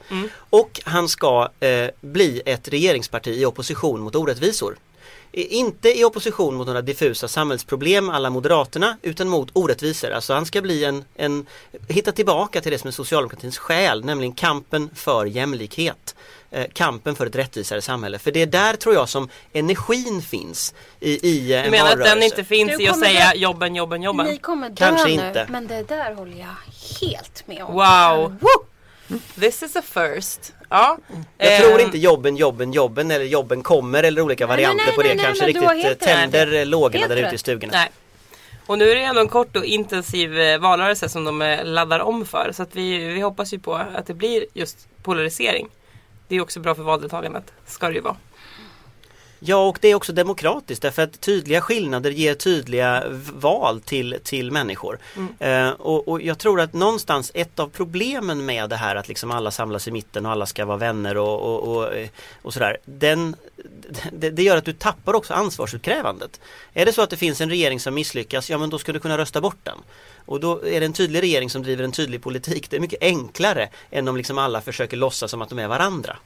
Och 0.51 0.81
han 0.85 1.09
ska 1.09 1.49
eh, 1.61 1.89
bli 2.01 2.43
ett 2.47 2.69
regeringsparti 2.69 3.31
i 3.31 3.47
opposition 3.47 4.01
mot 4.01 4.15
orättvisor. 4.15 4.77
Inte 5.33 5.99
i 5.99 6.05
opposition 6.05 6.55
mot 6.55 6.67
några 6.67 6.83
diffusa 6.83 7.29
samhällsproblem 7.29 8.11
alla 8.11 8.31
Moderaterna 8.31 8.97
utan 9.03 9.29
mot 9.29 9.49
orättvisor. 9.53 10.11
Alltså 10.11 10.35
han 10.35 10.47
ska 10.47 10.63
bli 10.63 10.85
en, 10.85 11.05
en 11.15 11.47
hitta 11.89 12.13
tillbaka 12.13 12.61
till 12.61 12.73
det 12.73 12.79
som 12.79 12.89
är 12.89 12.93
socialdemokratins 12.93 13.59
själ, 13.59 14.05
nämligen 14.05 14.33
kampen 14.33 14.91
för 14.95 15.27
jämlikhet. 15.27 16.15
Eh, 16.51 16.67
kampen 16.73 17.15
för 17.15 17.27
ett 17.27 17.37
rättvisare 17.37 17.83
samhälle. 17.83 18.19
För 18.19 18.33
det 18.33 18.43
är 18.43 18.47
där 18.47 18.77
tror 18.77 18.95
jag 18.95 19.09
som 19.09 19.29
energin 19.53 20.23
finns 20.23 20.75
i, 21.01 21.29
i 21.29 21.53
eh, 21.53 21.59
en 21.59 21.65
Du 21.65 21.71
menar 21.71 21.93
att 21.93 22.05
den 22.05 22.23
inte 22.23 22.45
finns 22.45 22.81
i 22.81 22.89
att 22.89 22.99
säga 22.99 23.31
dö- 23.31 23.37
jobben, 23.39 23.75
jobben, 23.75 24.03
jobben? 24.03 24.27
Ni 24.27 24.39
kommer 24.39 24.69
dö 24.69 24.75
Kanske 24.77 25.07
nu, 25.07 25.13
inte. 25.13 25.47
men 25.51 25.67
det 25.67 25.83
där 25.83 26.15
håller 26.15 26.39
jag 26.39 26.57
helt 27.01 27.47
med 27.47 27.65
om. 27.65 27.75
Wow! 27.75 28.37
This 29.41 29.63
is 29.63 29.77
a 29.77 29.83
first. 29.83 30.53
Ja. 30.73 30.99
Jag 31.39 31.53
Eh, 31.55 31.61
tror 31.61 31.81
inte 31.81 31.99
jobben, 31.99 32.37
jobben, 32.37 32.73
jobben 32.73 33.11
eller 33.11 33.25
jobben 33.25 33.63
kommer 33.63 34.03
eller 34.03 34.23
olika 34.23 34.47
Nej, 34.47 34.57
varianter 34.57 34.85
nej, 34.87 34.95
på 34.95 35.03
det 35.03 35.09
nej, 35.09 35.17
nej, 35.17 35.25
kanske 35.27 35.45
men 35.45 35.55
du 35.55 35.61
har 35.61 35.75
riktigt 35.75 36.03
eh, 36.03 36.15
tänder 36.15 36.53
eh, 36.55 36.67
lågorna 36.67 37.09
där 37.09 37.17
ute 37.17 37.35
i 37.35 37.39
stugorna. 37.39 37.73
Nej. 37.73 37.91
Och 38.67 38.79
nu 38.79 38.91
är 38.91 38.95
det 38.95 39.03
ändå 39.03 39.21
en 39.21 39.29
kort 39.29 39.57
och 39.57 39.65
intensiv 39.65 40.39
eh, 40.39 40.59
valrörelse 40.59 41.09
som 41.09 41.25
de 41.25 41.59
laddar 41.65 42.01
om 42.01 42.27
för. 42.27 42.53
Så 42.53 42.63
att 42.63 42.77
vi, 42.77 42.99
vi 42.99 43.21
hoppas 43.21 43.53
ju 43.53 43.59
på 43.59 43.75
att 43.75 44.07
det 44.07 44.15
blir 44.15 44.47
just 44.55 44.89
polarisering. 45.03 45.69
Det 46.29 46.37
är 46.37 46.41
också 46.41 46.61
bra 46.61 46.75
för 46.75 46.83
valdeltagandet. 46.83 47.45
Ska 47.67 47.89
det 47.89 47.95
ju 47.95 48.01
vara. 48.01 48.17
Ja 49.45 49.69
och 49.69 49.79
det 49.81 49.89
är 49.89 49.95
också 49.95 50.13
demokratiskt 50.13 50.83
därför 50.83 51.03
att 51.03 51.21
tydliga 51.21 51.61
skillnader 51.61 52.11
ger 52.11 52.35
tydliga 52.35 53.05
val 53.33 53.81
till, 53.81 54.19
till 54.25 54.51
människor. 54.51 54.99
Eh, 55.39 55.69
och, 55.69 56.09
och 56.09 56.23
jag 56.23 56.39
tror 56.39 56.61
att 56.61 56.73
någonstans 56.73 57.31
ett 57.35 57.59
av 57.59 57.69
problemen 57.69 58.45
med 58.45 58.71
det 58.71 58.77
här 58.77 58.97
att 58.97 59.09
liksom 59.09 59.31
alla 59.31 59.51
samlas 59.51 59.89
i 59.89 59.91
mitten 59.91 60.27
och 60.27 60.33
alla 60.33 60.47
ska 60.47 60.65
vara 60.65 60.77
vänner 60.77 61.17
och, 61.17 61.41
och, 61.41 61.77
och, 61.77 61.95
eh, 61.95 62.09
och 62.43 62.53
sådär. 62.53 62.77
Den, 62.85 63.37
det, 64.13 64.31
det 64.31 64.43
gör 64.43 64.57
att 64.57 64.65
du 64.65 64.73
tappar 64.73 65.15
också 65.15 65.35
ansvarsutkrävandet. 65.35 66.41
Är 66.75 66.87
det 66.87 66.93
så 66.93 67.03
att 67.03 67.11
det 67.11 67.17
finns 67.17 67.41
en 67.41 67.51
regering 67.51 67.81
som 67.81 67.95
misslyckas, 67.95 68.51
ja 68.51 68.59
men 68.59 68.71
då 68.71 68.79
ska 68.79 68.93
du 68.93 69.01
kunna 69.01 69.19
rösta 69.19 69.41
bort 69.41 69.61
den. 69.63 69.79
Och 70.25 70.41
då 70.41 70.67
är 70.67 70.81
det 70.81 70.87
en 70.87 70.93
tydlig 70.93 71.23
regering 71.23 71.51
som 71.51 71.63
driver 71.63 71.85
en 71.85 71.93
tydlig 71.93 72.23
politik. 72.23 72.71
Det 72.71 72.77
är 72.77 72.81
mycket 72.81 73.03
enklare 73.03 73.69
än 73.91 74.09
om 74.09 74.17
liksom 74.17 74.39
alla 74.39 74.61
försöker 74.61 74.97
låtsas 74.97 75.31
som 75.31 75.43
att 75.43 75.49
de 75.49 75.59
är 75.59 75.69
varandra. 75.69 76.17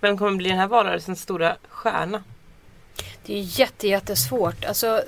Vem 0.00 0.18
kommer 0.18 0.36
bli 0.36 0.48
den 0.48 0.58
här 0.58 0.66
valrörelsens 0.66 1.20
stora 1.22 1.56
stjärna? 1.68 2.22
Det 3.26 3.34
är 3.38 3.60
jätte, 3.60 3.88
jättesvårt. 3.88 4.64
Alltså, 4.64 5.02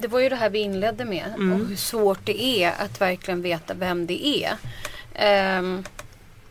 det 0.00 0.08
var 0.08 0.20
ju 0.20 0.28
det 0.28 0.36
här 0.36 0.50
vi 0.50 0.58
inledde 0.58 1.04
med. 1.04 1.26
Mm. 1.36 1.52
Och 1.52 1.68
hur 1.68 1.76
svårt 1.76 2.18
det 2.24 2.42
är 2.42 2.72
att 2.78 3.00
verkligen 3.00 3.42
veta 3.42 3.74
vem 3.74 4.06
det 4.06 4.26
är. 4.26 4.56
Ehm, 5.14 5.84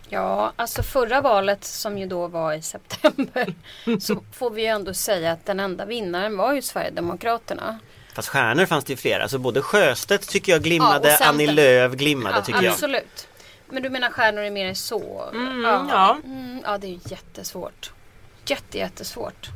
ja, 0.09 0.53
alltså 0.55 0.83
förra 0.83 1.21
valet 1.21 1.63
som 1.63 1.97
ju 1.97 2.05
då 2.07 2.27
var 2.27 2.53
i 2.53 2.61
september. 2.61 3.53
så 3.99 4.23
får 4.33 4.49
vi 4.49 4.61
ju 4.61 4.67
ändå 4.67 4.93
säga 4.93 5.31
att 5.31 5.45
den 5.45 5.59
enda 5.59 5.85
vinnaren 5.85 6.37
var 6.37 6.53
ju 6.53 6.61
Sverigedemokraterna. 6.61 7.79
Fast 8.13 8.27
stjärnor 8.27 8.65
fanns 8.65 8.85
det 8.85 8.93
ju 8.93 8.97
flera, 8.97 9.23
alltså 9.23 9.37
både 9.37 9.61
Sjöstedt 9.61 10.29
tycker 10.29 10.51
jag 10.51 10.61
glimmade, 10.61 11.17
Ja. 11.19 11.25
Annie 11.25 11.47
Lööf 11.47 11.93
glimmade 11.93 12.45
tycker 12.45 12.63
jag. 12.63 12.73
absolut. 12.73 13.27
Men 13.71 13.83
du 13.83 13.89
menar 13.89 14.09
stjärnor 14.09 14.41
är 14.41 14.51
mer 14.51 14.65
än 14.65 14.75
så? 14.75 15.29
Mm, 15.33 15.61
ja. 15.63 16.17
Mm, 16.25 16.61
ja, 16.65 16.77
det 16.77 16.87
är 16.87 16.91
ju 16.91 16.99
jättesvårt. 17.05 17.91
Jätte, 18.45 18.77
jättesvårt. 18.77 19.49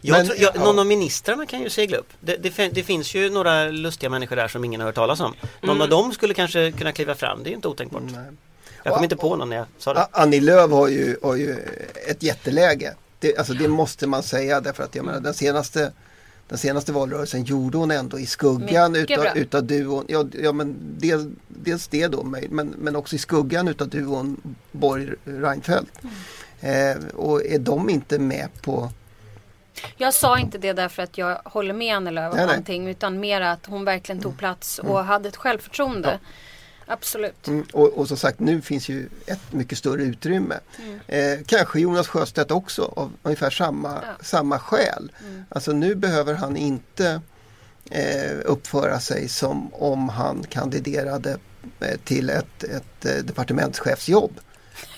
Jag 0.00 0.16
Men, 0.16 0.26
tror, 0.26 0.38
jag, 0.38 0.56
ja. 0.56 0.64
Någon 0.64 0.78
av 0.78 0.86
ministrarna 0.86 1.46
kan 1.46 1.60
ju 1.60 1.70
segla 1.70 1.96
upp. 1.96 2.08
Det, 2.20 2.36
det, 2.36 2.68
det 2.72 2.82
finns 2.82 3.14
ju 3.14 3.30
några 3.30 3.64
lustiga 3.64 4.10
människor 4.10 4.36
där 4.36 4.48
som 4.48 4.64
ingen 4.64 4.80
har 4.80 4.86
hört 4.88 4.94
talas 4.94 5.20
om. 5.20 5.34
Någon 5.60 5.70
Mm. 5.70 5.82
av 5.82 5.88
dem 5.88 6.12
skulle 6.12 6.34
kanske 6.34 6.72
kunna 6.72 6.92
kliva 6.92 7.14
fram, 7.14 7.42
det 7.42 7.48
är 7.48 7.50
ju 7.50 7.56
inte 7.56 7.68
otänkbart. 7.68 8.02
Nej. 8.02 8.24
Jag 8.82 8.92
kom 8.92 8.98
Och- 8.98 9.04
inte 9.04 9.16
på 9.16 9.36
någon 9.36 9.48
när 9.48 9.56
jag 9.56 9.66
sa 9.78 9.94
det. 9.94 10.06
Annie 10.12 10.40
Lööf 10.40 10.70
har 10.70 10.88
ju, 10.88 11.16
har 11.22 11.36
ju 11.36 11.56
ett 12.08 12.22
jätteläge. 12.22 12.94
Det, 13.18 13.36
alltså 13.36 13.52
det 13.54 13.68
måste 13.68 14.06
man 14.06 14.22
säga 14.22 14.60
därför 14.60 14.82
att 14.82 14.94
jag 14.94 15.04
menar 15.04 15.20
den 15.20 15.34
senaste 15.34 15.92
den 16.50 16.58
senaste 16.58 16.92
valrörelsen 16.92 17.44
gjorde 17.44 17.78
hon 17.78 17.90
ändå 17.90 18.18
i 18.18 18.26
skuggan 18.26 18.92
Mycket 18.92 19.10
utav, 19.10 19.24
bra. 19.24 19.34
utav 19.34 19.64
duon. 19.64 20.04
Ja, 20.08 20.26
ja 20.42 20.52
men 20.52 20.76
dels, 20.98 21.26
dels 21.48 21.88
det 21.88 22.08
då 22.08 22.22
men, 22.22 22.74
men 22.78 22.96
också 22.96 23.16
i 23.16 23.18
skuggan 23.18 23.68
utav 23.68 23.88
duon 23.88 24.56
Borg 24.72 25.08
Reinfeldt. 25.24 25.90
Mm. 26.02 26.98
Eh, 27.00 27.06
och 27.14 27.46
är 27.46 27.58
de 27.58 27.90
inte 27.90 28.18
med 28.18 28.48
på 28.62 28.90
Jag 29.96 30.14
sa 30.14 30.38
inte 30.38 30.58
det 30.58 30.72
därför 30.72 31.02
att 31.02 31.18
jag 31.18 31.40
håller 31.44 31.74
med 31.74 31.96
Annie 31.96 32.10
Lööf 32.10 32.32
om 32.32 32.38
någonting 32.38 32.88
utan 32.88 33.20
mer 33.20 33.40
att 33.40 33.66
hon 33.66 33.84
verkligen 33.84 34.22
tog 34.22 34.38
plats 34.38 34.78
och 34.78 35.04
hade 35.04 35.28
ett 35.28 35.36
självförtroende. 35.36 36.18
Absolut. 36.90 37.46
Mm, 37.48 37.66
och, 37.72 37.88
och 37.98 38.08
som 38.08 38.16
sagt 38.16 38.40
nu 38.40 38.60
finns 38.60 38.88
ju 38.88 39.08
ett 39.26 39.52
mycket 39.52 39.78
större 39.78 40.02
utrymme. 40.02 40.58
Mm. 40.78 41.00
Eh, 41.06 41.44
kanske 41.46 41.80
Jonas 41.80 42.08
Sjöstedt 42.08 42.50
också 42.50 42.92
av 42.96 43.12
ungefär 43.22 43.50
samma, 43.50 43.88
Ja. 43.88 44.02
Mm. 44.02 44.14
samma 44.20 44.58
skäl. 44.58 45.12
Alltså 45.48 45.72
nu 45.72 45.94
behöver 45.94 46.34
han 46.34 46.56
inte 46.56 47.20
eh, 47.90 48.38
uppföra 48.44 49.00
sig 49.00 49.28
som 49.28 49.74
om 49.74 50.08
han 50.08 50.44
kandiderade 50.48 51.38
eh, 51.80 51.96
till 52.04 52.30
ett, 52.30 52.64
ett 52.64 53.04
eh, 53.06 53.14
departementschefsjobb. 53.24 54.40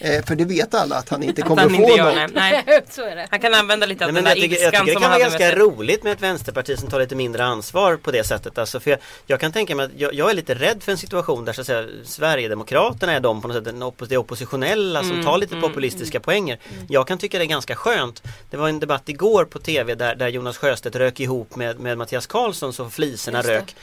Eh, 0.04 0.24
för 0.24 0.34
det 0.34 0.44
vet 0.44 0.74
alla 0.74 0.96
att 0.96 1.08
han 1.08 1.22
inte 1.22 1.42
kommer 1.42 1.62
han 1.62 1.70
att 1.74 1.78
inte 1.78 1.90
få 1.92 1.96
gör 1.98 2.04
något. 2.14 2.34
det. 2.34 2.40
Nej. 2.40 2.82
så 2.90 3.02
är 3.02 3.16
det. 3.16 3.26
Han 3.30 3.40
kan 3.40 3.54
använda 3.54 3.86
lite 3.86 4.06
av 4.06 4.12
Nej, 4.12 4.22
den 4.22 4.24
där 4.24 4.30
jag, 4.30 4.42
tycker, 4.50 4.56
jag 4.62 4.64
ilskan 4.72 4.86
tycker 4.86 5.00
det 5.00 5.00
kan 5.00 5.10
vara 5.10 5.18
med 5.18 5.20
ganska 5.20 5.38
sig. 5.50 5.58
roligt 5.58 6.02
med 6.02 6.12
ett 6.12 6.22
vänsterparti 6.22 6.78
som 6.78 6.88
tar 6.90 7.00
lite 7.00 7.14
mindre 7.14 7.44
ansvar 7.44 7.96
på 7.96 8.10
det 8.10 8.24
sättet. 8.24 8.58
Alltså 8.58 8.80
för 8.80 8.90
jag, 8.90 8.98
jag 9.26 9.40
kan 9.40 9.52
tänka 9.52 9.74
mig 9.74 9.86
att 9.86 9.92
jag, 9.96 10.14
jag 10.14 10.30
är 10.30 10.34
lite 10.34 10.54
rädd 10.54 10.82
för 10.82 10.92
en 10.92 10.98
situation 10.98 11.44
där 11.44 11.52
så 11.52 11.60
att 11.60 11.66
säga, 11.66 11.86
Sverigedemokraterna 12.04 13.12
är 13.12 13.20
de 13.20 13.42
på 13.42 13.48
något 13.48 13.56
sätt 13.56 13.64
den 13.64 13.92
det 14.08 14.16
oppositionella 14.16 15.00
som 15.02 15.12
Mm, 15.12 15.24
tar 15.24 15.38
lite 15.38 15.56
populistiska 15.56 16.20
poänger. 16.20 16.58
Jag 16.88 17.06
kan 17.08 17.18
tycka 17.18 17.38
det 17.38 17.44
är 17.44 17.46
ganska 17.46 17.76
skönt. 17.76 18.22
Det 18.50 18.56
var 18.56 18.68
en 18.68 18.80
debatt 18.80 19.08
igår 19.08 19.44
på 19.44 19.58
TV 19.58 19.94
där, 19.94 20.14
där 20.14 20.28
Jonas 20.28 20.56
Sjöstedt 20.58 20.96
rök 20.96 21.20
ihop 21.20 21.56
med, 21.56 21.80
med 21.80 21.98
Mattias 21.98 22.26
Karlsson 22.26 22.72
så 22.72 22.90
fliserna 22.90 23.38
Just 23.38 23.48
det. 23.48 23.54
rök. 23.54 23.74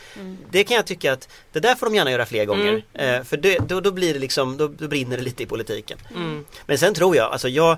Det 0.52 0.64
kan 0.64 0.76
jag 0.76 0.86
tycka 0.86 1.14
att 1.14 1.28
det 1.52 1.60
där 1.60 1.76
får 1.76 1.86
de 1.86 1.96
gärna 1.96 2.12
göra 2.12 2.26
fler 2.26 2.46
gånger. 2.46 2.84
Eh, 2.94 3.24
för 3.24 3.38
det, 3.38 3.58
då, 3.68 3.80
då 3.82 3.92
blir 3.92 4.14
det 4.14 4.20
liksom, 4.20 4.58
då, 4.58 4.68
då 4.68 4.88
brinner 4.88 5.18
det 5.18 5.24
lite 5.24 5.44
i 5.44 5.46
politiken. 5.46 5.98
Mm. 6.16 6.46
Men 6.66 6.78
sen 6.78 6.94
tror 6.94 7.16
jag, 7.16 7.32
alltså 7.32 7.50
jag, 7.50 7.78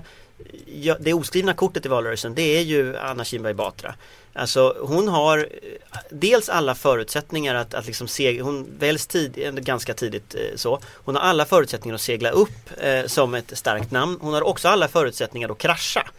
jag 0.66 0.96
det 1.00 1.14
oskrivna 1.14 1.54
kortet 1.54 1.86
i 1.86 1.88
valrörelsen 1.88 2.34
det 2.34 2.56
är 2.56 2.62
ju 2.62 2.96
Anna 2.96 3.24
Kinberg 3.24 3.54
Batra. 3.54 3.94
Alltså 4.34 4.76
hon 4.80 5.08
har 5.08 5.48
dels 6.10 6.48
alla 6.48 6.74
förutsättningar 6.74 7.54
att, 7.54 7.74
att 7.74 7.86
liksom 7.86 8.08
segla, 8.08 8.44
hon 8.44 8.66
väljs 8.78 9.06
tid, 9.06 9.38
eh, 9.38 9.52
ganska 9.52 9.94
tidigt 9.94 10.34
eh, 10.34 10.56
så. 10.56 10.80
Hon 10.94 11.14
har 11.14 11.22
alla 11.22 11.44
förutsättningar 11.44 11.94
att 11.94 12.00
segla 12.00 12.30
upp 12.30 12.70
eh, 12.80 13.06
som 13.06 13.34
ett 13.34 13.58
starkt 13.58 13.90
namn. 13.90 14.18
Hon 14.20 14.34
har 14.34 14.42
också 14.42 14.68
alla 14.68 14.88
förutsättningar 14.88 15.48
att 15.48 15.58
krascha. 15.58 16.10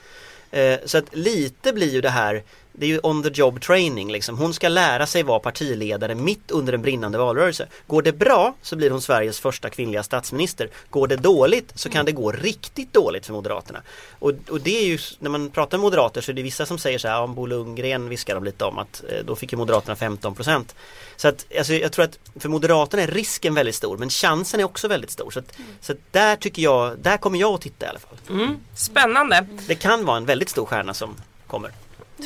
Eh, 0.52 0.80
så 0.86 0.98
att 0.98 1.16
lite 1.16 1.74
blir 1.74 1.94
ju 1.94 2.02
det 2.02 2.10
här 2.10 2.44
det 2.74 2.86
är 2.86 2.90
ju 2.90 3.00
on 3.04 3.24
the 3.24 3.30
job 3.34 3.62
training 3.62 4.12
liksom. 4.12 4.38
Hon 4.38 4.54
ska 4.54 4.68
lära 4.70 5.06
sig 5.06 5.24
vara 5.24 5.40
partiledare 5.40 6.16
mitt 6.16 6.52
under 6.52 6.74
en 6.74 6.82
brinnande 6.82 7.18
valrörelse. 7.18 7.68
Går 7.88 8.02
det 8.02 8.12
bra 8.12 8.56
så 8.62 8.76
blir 8.76 8.90
hon 8.90 9.02
Sveriges 9.02 9.40
första 9.40 9.70
kvinnliga 9.70 10.04
statsminister. 10.04 10.70
Går 10.90 11.08
det 11.08 11.16
dåligt 11.16 11.72
så 11.76 11.90
kan 11.90 12.06
det 12.06 12.12
gå 12.12 12.32
riktigt 12.32 12.94
dåligt 12.94 13.26
för 13.26 13.34
Moderaterna. 13.34 13.82
Och, 14.20 14.32
och 14.50 14.62
det 14.62 14.78
är 14.78 14.86
ju, 14.86 15.00
när 15.20 15.30
man 15.30 15.50
pratar 15.50 15.78
med 15.78 15.84
moderater 15.84 16.22
så 16.22 16.32
är 16.32 16.36
det 16.36 16.42
vissa 16.44 16.66
som 16.66 16.78
säger 16.78 16.98
så 16.98 17.08
här, 17.08 17.22
om 17.22 17.36
Bo 17.36 17.46
Lundgren 17.46 18.10
viskar 18.10 18.36
de 18.36 18.44
lite 18.44 18.66
om 18.66 18.78
att 18.78 19.04
eh, 19.10 19.26
då 19.26 19.36
fick 19.36 19.52
ju 19.52 19.58
Moderaterna 19.58 19.96
15 19.96 20.36
procent. 20.36 20.76
Så 21.16 21.28
att 21.28 21.46
alltså, 21.58 21.74
jag 21.74 21.92
tror 21.92 22.06
att 22.06 22.20
för 22.40 22.50
Moderaterna 22.50 23.04
är 23.04 23.08
risken 23.08 23.56
väldigt 23.56 23.76
stor 23.76 23.98
men 23.98 24.10
chansen 24.10 24.60
är 24.60 24.64
också 24.64 24.88
väldigt 24.88 25.12
stor. 25.12 25.32
Så, 25.32 25.40
att, 25.40 25.54
så 25.82 25.92
att 25.92 25.98
där 26.12 26.36
tycker 26.36 26.62
jag, 26.62 27.00
där 27.00 27.18
kommer 27.18 27.40
jag 27.40 27.54
att 27.54 27.62
titta 27.62 27.86
i 27.86 27.90
alla 27.90 28.00
fall. 28.00 28.18
Mm. 28.30 28.58
Spännande. 28.76 29.48
Det 29.68 29.76
kan 29.76 30.06
vara 30.06 30.18
en 30.18 30.26
väldigt 30.26 30.50
stor 30.50 30.66
stjärna 30.66 30.94
som 30.94 31.16
kommer. 31.48 31.72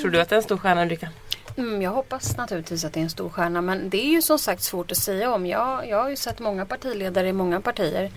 Tror 0.02 0.12
du 0.12 0.22
att 0.22 0.30
det 0.30 0.36
är 0.36 0.38
en 0.38 0.44
stor 0.44 0.58
stjärna 0.58 0.82
Ulrika? 0.82 1.10
Mm, 1.58 1.82
jag 1.82 1.92
hoppas 1.92 2.38
naturligtvis 2.38 2.86
att 2.86 2.94
det 2.94 3.00
är 3.00 3.04
en 3.04 3.10
stor 3.10 3.30
stjärna 3.30 3.62
men 3.62 3.90
det 3.90 3.98
är 3.98 4.10
ju 4.12 4.22
som 4.22 4.40
sagt 4.40 4.64
svårt 4.64 4.92
att 4.92 4.98
säga 4.98 5.34
om. 5.34 5.46
Jag, 5.46 5.90
jag 5.90 5.98
har 5.98 6.10
ju 6.10 6.16
sett 6.16 6.40
många 6.40 6.66
partiledare 6.66 7.28
i 7.28 7.34
många 7.34 7.62
partier. 7.62 8.12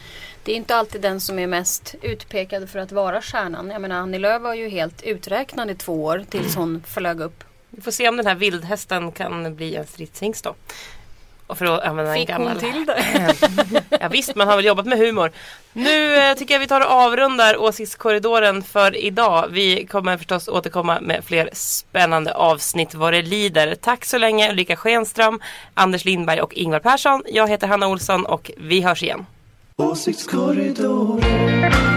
Det 0.44 0.52
är 0.52 0.56
inte 0.56 0.76
alltid 0.76 1.00
den 1.00 1.20
som 1.20 1.38
är 1.38 1.46
mest 1.46 1.94
utpekad 2.02 2.70
för 2.70 2.78
att 2.78 2.92
vara 2.92 3.22
stjärnan. 3.22 3.70
Jag 3.70 3.80
menar 3.80 3.96
Annie 3.96 4.18
Lööf 4.18 4.42
var 4.42 4.54
ju 4.54 4.68
helt 4.68 5.02
uträknad 5.02 5.70
i 5.70 5.74
två 5.74 6.04
år 6.04 6.24
tills 6.30 6.56
hon 6.56 6.82
flög 6.86 7.20
upp. 7.20 7.44
Vi 7.70 7.82
får 7.82 7.90
se 7.90 8.08
om 8.08 8.16
den 8.16 8.26
här 8.26 8.34
vildhästen 8.34 9.12
kan 9.12 9.56
bli 9.56 9.76
en 9.76 9.86
stridshingst 9.86 10.44
då. 10.44 10.54
Och 11.50 11.58
för 11.58 11.64
att 11.64 11.82
använda 11.82 12.10
en 12.10 12.16
Fick 12.18 12.28
gammal... 12.28 12.48
hon 12.48 12.58
till 12.72 12.86
det? 12.86 13.82
Ja, 14.00 14.08
visst, 14.08 14.36
man 14.36 14.48
har 14.48 14.56
väl 14.56 14.64
jobbat 14.64 14.86
med 14.86 14.98
humor. 14.98 15.30
Nu 15.72 16.16
eh, 16.16 16.34
tycker 16.34 16.54
jag 16.54 16.60
vi 16.60 16.66
tar 16.66 16.80
och 16.80 16.90
avrundar 16.90 17.56
åsiktskorridoren 17.56 18.62
för 18.62 18.96
idag. 18.96 19.48
Vi 19.50 19.86
kommer 19.86 20.16
förstås 20.16 20.48
återkomma 20.48 21.00
med 21.00 21.24
fler 21.24 21.50
spännande 21.52 22.34
avsnitt 22.34 22.94
vad 22.94 23.12
det 23.12 23.22
lider. 23.22 23.74
Tack 23.74 24.04
så 24.04 24.18
länge 24.18 24.50
Ulrika 24.50 24.76
Schenström, 24.76 25.40
Anders 25.74 26.04
Lindberg 26.04 26.40
och 26.40 26.54
Ingvar 26.54 26.80
Persson. 26.80 27.22
Jag 27.26 27.48
heter 27.48 27.66
Hanna 27.66 27.88
Olsson 27.88 28.26
och 28.26 28.50
vi 28.56 28.80
hörs 28.80 29.02
igen. 29.02 29.26
Åsiktskorridoren 29.76 31.89